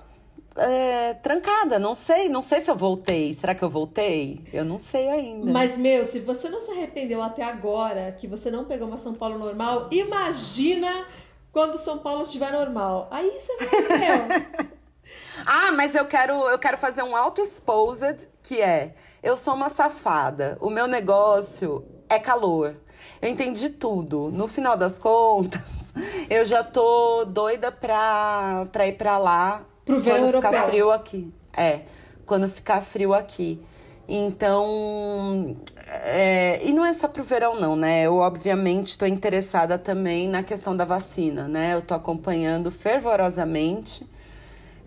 é, 0.56 1.14
trancada. 1.14 1.78
Não 1.78 1.94
sei, 1.94 2.28
não 2.28 2.42
sei 2.42 2.60
se 2.60 2.70
eu 2.70 2.76
voltei. 2.76 3.34
Será 3.34 3.54
que 3.54 3.62
eu 3.62 3.70
voltei? 3.70 4.44
Eu 4.52 4.64
não 4.64 4.78
sei 4.78 5.08
ainda. 5.08 5.52
Mas, 5.52 5.76
meu, 5.76 6.04
se 6.04 6.20
você 6.20 6.48
não 6.48 6.60
se 6.60 6.70
arrependeu 6.70 7.22
até 7.22 7.42
agora 7.42 8.12
que 8.12 8.26
você 8.26 8.50
não 8.50 8.64
pegou 8.64 8.86
uma 8.86 8.96
São 8.96 9.14
Paulo 9.14 9.38
normal, 9.38 9.88
imagina 9.90 11.06
quando 11.52 11.78
São 11.78 11.98
Paulo 11.98 12.24
estiver 12.24 12.52
normal. 12.52 13.08
Aí 13.10 13.30
você 13.30 13.52
arrependeu. 13.52 14.68
ah, 15.46 15.72
mas 15.72 15.94
eu 15.94 16.06
quero, 16.06 16.32
eu 16.48 16.58
quero 16.58 16.78
fazer 16.78 17.02
um 17.02 17.16
auto-exposed, 17.16 18.28
que 18.42 18.60
é... 18.60 18.94
Eu 19.22 19.36
sou 19.36 19.54
uma 19.54 19.68
safada. 19.68 20.58
O 20.60 20.68
meu 20.68 20.86
negócio 20.86 21.84
é 22.08 22.18
calor. 22.18 22.76
Eu 23.22 23.30
entendi 23.30 23.70
tudo. 23.70 24.30
No 24.30 24.46
final 24.46 24.76
das 24.76 24.98
contas, 24.98 25.94
eu 26.28 26.44
já 26.44 26.62
tô 26.62 27.24
doida 27.24 27.72
pra, 27.72 28.66
pra 28.70 28.86
ir 28.86 28.98
pra 28.98 29.16
lá 29.16 29.64
Pro 29.84 30.00
verão 30.00 30.18
quando 30.18 30.26
europeu. 30.26 30.50
ficar 30.50 30.66
frio 30.66 30.90
aqui. 30.90 31.32
É, 31.56 31.80
quando 32.26 32.48
ficar 32.48 32.80
frio 32.80 33.14
aqui. 33.14 33.60
Então, 34.06 35.56
é, 35.86 36.60
e 36.62 36.72
não 36.72 36.84
é 36.84 36.92
só 36.92 37.08
pro 37.08 37.22
verão 37.22 37.58
não, 37.58 37.74
né? 37.74 38.02
Eu 38.06 38.16
obviamente 38.16 38.88
estou 38.88 39.08
interessada 39.08 39.78
também 39.78 40.28
na 40.28 40.42
questão 40.42 40.76
da 40.76 40.84
vacina, 40.84 41.48
né? 41.48 41.72
Eu 41.72 41.78
estou 41.78 41.96
acompanhando 41.96 42.70
fervorosamente 42.70 44.06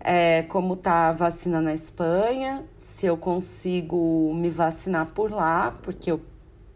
é, 0.00 0.42
como 0.44 0.76
tá 0.76 1.08
a 1.08 1.12
vacina 1.12 1.60
na 1.60 1.74
Espanha, 1.74 2.64
se 2.76 3.06
eu 3.06 3.16
consigo 3.16 4.32
me 4.34 4.48
vacinar 4.48 5.06
por 5.06 5.30
lá, 5.30 5.76
porque 5.82 6.10
eu 6.10 6.20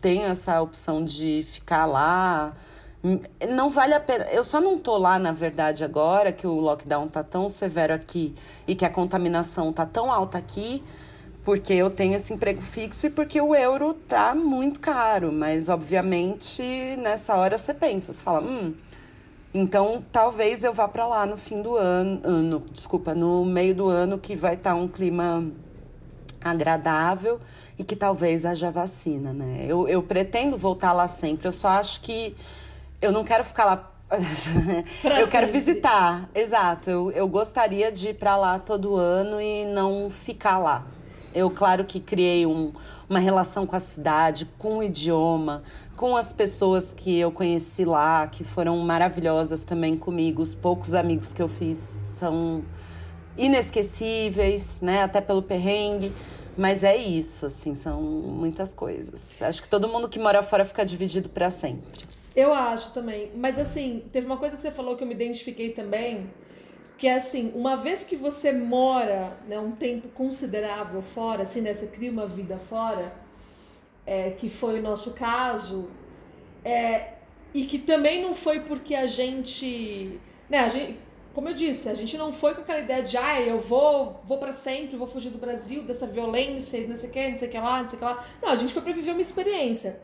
tenho 0.01 0.25
essa 0.25 0.61
opção 0.61 1.05
de 1.05 1.47
ficar 1.49 1.87
lá 1.87 2.55
não 3.51 3.69
vale 3.69 3.95
a 3.95 4.01
pena. 4.01 4.25
Eu 4.27 4.45
só 4.45 4.61
não 4.61 4.79
tô 4.79 4.97
lá, 4.97 5.19
na 5.19 5.33
verdade, 5.33 5.83
agora 5.83 6.31
que 6.31 6.47
o 6.47 6.61
lockdown 6.61 7.09
tá 7.09 7.23
tão 7.23 7.49
severo 7.49 7.93
aqui 7.93 8.35
e 8.67 8.75
que 8.75 8.85
a 8.85 8.91
contaminação 8.91 9.73
tá 9.73 9.85
tão 9.85 10.13
alta 10.13 10.39
aqui, 10.39 10.83
porque 11.43 11.73
eu 11.73 11.91
tenho 11.91 12.15
esse 12.15 12.33
emprego 12.33 12.63
fixo 12.63 13.07
e 13.07 13.11
porque 13.11 13.41
o 13.41 13.55
euro 13.55 13.95
tá 13.95 14.35
muito 14.35 14.79
caro. 14.79 15.33
Mas, 15.33 15.69
obviamente, 15.69 16.63
nessa 16.99 17.35
hora 17.35 17.59
você 17.59 17.75
pensa, 17.75 18.13
você 18.13 18.23
fala, 18.23 18.41
hum. 18.41 18.75
Então, 19.55 20.03
talvez 20.11 20.65
eu 20.65 20.73
vá 20.73 20.89
para 20.89 21.07
lá 21.07 21.27
no 21.27 21.37
fim 21.37 21.61
do 21.61 21.77
ano, 21.77 22.43
no, 22.43 22.61
desculpa, 22.73 23.15
no 23.15 23.45
meio 23.45 23.75
do 23.75 23.87
ano 23.87 24.17
que 24.19 24.35
vai 24.35 24.55
estar 24.55 24.71
tá 24.71 24.77
um 24.77 24.89
clima 24.89 25.45
agradável 26.43 27.39
e 27.79 27.85
que 27.85 27.95
talvez 27.95 28.47
haja 28.47 28.71
vacina, 28.71 29.33
né? 29.33 29.67
Eu, 29.69 29.87
eu 29.89 30.03
pretendo 30.03 30.57
voltar 30.57 30.95
lá 30.95 31.07
sempre. 31.07 31.47
Eu 31.47 31.53
só 31.53 31.69
acho 31.69 32.01
que 32.01 32.35
eu 33.03 33.11
não 33.13 33.25
quero 33.25 33.43
ficar 33.43 33.65
lá. 33.65 33.91
eu 35.21 35.27
quero 35.29 35.49
visitar, 35.49 36.31
exato. 36.35 36.89
Eu, 36.89 37.11
eu 37.11 37.29
gostaria 37.29 37.91
de 37.91 38.11
ir 38.11 38.15
para 38.15 38.37
lá 38.37 38.59
todo 38.59 38.95
ano 38.95 39.41
e 39.41 39.65
não 39.65 40.09
ficar 40.09 40.59
lá. 40.59 40.87
Eu, 41.35 41.51
claro 41.51 41.85
que 41.85 41.99
criei 41.99 42.47
um, 42.47 42.73
uma 43.09 43.19
relação 43.19 43.67
com 43.67 43.75
a 43.75 43.81
cidade, 43.81 44.47
com 44.59 44.79
o 44.79 44.83
idioma, 44.83 45.63
com 45.97 46.15
as 46.15 46.33
pessoas 46.33 46.93
que 46.93 47.19
eu 47.19 47.33
conheci 47.33 47.85
lá, 47.85 48.27
que 48.27 48.45
foram 48.45 48.79
maravilhosas 48.79 49.65
também 49.65 49.97
comigo. 49.97 50.43
Os 50.43 50.55
poucos 50.55 50.95
amigos 50.95 51.33
que 51.33 51.43
eu 51.43 51.49
fiz 51.49 51.79
são 51.79 52.63
inesquecíveis, 53.37 54.79
né? 54.83 55.03
Até 55.03 55.21
pelo 55.21 55.43
perrengue. 55.43 56.13
Mas 56.57 56.85
é 56.85 56.97
isso, 56.97 57.47
assim, 57.47 57.75
são 57.75 58.03
muitas 58.03 58.75
coisas. 58.75 59.41
Acho 59.41 59.63
que 59.63 59.69
todo 59.69 59.89
mundo 59.89 60.09
que 60.09 60.19
mora 60.19 60.43
fora 60.43 60.65
fica 60.65 60.85
dividido 60.85 61.29
para 61.29 61.51
sempre. 61.51 62.05
Eu 62.37 62.53
acho 62.53 62.93
também. 62.93 63.31
Mas 63.35 63.59
assim, 63.59 64.05
teve 64.13 64.27
uma 64.27 64.37
coisa 64.37 64.57
que 64.57 64.63
você 64.63 64.71
falou 64.71 64.97
que 64.97 65.03
eu 65.03 65.07
me 65.09 65.15
identifiquei 65.15 65.71
também, 65.71 66.31
que 66.99 67.09
é 67.09 67.15
assim, 67.15 67.53
uma 67.55 67.77
vez 67.77 68.05
que 68.05 68.17
você 68.17 68.53
mora 68.53 69.37
né, 69.49 69.59
um 69.59 69.73
tempo 69.73 70.09
considerável 70.09 71.03
fora, 71.03 71.43
assim, 71.43 71.61
né, 71.61 71.75
você 71.75 71.87
cria 71.87 72.11
uma 72.11 72.27
vida 72.27 72.59
fora, 72.59 73.13
é, 74.07 74.31
que 74.31 74.49
foi 74.49 74.79
o 74.79 74.83
nosso 74.83 75.13
caso, 75.13 75.91
é, 76.65 77.15
e 77.55 77.65
que 77.65 77.79
também 77.79 78.23
não 78.23 78.35
foi 78.35 78.61
porque 78.61 78.95
a 78.95 79.07
gente. 79.07 80.19
Né, 80.49 80.59
a 80.59 80.69
gente 80.69 80.99
como 81.35 81.49
eu 81.49 81.55
disse, 81.55 81.89
a 81.89 81.95
gente 81.95 82.17
não 82.17 82.33
foi 82.33 82.55
com 82.55 82.61
aquela 82.61 82.81
ideia 82.81 83.03
de, 83.03 83.17
ah, 83.17 83.41
eu 83.41 83.59
vou, 83.59 84.21
vou 84.25 84.39
para 84.39 84.53
sempre, 84.53 84.97
vou 84.97 85.07
fugir 85.07 85.31
do 85.31 85.39
Brasil, 85.39 85.83
dessa 85.83 86.07
violência, 86.07 86.87
não 86.87 86.97
sei 86.97 87.09
o 87.09 87.13
que, 87.13 87.29
não 87.29 87.39
sei 87.39 87.49
o 87.49 87.51
que 87.51 87.59
lá, 87.59 87.83
não 87.83 87.89
sei 87.89 87.97
o 87.97 87.99
que 87.99 88.05
lá. 88.05 88.27
Não, 88.43 88.49
a 88.51 88.57
gente 88.57 88.73
foi 88.73 88.83
para 88.83 88.93
viver 88.93 89.13
uma 89.13 89.21
experiência. 89.21 90.01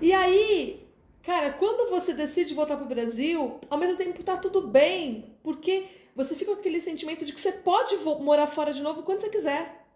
E 0.00 0.12
aí, 0.12 0.86
cara, 1.22 1.50
quando 1.50 1.88
você 1.90 2.12
decide 2.12 2.54
voltar 2.54 2.76
pro 2.76 2.86
Brasil, 2.86 3.58
ao 3.70 3.78
mesmo 3.78 3.96
tempo 3.96 4.22
tá 4.22 4.36
tudo 4.36 4.68
bem, 4.68 5.36
porque 5.42 5.86
você 6.14 6.34
fica 6.34 6.52
com 6.52 6.60
aquele 6.60 6.80
sentimento 6.80 7.24
de 7.24 7.32
que 7.32 7.40
você 7.40 7.52
pode 7.52 7.96
morar 7.96 8.46
fora 8.46 8.72
de 8.72 8.82
novo 8.82 9.02
quando 9.02 9.20
você 9.20 9.28
quiser. 9.28 9.86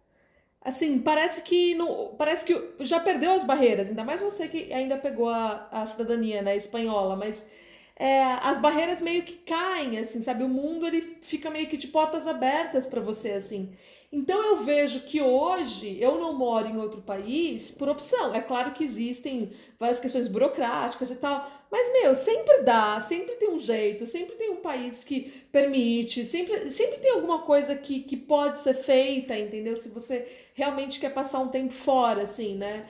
Assim, 0.65 1.01
parece 1.01 1.43
que 1.43 1.75
não, 1.75 2.15
parece 2.17 2.45
que 2.45 2.75
já 2.81 3.01
perdeu 3.01 3.33
as 3.33 3.43
barreiras, 3.43 3.89
ainda 3.89 4.05
mais 4.05 4.21
você 4.21 4.47
que 4.47 4.73
ainda 4.73 4.97
pegou 4.97 5.29
a, 5.29 5.69
a 5.73 5.85
cidadania, 5.85 6.41
né, 6.41 6.57
espanhola, 6.57 7.17
mas 7.17 7.49
é, 7.97 8.23
as 8.23 8.59
barreiras 8.59 9.01
meio 9.03 9.23
que 9.23 9.35
caem, 9.35 9.99
assim, 9.99 10.21
sabe? 10.21 10.43
O 10.45 10.49
mundo 10.49 10.87
ele 10.87 11.19
fica 11.23 11.51
meio 11.51 11.69
que 11.69 11.77
de 11.77 11.89
portas 11.89 12.27
abertas 12.27 12.87
para 12.87 13.01
você, 13.01 13.33
assim. 13.33 13.73
Então 14.13 14.45
eu 14.45 14.57
vejo 14.57 15.01
que 15.01 15.23
hoje 15.23 15.97
eu 15.99 16.21
não 16.21 16.35
moro 16.35 16.69
em 16.69 16.77
outro 16.77 17.01
país 17.01 17.71
por 17.71 17.89
opção. 17.89 18.35
É 18.35 18.43
claro 18.43 18.73
que 18.73 18.85
existem 18.85 19.51
várias 19.81 20.01
questões 20.01 20.29
burocráticas 20.29 21.11
e 21.11 21.17
tal, 21.17 21.51
mas 21.71 21.91
meu, 21.95 22.15
sempre 22.15 22.63
dá, 22.63 23.01
sempre 23.01 23.37
tem 23.37 23.51
um 23.51 23.59
jeito, 23.59 24.05
sempre 24.05 24.37
tem 24.37 24.51
um 24.51 24.57
país 24.57 25.03
que 25.03 25.33
permite, 25.51 26.27
sempre, 26.27 26.71
sempre 26.71 26.99
tem 26.99 27.13
alguma 27.13 27.41
coisa 27.41 27.75
que, 27.75 28.01
que 28.01 28.17
pode 28.17 28.61
ser 28.61 28.75
feita, 28.75 29.39
entendeu? 29.39 29.75
Se 29.77 29.89
você 29.89 30.29
realmente 30.53 31.01
quer 31.01 31.15
passar 31.15 31.41
um 31.41 31.49
tempo 31.49 31.73
fora, 31.73 32.23
assim, 32.23 32.55
né? 32.55 32.87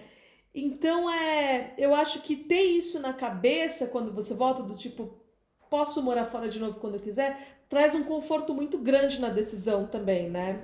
Então 0.55 1.09
é, 1.11 1.72
eu 1.78 1.94
acho 1.94 2.20
que 2.20 2.36
ter 2.36 2.62
isso 2.62 3.00
na 3.00 3.12
cabeça 3.12 3.86
quando 3.86 4.12
você 4.12 4.34
volta 4.34 4.62
do 4.62 4.74
tipo 4.74 5.14
posso 5.70 6.03
morar 6.03 6.26
fora 6.26 6.50
de 6.50 6.59
novo 6.61 6.78
quando 6.78 6.96
eu 6.96 7.00
quiser, 7.00 7.38
traz 7.66 7.94
um 7.94 8.05
conforto 8.05 8.53
muito 8.53 8.76
grande 8.76 9.18
na 9.18 9.30
decisão 9.30 9.86
também, 9.86 10.28
né? 10.28 10.61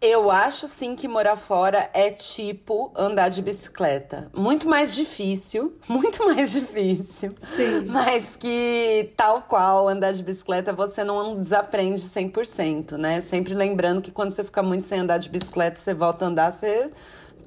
Eu 0.00 0.30
acho 0.30 0.68
sim 0.68 0.94
que 0.94 1.08
morar 1.08 1.34
fora 1.34 1.90
é 1.92 2.10
tipo 2.10 2.92
andar 2.94 3.30
de 3.30 3.42
bicicleta. 3.42 4.30
Muito 4.32 4.68
mais 4.68 4.94
difícil, 4.94 5.76
muito 5.88 6.24
mais 6.26 6.52
difícil. 6.52 7.34
Sim. 7.38 7.86
Mas 7.86 8.36
que, 8.36 9.10
tal 9.16 9.42
qual 9.42 9.88
andar 9.88 10.12
de 10.12 10.22
bicicleta, 10.22 10.72
você 10.72 11.02
não 11.02 11.40
desaprende 11.40 12.02
100%, 12.02 12.92
né? 12.92 13.20
Sempre 13.22 13.54
lembrando 13.54 14.00
que 14.00 14.12
quando 14.12 14.30
você 14.30 14.44
fica 14.44 14.62
muito 14.62 14.86
sem 14.86 15.00
andar 15.00 15.18
de 15.18 15.30
bicicleta, 15.30 15.80
você 15.80 15.94
volta 15.94 16.26
a 16.26 16.28
andar, 16.28 16.52
você 16.52 16.92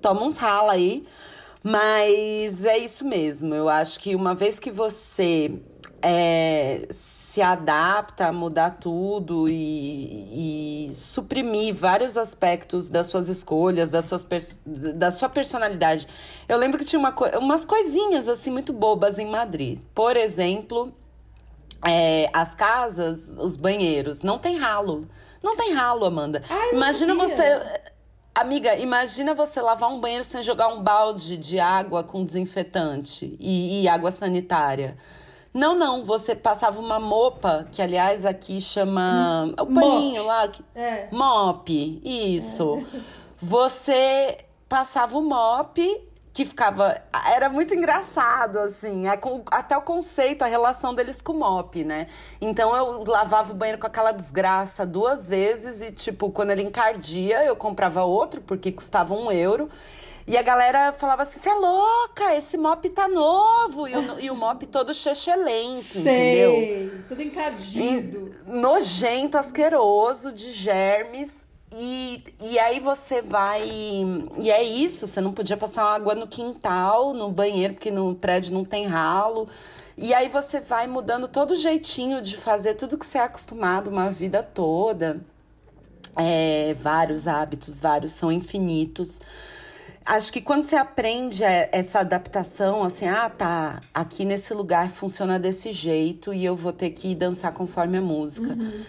toma 0.01 0.23
uns 0.23 0.35
rala 0.35 0.73
aí. 0.73 1.05
Mas 1.63 2.65
é 2.65 2.77
isso 2.77 3.05
mesmo. 3.05 3.53
Eu 3.53 3.69
acho 3.69 3.99
que 3.99 4.15
uma 4.15 4.33
vez 4.33 4.59
que 4.59 4.71
você 4.71 5.53
é, 6.01 6.87
se 6.89 7.41
adapta 7.41 8.27
a 8.27 8.33
mudar 8.33 8.71
tudo 8.71 9.47
e, 9.47 10.87
e, 10.89 10.93
suprimir 10.93 11.75
vários 11.75 12.17
aspectos 12.17 12.87
das 12.87 13.07
suas 13.07 13.29
escolhas, 13.29 13.91
das 13.91 14.05
suas 14.05 14.27
da 14.65 15.11
sua 15.11 15.29
personalidade. 15.29 16.07
Eu 16.49 16.57
lembro 16.57 16.79
que 16.79 16.85
tinha 16.85 16.99
uma, 16.99 17.15
umas 17.37 17.63
coisinhas 17.63 18.27
assim 18.27 18.49
muito 18.49 18.73
bobas 18.73 19.19
em 19.19 19.29
Madrid. 19.29 19.79
Por 19.93 20.17
exemplo, 20.17 20.91
é, 21.87 22.29
as 22.33 22.55
casas, 22.55 23.29
os 23.37 23.55
banheiros, 23.55 24.23
não 24.23 24.39
tem 24.39 24.57
ralo. 24.57 25.07
Não 25.43 25.55
tem 25.55 25.73
ralo, 25.73 26.05
Amanda. 26.05 26.43
Ai, 26.49 26.71
Imagina 26.71 27.15
você. 27.15 27.43
Amiga, 28.33 28.75
imagina 28.75 29.33
você 29.33 29.61
lavar 29.61 29.89
um 29.89 29.99
banheiro 29.99 30.23
sem 30.23 30.41
jogar 30.41 30.69
um 30.69 30.81
balde 30.81 31.35
de 31.37 31.59
água 31.59 32.01
com 32.03 32.23
desinfetante 32.23 33.35
e, 33.39 33.81
e 33.83 33.87
água 33.89 34.09
sanitária. 34.09 34.97
Não, 35.53 35.75
não, 35.75 36.05
você 36.05 36.33
passava 36.33 36.79
uma 36.79 36.97
mopa, 36.97 37.67
que 37.71 37.81
aliás 37.81 38.25
aqui 38.25 38.61
chama. 38.61 39.53
O 39.59 39.65
paninho 39.65 40.23
mop. 40.23 40.27
lá. 40.27 40.51
É. 40.73 41.09
Mop, 41.11 42.01
isso. 42.03 42.85
É. 42.95 43.01
Você 43.43 44.37
passava 44.69 45.17
o 45.17 45.21
mop 45.21 46.10
que 46.33 46.45
ficava. 46.45 47.01
Era 47.33 47.49
muito 47.49 47.73
engraçado, 47.73 48.59
assim. 48.59 49.03
Até 49.51 49.77
o 49.77 49.81
conceito, 49.81 50.43
a 50.43 50.47
relação 50.47 50.93
deles 50.93 51.21
com 51.21 51.33
o 51.33 51.39
mop, 51.39 51.83
né? 51.83 52.07
Então 52.39 52.75
eu 52.75 53.03
lavava 53.03 53.51
o 53.51 53.55
banheiro 53.55 53.79
com 53.79 53.87
aquela 53.87 54.11
desgraça 54.11 54.85
duas 54.85 55.27
vezes 55.27 55.81
e, 55.81 55.91
tipo, 55.91 56.31
quando 56.31 56.51
ele 56.51 56.63
encardia, 56.63 57.43
eu 57.43 57.55
comprava 57.55 58.03
outro, 58.03 58.41
porque 58.41 58.71
custava 58.71 59.13
um 59.13 59.31
euro. 59.31 59.69
E 60.27 60.37
a 60.37 60.41
galera 60.41 60.91
falava 60.93 61.23
assim: 61.23 61.39
você 61.39 61.49
é 61.49 61.53
louca, 61.53 62.35
esse 62.35 62.57
mop 62.57 62.87
tá 62.89 63.07
novo. 63.07 63.87
E 63.87 63.95
o, 63.95 64.19
e 64.21 64.31
o 64.31 64.35
mop 64.35 64.65
todo 64.67 64.93
chechelento, 64.93 65.75
Sei, 65.75 66.85
entendeu? 66.85 67.03
Todo 67.09 67.21
encardido. 67.21 68.31
E, 68.47 68.51
nojento, 68.51 69.37
asqueroso, 69.37 70.31
de 70.31 70.51
germes. 70.51 71.50
E, 71.73 72.23
e 72.41 72.59
aí 72.59 72.79
você 72.79 73.21
vai. 73.21 73.63
E 73.63 74.51
é 74.51 74.61
isso, 74.63 75.07
você 75.07 75.21
não 75.21 75.33
podia 75.33 75.55
passar 75.55 75.83
água 75.83 76.13
no 76.13 76.27
quintal, 76.27 77.13
no 77.13 77.31
banheiro, 77.31 77.73
porque 77.73 77.91
no 77.91 78.13
prédio 78.15 78.53
não 78.53 78.65
tem 78.65 78.85
ralo. 78.85 79.47
E 79.97 80.13
aí 80.13 80.27
você 80.29 80.59
vai 80.59 80.87
mudando 80.87 81.27
todo 81.27 81.51
o 81.51 81.55
jeitinho 81.55 82.21
de 82.21 82.35
fazer 82.37 82.73
tudo 82.73 82.97
que 82.97 83.05
você 83.05 83.17
é 83.17 83.23
acostumado 83.23 83.89
uma 83.89 84.09
vida 84.11 84.43
toda. 84.43 85.21
É, 86.15 86.73
vários 86.73 87.27
hábitos, 87.27 87.79
vários 87.79 88.11
são 88.11 88.31
infinitos 88.31 89.21
acho 90.05 90.33
que 90.33 90.41
quando 90.41 90.63
você 90.63 90.75
aprende 90.75 91.43
essa 91.43 91.99
adaptação, 91.99 92.83
assim, 92.83 93.07
ah, 93.07 93.29
tá, 93.29 93.79
aqui 93.93 94.25
nesse 94.25 94.53
lugar 94.53 94.89
funciona 94.89 95.39
desse 95.39 95.71
jeito 95.71 96.33
e 96.33 96.43
eu 96.43 96.55
vou 96.55 96.73
ter 96.73 96.89
que 96.91 97.13
dançar 97.15 97.53
conforme 97.53 97.97
a 97.97 98.01
música. 98.01 98.49
Uhum. 98.49 98.83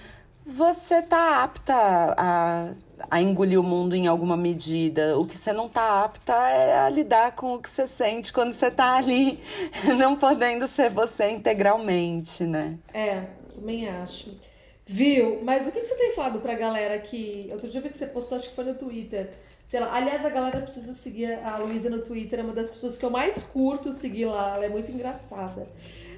Você 0.54 1.00
tá 1.00 1.42
apta 1.42 1.74
a, 1.74 2.72
a 3.10 3.22
engolir 3.22 3.58
o 3.58 3.62
mundo 3.62 3.94
em 3.94 4.06
alguma 4.06 4.36
medida. 4.36 5.18
O 5.18 5.24
que 5.24 5.34
você 5.34 5.50
não 5.50 5.66
tá 5.66 6.04
apta 6.04 6.32
é 6.32 6.78
a 6.78 6.90
lidar 6.90 7.34
com 7.34 7.54
o 7.54 7.58
que 7.58 7.70
você 7.70 7.86
sente 7.86 8.32
quando 8.32 8.52
você 8.52 8.70
tá 8.70 8.96
ali, 8.96 9.40
não 9.96 10.14
podendo 10.14 10.68
ser 10.68 10.90
você 10.90 11.30
integralmente, 11.30 12.44
né? 12.44 12.78
É, 12.92 13.24
também 13.54 13.88
acho. 13.88 14.36
Viu? 14.84 15.42
Mas 15.42 15.66
o 15.66 15.72
que, 15.72 15.80
você 15.80 15.94
tem 15.94 16.12
falado 16.14 16.40
pra 16.40 16.54
galera 16.54 16.98
que. 16.98 17.48
Outro 17.50 17.68
dia 17.68 17.78
eu 17.78 17.82
vi 17.82 17.88
que 17.88 17.96
você 17.96 18.06
postou, 18.06 18.36
acho 18.36 18.50
que 18.50 18.54
foi 18.54 18.64
no 18.64 18.74
Twitter 18.74 19.30
Sei 19.72 19.80
lá, 19.80 19.94
aliás, 19.94 20.22
a 20.26 20.28
galera 20.28 20.60
precisa 20.60 20.92
seguir 20.92 21.32
a 21.42 21.56
Luísa 21.56 21.88
no 21.88 22.02
Twitter, 22.02 22.40
é 22.40 22.42
uma 22.42 22.52
das 22.52 22.68
pessoas 22.68 22.98
que 22.98 23.04
eu 23.06 23.08
mais 23.08 23.42
curto 23.42 23.90
seguir 23.94 24.26
lá, 24.26 24.56
ela 24.56 24.66
é 24.66 24.68
muito 24.68 24.92
engraçada. 24.92 25.66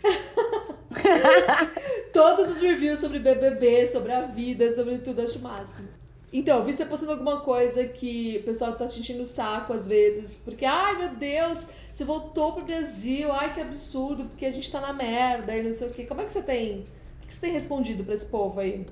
Todos 2.13 2.51
os 2.51 2.61
reviews 2.61 3.01
sobre 3.01 3.19
BBB, 3.19 3.87
sobre 3.87 4.13
a 4.13 4.23
vida, 4.23 4.73
sobre 4.75 4.99
tudo, 4.99 5.23
acho 5.23 5.39
máximo. 5.41 5.89
Então, 6.33 6.59
eu 6.59 6.65
vi 6.65 6.73
você 6.73 6.85
postando 6.85 7.13
alguma 7.13 7.41
coisa 7.43 7.87
que 7.87 8.39
o 8.41 8.45
pessoal 8.45 8.73
tá 8.73 8.89
te 8.89 8.99
enchendo 8.99 9.23
o 9.23 9.27
saco 9.27 9.73
às 9.73 9.87
vezes, 9.87 10.37
porque, 10.37 10.65
ai 10.65 10.99
meu 10.99 11.11
Deus, 11.11 11.69
você 11.93 12.05
voltou 12.05 12.53
pro 12.53 12.65
Brasil, 12.65 13.31
ai 13.31 13.55
que 13.55 13.61
absurdo, 13.61 14.25
porque 14.25 14.45
a 14.45 14.51
gente 14.51 14.71
tá 14.71 14.81
na 14.81 14.93
merda 14.93 15.57
e 15.57 15.63
não 15.63 15.73
sei 15.73 15.89
o 15.89 15.93
quê. 15.93 16.05
Como 16.05 16.21
é 16.21 16.25
que 16.25 16.33
você 16.33 16.43
tem. 16.43 16.87
O 17.23 17.27
que 17.27 17.33
você 17.33 17.41
tem 17.41 17.53
respondido 17.53 18.03
pra 18.03 18.15
esse 18.15 18.27
povo 18.27 18.59
aí? 18.59 18.85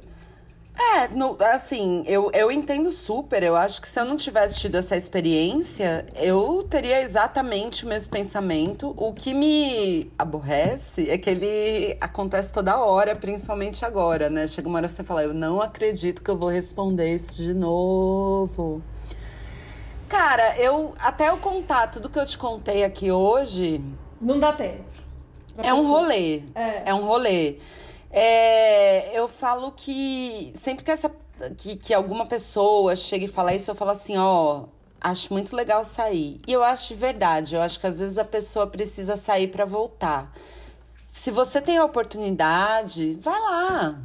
É, 0.75 1.09
no, 1.09 1.37
assim, 1.41 2.03
eu, 2.07 2.31
eu 2.33 2.51
entendo 2.51 2.91
super. 2.91 3.43
Eu 3.43 3.55
acho 3.55 3.81
que 3.81 3.89
se 3.89 4.01
eu 4.01 4.05
não 4.05 4.17
tivesse 4.17 4.59
tido 4.59 4.77
essa 4.77 4.97
experiência, 4.97 6.07
eu 6.17 6.67
teria 6.69 7.01
exatamente 7.01 7.85
o 7.85 7.89
mesmo 7.89 8.11
pensamento. 8.11 8.95
O 8.97 9.13
que 9.13 9.35
me 9.35 10.11
aborrece 10.19 11.11
é 11.11 11.19
que 11.19 11.29
ele 11.29 11.97
acontece 12.01 12.53
toda 12.53 12.79
hora, 12.79 13.15
principalmente 13.15 13.85
agora, 13.85 14.31
né? 14.31 14.47
Chega 14.47 14.69
uma 14.69 14.79
hora 14.79 14.89
que 14.89 14.95
você 14.95 15.05
fala, 15.05 15.23
eu 15.23 15.35
não 15.35 15.61
acredito 15.61 16.23
que 16.23 16.31
eu 16.31 16.37
vou 16.37 16.49
responder 16.49 17.15
isso 17.15 17.37
de 17.37 17.53
novo. 17.53 18.83
Cara, 20.09 20.57
eu 20.59 20.95
até 20.99 21.29
eu 21.29 21.39
contar 21.39 21.87
tudo 21.89 22.09
que 22.09 22.19
eu 22.19 22.27
te 22.27 22.37
contei 22.37 22.85
aqui 22.85 23.11
hoje. 23.11 23.83
Não 24.21 24.39
dá 24.39 24.53
tempo. 24.53 24.93
É 25.59 25.73
um 25.73 25.87
rolê. 25.87 26.43
É. 26.55 26.91
é 26.91 26.95
um 26.95 27.05
rolê. 27.05 27.49
É, 27.51 27.57
eu 29.15 29.27
falo 29.27 29.73
que 29.73 30.53
sempre 30.55 30.85
que, 30.85 30.91
essa, 30.91 31.11
que, 31.57 31.77
que 31.77 31.95
alguma 31.95 32.27
pessoa 32.27 32.95
chega 32.95 33.25
e 33.25 33.29
fala 33.29 33.55
isso, 33.55 33.71
eu 33.71 33.75
falo 33.75 33.91
assim, 33.91 34.17
ó, 34.19 34.65
acho 35.01 35.33
muito 35.33 35.57
legal 35.57 35.85
sair. 35.85 36.41
E 36.47 36.53
eu 36.53 36.63
acho 36.63 36.89
de 36.89 36.95
verdade, 36.95 37.55
eu 37.55 37.63
acho 37.63 37.81
que 37.81 37.87
às 37.87 37.99
vezes 37.99 38.19
a 38.19 38.25
pessoa 38.25 38.67
precisa 38.67 39.17
sair 39.17 39.49
para 39.49 39.65
voltar. 39.65 40.33
Se 41.07 41.31
você 41.31 41.61
tem 41.61 41.77
a 41.79 41.85
oportunidade, 41.85 43.15
vai 43.21 43.39
lá. 43.39 43.99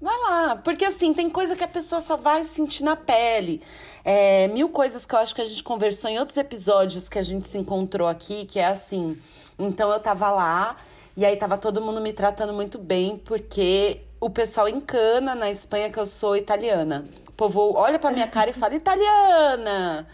Vai 0.00 0.16
lá. 0.18 0.56
Porque 0.56 0.84
assim, 0.84 1.12
tem 1.12 1.28
coisa 1.28 1.54
que 1.54 1.62
a 1.62 1.68
pessoa 1.68 2.00
só 2.00 2.16
vai 2.16 2.42
sentir 2.42 2.82
na 2.82 2.96
pele. 2.96 3.62
É, 4.04 4.48
mil 4.48 4.68
coisas 4.70 5.04
que 5.04 5.14
eu 5.14 5.18
acho 5.18 5.34
que 5.34 5.42
a 5.42 5.44
gente 5.44 5.62
conversou 5.62 6.10
em 6.10 6.18
outros 6.18 6.36
episódios 6.38 7.08
que 7.08 7.18
a 7.18 7.22
gente 7.22 7.46
se 7.46 7.58
encontrou 7.58 8.08
aqui, 8.08 8.46
que 8.46 8.58
é 8.58 8.66
assim. 8.66 9.16
Então 9.58 9.90
eu 9.92 10.00
tava 10.00 10.30
lá 10.30 10.76
e 11.16 11.26
aí 11.26 11.36
tava 11.36 11.58
todo 11.58 11.80
mundo 11.80 12.00
me 12.00 12.12
tratando 12.12 12.52
muito 12.52 12.78
bem, 12.78 13.18
porque 13.18 14.00
o 14.20 14.30
pessoal 14.30 14.68
encana 14.68 15.34
na 15.34 15.50
Espanha 15.50 15.90
que 15.90 15.98
eu 15.98 16.06
sou 16.06 16.36
italiana. 16.36 17.04
O 17.28 17.32
povo 17.32 17.74
olha 17.74 17.98
pra 17.98 18.10
minha 18.10 18.28
cara 18.28 18.50
e 18.50 18.52
fala, 18.52 18.74
italiana! 18.74 20.06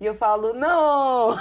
E 0.00 0.06
eu 0.06 0.14
falo, 0.14 0.52
não! 0.52 1.36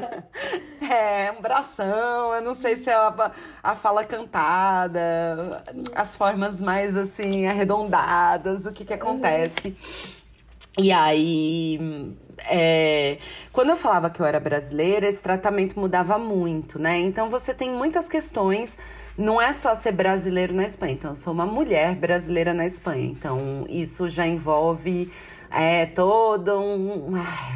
é 0.90 1.30
um 1.32 1.42
bração, 1.42 2.34
eu 2.34 2.40
não 2.40 2.54
sei 2.54 2.76
se 2.76 2.88
é 2.88 2.94
a, 2.94 3.30
a 3.62 3.74
fala 3.76 4.04
cantada, 4.04 5.62
as 5.94 6.16
formas 6.16 6.62
mais 6.62 6.96
assim, 6.96 7.46
arredondadas, 7.46 8.64
o 8.64 8.72
que 8.72 8.86
que 8.86 8.94
acontece. 8.94 9.68
Uhum. 9.68 9.74
E 10.78 10.90
aí, 10.90 12.16
é, 12.38 13.18
quando 13.52 13.70
eu 13.70 13.76
falava 13.76 14.10
que 14.10 14.20
eu 14.20 14.26
era 14.26 14.40
brasileira, 14.40 15.06
esse 15.06 15.22
tratamento 15.22 15.78
mudava 15.78 16.18
muito, 16.18 16.78
né? 16.78 16.98
Então 16.98 17.28
você 17.28 17.54
tem 17.54 17.70
muitas 17.70 18.08
questões. 18.08 18.76
Não 19.16 19.40
é 19.40 19.52
só 19.52 19.74
ser 19.76 19.92
brasileiro 19.92 20.52
na 20.52 20.64
Espanha. 20.64 20.92
Então, 20.92 21.12
eu 21.12 21.14
sou 21.14 21.32
uma 21.32 21.46
mulher 21.46 21.94
brasileira 21.94 22.52
na 22.52 22.66
Espanha. 22.66 23.06
Então, 23.06 23.64
isso 23.68 24.08
já 24.08 24.26
envolve 24.26 25.08
é 25.54 25.86
todo 25.86 26.58
um, 26.58 27.14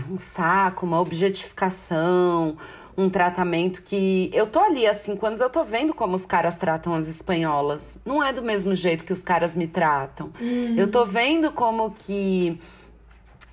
um 0.09 0.17
saco, 0.17 0.87
uma 0.87 1.01
objetificação, 1.01 2.57
um 2.97 3.11
tratamento 3.11 3.83
que 3.83 4.31
eu 4.33 4.47
tô 4.47 4.61
ali 4.61 4.87
há 4.87 4.95
cinco 4.95 5.27
anos, 5.27 5.41
eu 5.41 5.51
tô 5.51 5.65
vendo 5.65 5.93
como 5.93 6.15
os 6.15 6.25
caras 6.25 6.57
tratam 6.57 6.95
as 6.95 7.09
espanholas. 7.09 7.99
Não 8.05 8.23
é 8.23 8.33
do 8.33 8.43
mesmo 8.43 8.75
jeito 8.75 9.05
que 9.05 9.13
os 9.13 9.23
caras 9.23 9.55
me 9.55 9.67
tratam. 9.67 10.31
Uhum. 10.41 10.75
Eu 10.77 10.89
tô 10.91 11.05
vendo 11.05 11.51
como 11.53 11.91
que 11.91 12.59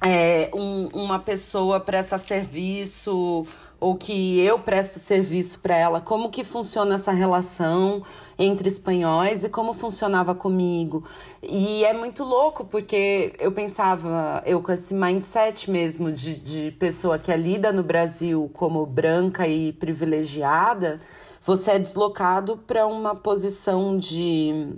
é, 0.01 0.49
um, 0.53 0.87
uma 0.93 1.19
pessoa 1.19 1.79
presta 1.79 2.17
serviço 2.17 3.45
ou 3.79 3.95
que 3.95 4.39
eu 4.39 4.57
presto 4.57 4.97
serviço 4.97 5.59
para 5.59 5.75
ela, 5.75 6.01
como 6.01 6.29
que 6.29 6.43
funciona 6.43 6.95
essa 6.95 7.11
relação 7.11 8.03
entre 8.37 8.67
espanhóis 8.67 9.43
e 9.43 9.49
como 9.49 9.73
funcionava 9.73 10.33
comigo. 10.33 11.03
E 11.43 11.83
é 11.83 11.93
muito 11.93 12.23
louco, 12.23 12.65
porque 12.65 13.33
eu 13.39 13.51
pensava, 13.51 14.41
eu 14.45 14.61
com 14.61 14.71
esse 14.71 14.93
mindset 14.93 15.69
mesmo 15.69 16.11
de, 16.11 16.35
de 16.35 16.71
pessoa 16.71 17.19
que 17.19 17.31
é 17.31 17.37
lida 17.37 17.71
no 17.71 17.83
Brasil 17.83 18.49
como 18.53 18.85
branca 18.85 19.47
e 19.47 19.73
privilegiada, 19.73 20.99
você 21.43 21.71
é 21.71 21.79
deslocado 21.79 22.57
para 22.57 22.87
uma 22.87 23.13
posição 23.15 23.97
de 23.97 24.73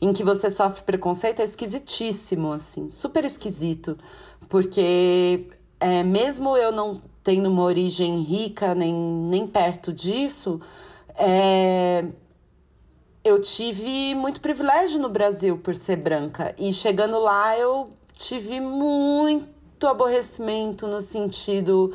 em 0.00 0.12
que 0.12 0.22
você 0.22 0.48
sofre 0.48 0.82
preconceito 0.82 1.40
é 1.40 1.44
esquisitíssimo, 1.44 2.52
assim, 2.52 2.90
super 2.90 3.24
esquisito, 3.24 3.98
porque 4.48 5.48
é, 5.80 6.02
mesmo 6.02 6.56
eu 6.56 6.72
não 6.72 7.00
tendo 7.22 7.48
uma 7.48 7.62
origem 7.62 8.22
rica 8.22 8.74
nem, 8.74 8.94
nem 8.94 9.46
perto 9.46 9.92
disso, 9.92 10.60
é, 11.14 12.04
eu 13.24 13.40
tive 13.40 14.14
muito 14.14 14.40
privilégio 14.40 15.00
no 15.00 15.08
Brasil 15.08 15.58
por 15.58 15.74
ser 15.74 15.96
branca. 15.96 16.54
E 16.56 16.72
chegando 16.72 17.18
lá, 17.18 17.58
eu 17.58 17.90
tive 18.14 18.60
muito 18.60 19.86
aborrecimento 19.86 20.86
no 20.86 21.02
sentido 21.02 21.92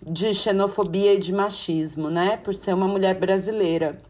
de 0.00 0.32
xenofobia 0.32 1.14
e 1.14 1.18
de 1.18 1.32
machismo, 1.32 2.08
né? 2.08 2.36
Por 2.36 2.54
ser 2.54 2.74
uma 2.74 2.86
mulher 2.86 3.18
brasileira. 3.18 4.00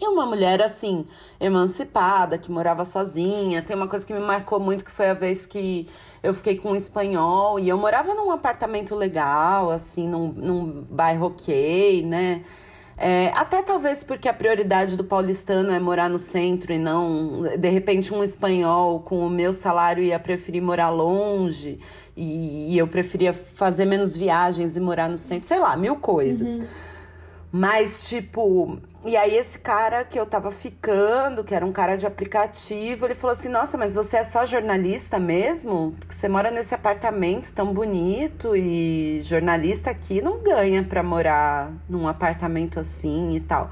E 0.00 0.06
uma 0.08 0.26
mulher 0.26 0.60
assim, 0.60 1.06
emancipada, 1.40 2.36
que 2.36 2.50
morava 2.50 2.84
sozinha. 2.84 3.62
Tem 3.62 3.74
uma 3.74 3.88
coisa 3.88 4.06
que 4.06 4.12
me 4.12 4.20
marcou 4.20 4.60
muito 4.60 4.84
que 4.84 4.90
foi 4.90 5.08
a 5.08 5.14
vez 5.14 5.46
que 5.46 5.88
eu 6.22 6.34
fiquei 6.34 6.56
com 6.56 6.70
um 6.70 6.76
espanhol 6.76 7.58
e 7.58 7.68
eu 7.68 7.78
morava 7.78 8.14
num 8.14 8.30
apartamento 8.30 8.94
legal, 8.94 9.70
assim, 9.70 10.06
num, 10.06 10.28
num 10.28 10.86
bairro 10.90 11.28
ok, 11.28 12.02
né? 12.02 12.42
É, 12.98 13.30
até 13.34 13.62
talvez 13.62 14.02
porque 14.02 14.26
a 14.26 14.32
prioridade 14.32 14.96
do 14.96 15.04
paulistano 15.04 15.70
é 15.70 15.78
morar 15.78 16.08
no 16.08 16.18
centro 16.18 16.72
e 16.72 16.78
não, 16.78 17.42
de 17.58 17.68
repente, 17.68 18.12
um 18.12 18.22
espanhol 18.22 19.00
com 19.00 19.26
o 19.26 19.30
meu 19.30 19.52
salário 19.52 20.02
ia 20.02 20.18
preferir 20.18 20.62
morar 20.62 20.88
longe 20.88 21.78
e, 22.16 22.72
e 22.72 22.78
eu 22.78 22.88
preferia 22.88 23.34
fazer 23.34 23.84
menos 23.84 24.16
viagens 24.16 24.76
e 24.76 24.80
morar 24.80 25.10
no 25.10 25.18
centro, 25.18 25.46
sei 25.46 25.58
lá, 25.58 25.76
mil 25.76 25.96
coisas. 25.96 26.56
Uhum. 26.56 26.66
Mas, 27.52 28.08
tipo, 28.08 28.78
e 29.04 29.16
aí 29.16 29.36
esse 29.36 29.58
cara 29.60 30.04
que 30.04 30.18
eu 30.18 30.26
tava 30.26 30.50
ficando, 30.50 31.44
que 31.44 31.54
era 31.54 31.64
um 31.64 31.72
cara 31.72 31.96
de 31.96 32.06
aplicativo, 32.06 33.06
ele 33.06 33.14
falou 33.14 33.32
assim: 33.32 33.48
"Nossa, 33.48 33.78
mas 33.78 33.94
você 33.94 34.16
é 34.18 34.22
só 34.24 34.44
jornalista 34.44 35.18
mesmo? 35.18 35.94
Porque 35.98 36.14
você 36.14 36.28
mora 36.28 36.50
nesse 36.50 36.74
apartamento 36.74 37.52
tão 37.52 37.72
bonito 37.72 38.56
e 38.56 39.20
jornalista 39.22 39.90
aqui 39.90 40.20
não 40.20 40.42
ganha 40.42 40.82
para 40.82 41.02
morar 41.02 41.72
num 41.88 42.08
apartamento 42.08 42.80
assim 42.80 43.30
e 43.36 43.40
tal". 43.40 43.70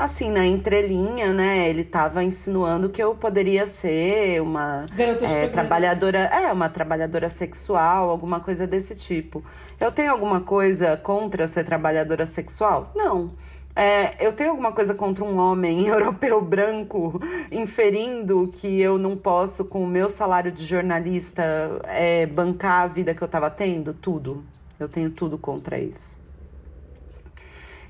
Assim, 0.00 0.30
na 0.30 0.46
entrelinha, 0.46 1.30
né, 1.30 1.68
ele 1.68 1.84
tava 1.84 2.24
insinuando 2.24 2.88
que 2.88 3.02
eu 3.02 3.14
poderia 3.14 3.66
ser 3.66 4.40
uma 4.40 4.86
é, 4.96 5.46
trabalhadora, 5.48 6.20
é, 6.20 6.50
uma 6.50 6.70
trabalhadora 6.70 7.28
sexual, 7.28 8.08
alguma 8.08 8.40
coisa 8.40 8.66
desse 8.66 8.96
tipo. 8.96 9.44
Eu 9.78 9.92
tenho 9.92 10.10
alguma 10.10 10.40
coisa 10.40 10.96
contra 10.96 11.46
ser 11.46 11.64
trabalhadora 11.64 12.24
sexual? 12.24 12.90
Não. 12.96 13.32
É, 13.76 14.26
eu 14.26 14.32
tenho 14.32 14.48
alguma 14.48 14.72
coisa 14.72 14.94
contra 14.94 15.22
um 15.22 15.36
homem 15.36 15.84
europeu 15.88 16.40
branco 16.40 17.20
inferindo 17.52 18.48
que 18.54 18.80
eu 18.80 18.96
não 18.96 19.18
posso, 19.18 19.66
com 19.66 19.84
o 19.84 19.86
meu 19.86 20.08
salário 20.08 20.50
de 20.50 20.64
jornalista, 20.64 21.42
é, 21.84 22.24
bancar 22.24 22.84
a 22.84 22.86
vida 22.86 23.12
que 23.12 23.22
eu 23.22 23.26
estava 23.26 23.50
tendo? 23.50 23.92
Tudo. 23.92 24.42
Eu 24.78 24.88
tenho 24.88 25.10
tudo 25.10 25.36
contra 25.36 25.78
isso. 25.78 26.18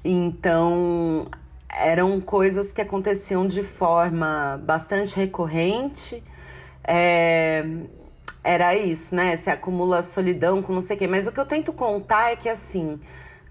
Então, 0.05 1.29
eram 1.79 2.21
coisas 2.21 2.73
que 2.73 2.81
aconteciam 2.81 3.47
de 3.47 3.63
forma 3.63 4.61
bastante 4.65 5.17
recorrente. 5.17 6.23
É, 6.85 7.65
era 8.43 8.75
isso, 8.75 9.15
né? 9.15 9.37
Se 9.37 9.51
acumula 9.51 10.03
solidão 10.03 10.63
com 10.63 10.73
não 10.73 10.81
sei 10.81 10.97
o 10.97 10.99
quê. 10.99 11.07
Mas 11.07 11.27
o 11.27 11.33
que 11.33 11.41
eu 11.41 11.47
tento 11.47 11.73
contar 11.73 12.33
é 12.33 12.37
que, 12.37 12.49
assim, 12.49 12.99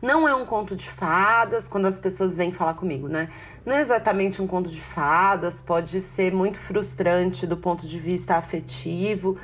não 0.02 0.28
é 0.28 0.34
um 0.34 0.46
conto 0.46 0.76
de 0.76 0.90
fadas 0.90 1.68
quando 1.68 1.86
as 1.86 2.00
pessoas 2.00 2.36
vêm 2.36 2.52
falar 2.52 2.74
comigo, 2.74 3.08
né? 3.08 3.28
Não 3.66 3.76
é 3.76 3.82
exatamente 3.82 4.42
um 4.42 4.48
conto 4.48 4.70
de 4.70 4.82
fadas, 4.82 5.60
pode 5.62 6.00
ser 6.02 6.34
muito 6.34 6.58
frustrante 6.58 7.46
do 7.46 7.58
ponto 7.58 7.86
de 7.86 8.00
vista 8.00 8.36
afetivo. 8.36 9.38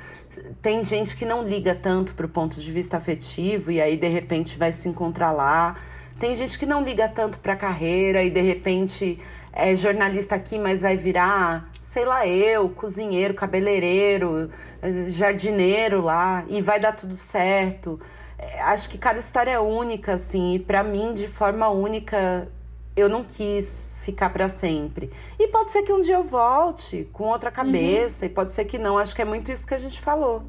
Tem 0.61 0.83
gente 0.83 1.15
que 1.15 1.25
não 1.25 1.43
liga 1.43 1.75
tanto 1.75 2.15
pro 2.15 2.27
ponto 2.27 2.59
de 2.59 2.71
vista 2.71 2.97
afetivo 2.97 3.69
e 3.69 3.81
aí 3.81 3.97
de 3.97 4.07
repente 4.07 4.57
vai 4.57 4.71
se 4.71 4.87
encontrar 4.87 5.31
lá. 5.31 5.75
Tem 6.19 6.35
gente 6.35 6.57
que 6.57 6.65
não 6.65 6.83
liga 6.83 7.07
tanto 7.07 7.39
pra 7.39 7.55
carreira 7.55 8.23
e 8.23 8.29
de 8.29 8.41
repente 8.41 9.19
é 9.51 9.75
jornalista 9.75 10.35
aqui, 10.35 10.57
mas 10.57 10.81
vai 10.81 10.97
virar 10.97 11.69
sei 11.85 12.03
lá, 12.03 12.27
eu, 12.27 12.67
cozinheiro, 12.67 13.35
cabeleireiro, 13.35 14.49
eh, 14.81 15.05
jardineiro 15.07 16.01
lá, 16.01 16.43
e 16.49 16.59
vai 16.59 16.79
dar 16.79 16.93
tudo 16.93 17.15
certo. 17.15 17.99
É, 18.39 18.59
acho 18.63 18.89
que 18.89 18.97
cada 18.97 19.19
história 19.19 19.51
é 19.51 19.59
única, 19.59 20.13
assim, 20.13 20.55
e 20.55 20.59
para 20.59 20.83
mim, 20.83 21.13
de 21.13 21.27
forma 21.27 21.69
única, 21.69 22.47
eu 22.95 23.07
não 23.07 23.23
quis 23.23 23.97
ficar 24.01 24.31
para 24.31 24.49
sempre. 24.49 25.11
E 25.39 25.47
pode 25.49 25.71
ser 25.71 25.83
que 25.83 25.93
um 25.93 26.01
dia 26.01 26.15
eu 26.15 26.23
volte 26.23 27.07
com 27.13 27.25
outra 27.25 27.51
uhum. 27.51 27.55
cabeça, 27.55 28.25
uhum. 28.25 28.31
e 28.31 28.33
pode 28.33 28.51
ser 28.51 28.65
que 28.65 28.79
não. 28.79 28.97
Acho 28.97 29.15
que 29.15 29.21
é 29.21 29.25
muito 29.25 29.51
isso 29.51 29.67
que 29.67 29.75
a 29.75 29.77
gente 29.77 30.01
falou. 30.01 30.41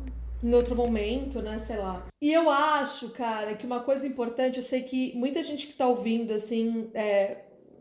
Em 0.43 0.55
outro 0.55 0.76
momento, 0.76 1.41
né? 1.41 1.59
Sei 1.59 1.76
lá. 1.76 2.07
E 2.20 2.32
eu 2.32 2.51
acho, 2.51 3.11
cara, 3.11 3.55
que 3.55 3.66
uma 3.66 3.80
coisa 3.80 4.07
importante, 4.07 4.59
eu 4.59 4.62
sei 4.62 4.82
que 4.82 5.14
muita 5.16 5.43
gente 5.43 5.66
que 5.66 5.72
tá 5.72 5.87
ouvindo, 5.87 6.32
assim, 6.32 6.91
é, 6.95 7.39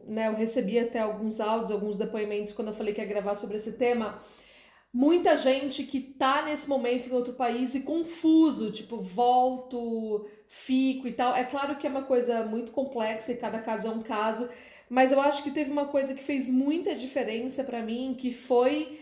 né, 0.08 0.28
eu 0.28 0.36
recebi 0.36 0.80
até 0.80 1.00
alguns 1.00 1.40
áudios, 1.40 1.72
alguns 1.72 1.98
depoimentos 1.98 2.54
quando 2.54 2.70
eu 2.70 2.74
falei 2.74 2.94
que 2.94 3.02
ia 3.02 3.08
gravar 3.08 3.36
sobre 3.36 3.58
esse 3.58 3.74
tema. 3.74 4.22
Muita 4.94 5.36
gente 5.36 5.84
que 5.84 6.00
tá 6.00 6.44
nesse 6.44 6.70
momento 6.70 7.10
em 7.10 7.12
outro 7.12 7.34
país 7.34 7.76
e 7.76 7.82
confuso, 7.82 8.72
tipo, 8.72 9.02
volto, 9.02 10.26
fico 10.48 11.08
e 11.08 11.12
tal. 11.12 11.36
É 11.36 11.44
claro 11.44 11.76
que 11.76 11.86
é 11.86 11.90
uma 11.90 12.04
coisa 12.04 12.46
muito 12.46 12.72
complexa 12.72 13.34
e 13.34 13.38
cada 13.38 13.60
caso 13.60 13.88
é 13.88 13.92
um 13.92 14.02
caso, 14.02 14.48
mas 14.90 15.12
eu 15.12 15.20
acho 15.20 15.44
que 15.44 15.52
teve 15.52 15.70
uma 15.70 15.86
coisa 15.86 16.14
que 16.14 16.24
fez 16.24 16.50
muita 16.50 16.96
diferença 16.96 17.64
para 17.64 17.82
mim, 17.82 18.16
que 18.18 18.32
foi 18.32 19.00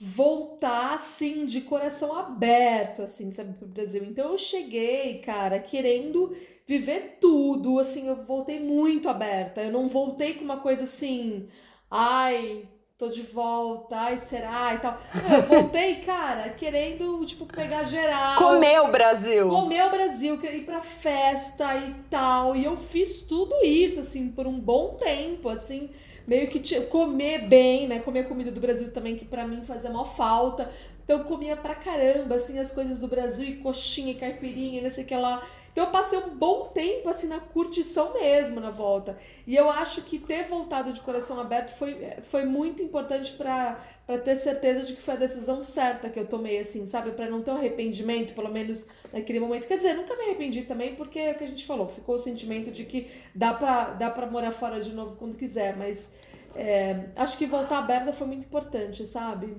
voltar 0.00 0.94
assim 0.94 1.44
de 1.44 1.62
coração 1.62 2.16
aberto 2.16 3.02
assim, 3.02 3.30
sabe, 3.30 3.58
pro 3.58 3.66
Brasil. 3.66 4.04
Então 4.04 4.30
eu 4.30 4.38
cheguei, 4.38 5.18
cara, 5.18 5.58
querendo 5.58 6.34
viver 6.66 7.18
tudo, 7.20 7.78
assim, 7.78 8.08
eu 8.08 8.24
voltei 8.24 8.60
muito 8.60 9.08
aberta. 9.08 9.62
Eu 9.62 9.72
não 9.72 9.88
voltei 9.88 10.34
com 10.34 10.44
uma 10.44 10.58
coisa 10.58 10.84
assim, 10.84 11.48
ai, 11.90 12.68
tô 12.96 13.08
de 13.08 13.22
volta, 13.22 13.96
ai, 13.96 14.18
será 14.18 14.74
e 14.74 14.78
tal. 14.78 14.98
Eu 15.32 15.42
voltei, 15.42 15.96
cara, 16.06 16.50
querendo, 16.50 17.24
tipo, 17.24 17.46
pegar 17.46 17.84
geral. 17.84 18.36
Comer 18.36 18.80
o 18.80 18.92
Brasil. 18.92 19.48
Comer 19.48 19.84
o 19.86 19.90
Brasil, 19.90 20.44
ir 20.44 20.64
pra 20.64 20.80
festa 20.80 21.76
e 21.76 21.94
tal. 22.10 22.54
E 22.54 22.64
eu 22.64 22.76
fiz 22.76 23.22
tudo 23.22 23.54
isso, 23.64 23.98
assim, 23.98 24.30
por 24.30 24.46
um 24.46 24.60
bom 24.60 24.94
tempo, 24.94 25.48
assim, 25.48 25.90
meio 26.28 26.48
que 26.48 26.80
comer 26.82 27.48
bem, 27.48 27.88
né? 27.88 28.00
Comer 28.00 28.28
comida 28.28 28.50
do 28.50 28.60
Brasil 28.60 28.92
também, 28.92 29.16
que 29.16 29.24
para 29.24 29.48
mim 29.48 29.64
fazia 29.64 29.90
maior 29.90 30.14
falta 30.14 30.70
Então 31.02 31.20
eu 31.20 31.24
comia 31.24 31.56
pra 31.56 31.74
caramba, 31.74 32.34
assim, 32.34 32.58
as 32.58 32.70
coisas 32.70 32.98
do 32.98 33.08
Brasil, 33.08 33.48
e 33.48 33.56
coxinha, 33.56 34.12
e 34.12 34.14
caipirinha, 34.14 34.78
e 34.78 34.82
não 34.82 34.90
sei 34.90 35.04
o 35.04 35.06
que 35.06 35.16
lá. 35.16 35.42
Então 35.72 35.86
eu 35.86 35.90
passei 35.90 36.18
um 36.18 36.36
bom 36.36 36.66
tempo, 36.66 37.08
assim, 37.08 37.28
na 37.28 37.40
curtição 37.40 38.12
mesmo 38.12 38.60
na 38.60 38.70
volta. 38.70 39.16
E 39.46 39.56
eu 39.56 39.70
acho 39.70 40.02
que 40.02 40.18
ter 40.18 40.44
voltado 40.44 40.92
de 40.92 41.00
coração 41.00 41.40
aberto 41.40 41.70
foi, 41.70 41.94
foi 42.20 42.44
muito 42.44 42.82
importante 42.82 43.32
para 43.32 43.80
ter 44.16 44.36
certeza 44.36 44.84
de 44.84 44.94
que 44.94 45.02
foi 45.02 45.14
a 45.14 45.18
decisão 45.18 45.60
certa 45.60 46.08
que 46.08 46.18
eu 46.18 46.26
tomei, 46.26 46.58
assim, 46.58 46.86
sabe? 46.86 47.10
para 47.10 47.28
não 47.28 47.42
ter 47.42 47.50
um 47.50 47.56
arrependimento, 47.56 48.32
pelo 48.32 48.48
menos 48.48 48.88
naquele 49.12 49.38
momento. 49.38 49.66
Quer 49.66 49.76
dizer, 49.76 49.92
nunca 49.92 50.16
me 50.16 50.24
arrependi 50.24 50.62
também, 50.62 50.94
porque 50.94 51.18
é 51.18 51.32
o 51.32 51.34
que 51.34 51.44
a 51.44 51.48
gente 51.48 51.66
falou, 51.66 51.86
ficou 51.86 52.14
o 52.14 52.18
sentimento 52.18 52.70
de 52.70 52.84
que 52.84 53.10
dá 53.34 53.52
pra, 53.52 53.90
dá 53.90 54.08
pra 54.08 54.26
morar 54.26 54.52
fora 54.52 54.80
de 54.80 54.94
novo 54.94 55.16
quando 55.16 55.36
quiser, 55.36 55.76
mas 55.76 56.14
é, 56.56 57.10
acho 57.16 57.36
que 57.36 57.44
voltar 57.44 57.78
aberta 57.78 58.12
foi 58.14 58.26
muito 58.26 58.46
importante, 58.46 59.04
sabe? 59.06 59.54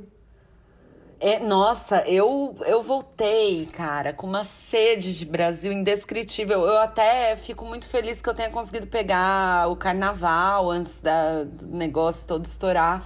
É, 1.21 1.37
nossa, 1.39 2.07
eu, 2.07 2.55
eu 2.65 2.81
voltei, 2.81 3.65
cara, 3.65 4.13
com 4.13 4.25
uma 4.25 4.45
sede 4.45 5.13
de 5.17 5.25
Brasil 5.25 5.69
indescritível. 5.71 6.61
Eu 6.65 6.77
até 6.77 7.35
fico 7.35 7.65
muito 7.65 7.89
feliz 7.89 8.21
que 8.21 8.29
eu 8.29 8.33
tenha 8.33 8.49
conseguido 8.49 8.87
pegar 8.87 9.69
o 9.69 9.75
carnaval 9.75 10.71
antes 10.71 11.01
da, 11.01 11.43
do 11.43 11.67
negócio 11.67 12.25
todo 12.25 12.45
estourar. 12.45 13.05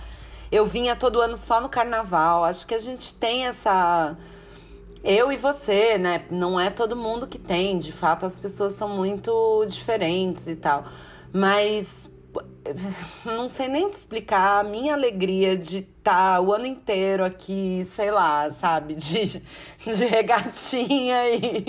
Eu 0.54 0.68
vinha 0.68 0.95
todo 0.95 1.20
ano 1.20 1.36
só 1.36 1.60
no 1.60 1.68
carnaval. 1.68 2.43
Acho 2.43 2.68
que 2.68 2.76
a 2.76 2.80
gente 2.80 3.16
tem 3.16 3.47
essa. 3.47 4.16
Eu 5.04 5.32
e 5.32 5.36
você, 5.36 5.97
né? 5.97 6.26
Não 6.30 6.60
é 6.60 6.70
todo 6.70 6.95
mundo 6.95 7.26
que 7.26 7.39
tem. 7.39 7.80
De 7.80 7.91
fato, 7.91 8.24
as 8.24 8.38
pessoas 8.38 8.74
são 8.74 8.88
muito 8.88 9.66
diferentes 9.68 10.47
e 10.47 10.56
tal. 10.56 10.86
Mas 11.34 12.08
não 13.26 13.49
sei 13.49 13.68
nem 13.68 13.89
te 13.89 13.93
explicar 13.93 14.60
a 14.60 14.64
minha 14.64 14.93
alegria 14.93 15.58
de 15.58 15.80
estar 15.80 16.36
tá 16.36 16.41
o 16.41 16.54
ano 16.54 16.68
inteiro 16.68 17.26
aqui, 17.26 17.82
sei 17.84 18.12
lá, 18.12 18.49
sabe, 18.51 18.95
de, 18.95 19.41
de 19.80 20.06
regatinha 20.06 21.30
e, 21.30 21.66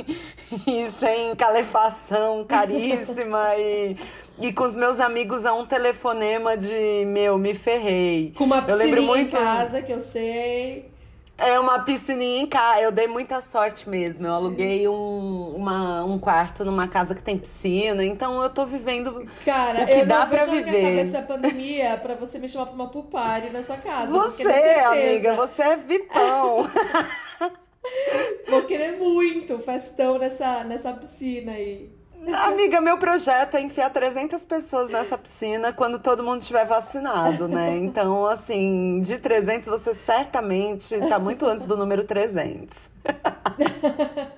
e 0.67 0.91
sem 0.93 1.35
calefação 1.37 2.45
caríssima 2.45 3.57
e, 3.57 3.97
e 4.41 4.53
com 4.53 4.65
os 4.65 4.75
meus 4.75 5.01
amigos 5.01 5.47
a 5.47 5.53
um 5.53 5.65
telefonema 5.65 6.57
de 6.57 7.05
meu, 7.07 7.39
me 7.39 7.55
ferrei. 7.55 8.33
Com 8.37 8.45
uma 8.45 8.63
piscina 8.63 8.83
eu 8.83 8.87
lembro 8.87 9.03
muito... 9.03 9.37
em 9.37 9.41
casa 9.41 9.83
que 9.83 9.93
eu 9.93 10.01
sei. 10.01 10.93
É 11.37 11.59
uma 11.59 11.81
piscininha 11.81 12.43
em 12.43 12.47
casa. 12.47 12.81
Eu 12.81 12.93
dei 12.93 13.09
muita 13.09 13.41
sorte 13.41 13.89
mesmo. 13.89 14.27
Eu 14.27 14.33
aluguei 14.33 14.87
um, 14.87 15.55
uma, 15.57 16.05
um 16.05 16.17
quarto 16.17 16.65
numa 16.65 16.87
casa 16.87 17.15
que 17.15 17.23
tem 17.23 17.37
piscina. 17.37 18.05
Então 18.05 18.41
eu 18.41 18.49
tô 18.49 18.65
vivendo 18.65 19.25
Cara, 19.45 19.83
o 19.83 19.87
que 19.87 20.01
eu 20.01 20.07
dá 20.07 20.27
para 20.27 20.47
viver. 20.47 20.83
Cara, 20.83 21.01
essa 21.01 21.23
pandemia 21.23 21.97
para 21.97 22.15
você 22.15 22.39
me 22.39 22.49
chamar 22.49 22.67
pra 22.67 22.75
uma 22.75 22.89
party 22.89 23.51
na 23.51 23.65
sua 23.65 23.77
casa. 23.77 24.13
Você, 24.13 24.49
amiga, 24.85 25.35
você 25.35 25.63
é 25.63 25.77
vipão. 25.77 26.71
Vou 28.49 28.63
querer 28.63 28.97
muito 28.99 29.59
festão 29.59 30.19
nessa, 30.19 30.63
nessa 30.63 30.93
piscina 30.93 31.53
aí. 31.53 31.91
Amiga, 32.33 32.81
meu 32.81 32.97
projeto 32.97 33.57
é 33.57 33.61
enfiar 33.61 33.91
300 33.91 34.45
pessoas 34.45 34.89
nessa 34.89 35.19
piscina 35.19 35.73
quando 35.73 35.99
todo 35.99 36.23
mundo 36.23 36.41
estiver 36.41 36.65
vacinado, 36.65 37.49
né? 37.49 37.77
Então, 37.77 38.27
assim, 38.27 39.01
de 39.01 39.19
300 39.19 39.69
você 39.69 39.93
certamente 39.93 40.95
está 40.95 41.19
muito 41.19 41.45
antes 41.47 41.67
do 41.67 41.77
número 41.77 42.05
300. 42.05 42.91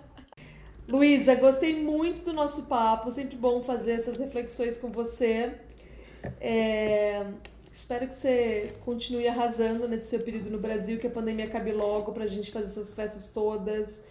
Luísa, 0.89 1.35
gostei 1.35 1.83
muito 1.83 2.23
do 2.23 2.33
nosso 2.33 2.65
papo. 2.65 3.11
Sempre 3.11 3.37
bom 3.37 3.63
fazer 3.63 3.93
essas 3.93 4.19
reflexões 4.19 4.79
com 4.79 4.91
você. 4.91 5.53
É... 6.41 7.27
Espero 7.71 8.09
que 8.09 8.15
você 8.15 8.73
continue 8.85 9.29
arrasando 9.29 9.87
nesse 9.87 10.09
seu 10.09 10.21
período 10.21 10.51
no 10.51 10.59
Brasil, 10.59 10.99
que 10.99 11.07
a 11.07 11.11
pandemia 11.11 11.45
acabe 11.45 11.73
logo 11.73 12.13
para 12.13 12.25
a 12.25 12.27
gente 12.27 12.51
fazer 12.51 12.71
essas 12.71 12.95
festas 12.95 13.29
todas 13.29 14.03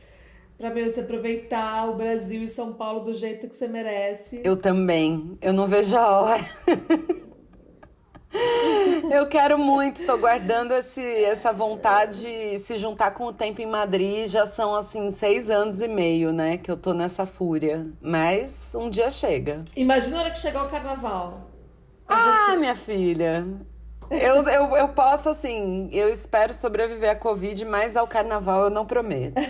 Pra 0.58 0.70
você 0.70 1.02
aproveitar 1.02 1.90
o 1.90 1.96
Brasil 1.96 2.42
e 2.44 2.48
São 2.48 2.74
Paulo 2.74 3.02
do 3.02 3.14
jeito 3.14 3.48
que 3.48 3.56
você 3.56 3.68
merece. 3.68 4.42
Eu 4.44 4.56
também. 4.56 5.38
Eu 5.42 5.52
não 5.52 5.68
vejo 5.68 5.98
a 5.98 6.22
hora. 6.22 6.50
Eu 9.12 9.28
quero 9.28 9.58
muito, 9.58 10.06
tô 10.06 10.18
guardando 10.18 10.74
esse, 10.74 11.02
essa 11.02 11.54
vontade 11.54 12.22
de 12.22 12.60
se 12.60 12.78
juntar 12.78 13.12
com 13.12 13.26
o 13.26 13.34
tempo 13.34 13.62
em 13.62 13.66
Madrid. 13.66 14.28
Já 14.28 14.46
são, 14.46 14.76
assim, 14.76 15.10
seis 15.12 15.50
anos 15.50 15.80
e 15.80 15.88
meio, 15.88 16.34
né? 16.34 16.58
Que 16.58 16.70
eu 16.72 16.76
tô 16.76 16.94
nessa 16.94 17.26
fúria. 17.26 17.88
Mas 18.02 18.74
um 18.76 18.90
dia 18.90 19.10
chega. 19.12 19.64
Imagina 19.76 20.18
a 20.18 20.22
hora 20.22 20.32
que 20.32 20.40
chegar 20.40 20.66
o 20.66 20.70
carnaval. 20.70 21.50
Ah, 22.08 22.56
minha 22.58 22.76
filha. 22.76 23.46
Eu, 24.10 24.44
eu, 24.48 24.76
eu 24.76 24.88
posso, 24.90 25.30
assim, 25.30 25.90
eu 25.92 26.10
espero 26.10 26.54
sobreviver 26.54 27.10
à 27.12 27.16
Covid, 27.16 27.66
mas 27.66 27.96
ao 27.98 28.08
carnaval 28.08 28.66
eu 28.66 28.70
não 28.70 28.86
prometo. 28.86 29.36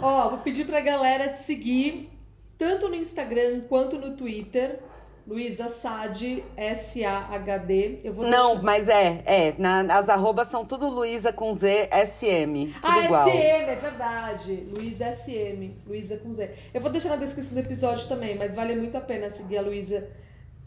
Ó, 0.00 0.30
vou 0.30 0.38
pedir 0.38 0.66
pra 0.66 0.80
galera 0.80 1.28
te 1.28 1.38
seguir 1.38 2.10
tanto 2.58 2.88
no 2.88 2.94
Instagram 2.94 3.62
quanto 3.68 3.98
no 3.98 4.16
Twitter. 4.16 4.80
Luísa 5.26 5.68
Sade, 5.68 6.44
S-A-H-D. 6.56 8.00
Eu 8.04 8.14
vou 8.14 8.26
Não, 8.26 8.50
deixar... 8.50 8.62
mas 8.62 8.88
é, 8.88 9.22
é. 9.26 9.54
Na, 9.58 9.80
as 9.98 10.08
arrobas 10.08 10.46
são 10.46 10.64
tudo 10.64 10.88
Luísa 10.88 11.32
com 11.32 11.52
Z, 11.52 11.88
S-M. 11.90 12.72
Tudo 12.80 12.86
ah, 12.86 13.04
igual. 13.04 13.28
SM, 13.28 13.36
é 13.36 13.74
verdade. 13.74 14.68
Luísa 14.70 15.06
S-M. 15.06 15.76
Luísa 15.84 16.16
com 16.18 16.32
Z. 16.32 16.52
Eu 16.72 16.80
vou 16.80 16.90
deixar 16.90 17.08
na 17.08 17.16
descrição 17.16 17.54
do 17.54 17.58
episódio 17.58 18.06
também, 18.06 18.36
mas 18.36 18.54
vale 18.54 18.76
muito 18.76 18.96
a 18.96 19.00
pena 19.00 19.28
seguir 19.28 19.58
a 19.58 19.62
Luísa 19.62 20.08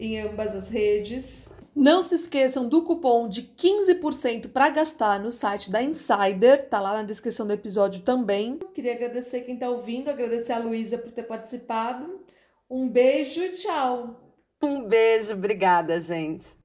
em 0.00 0.20
ambas 0.20 0.56
as 0.56 0.68
redes. 0.68 1.48
Não 1.76 2.02
se 2.02 2.16
esqueçam 2.16 2.68
do 2.68 2.82
cupom 2.82 3.28
de 3.28 3.42
15% 3.42 4.50
para 4.50 4.70
gastar 4.70 5.20
no 5.20 5.30
site 5.30 5.70
da 5.70 5.82
Insider, 5.82 6.68
tá 6.68 6.80
lá 6.80 6.94
na 6.94 7.02
descrição 7.04 7.46
do 7.46 7.52
episódio 7.52 8.02
também. 8.02 8.58
Queria 8.74 8.94
agradecer 8.94 9.42
quem 9.42 9.56
tá 9.56 9.68
ouvindo, 9.68 10.10
agradecer 10.10 10.52
a 10.52 10.58
Luísa 10.58 10.98
por 10.98 11.12
ter 11.12 11.22
participado. 11.22 12.20
Um 12.68 12.88
beijo 12.88 13.42
e 13.42 13.50
tchau. 13.50 14.16
Um 14.62 14.82
beijo, 14.82 15.32
obrigada, 15.32 16.00
gente. 16.00 16.59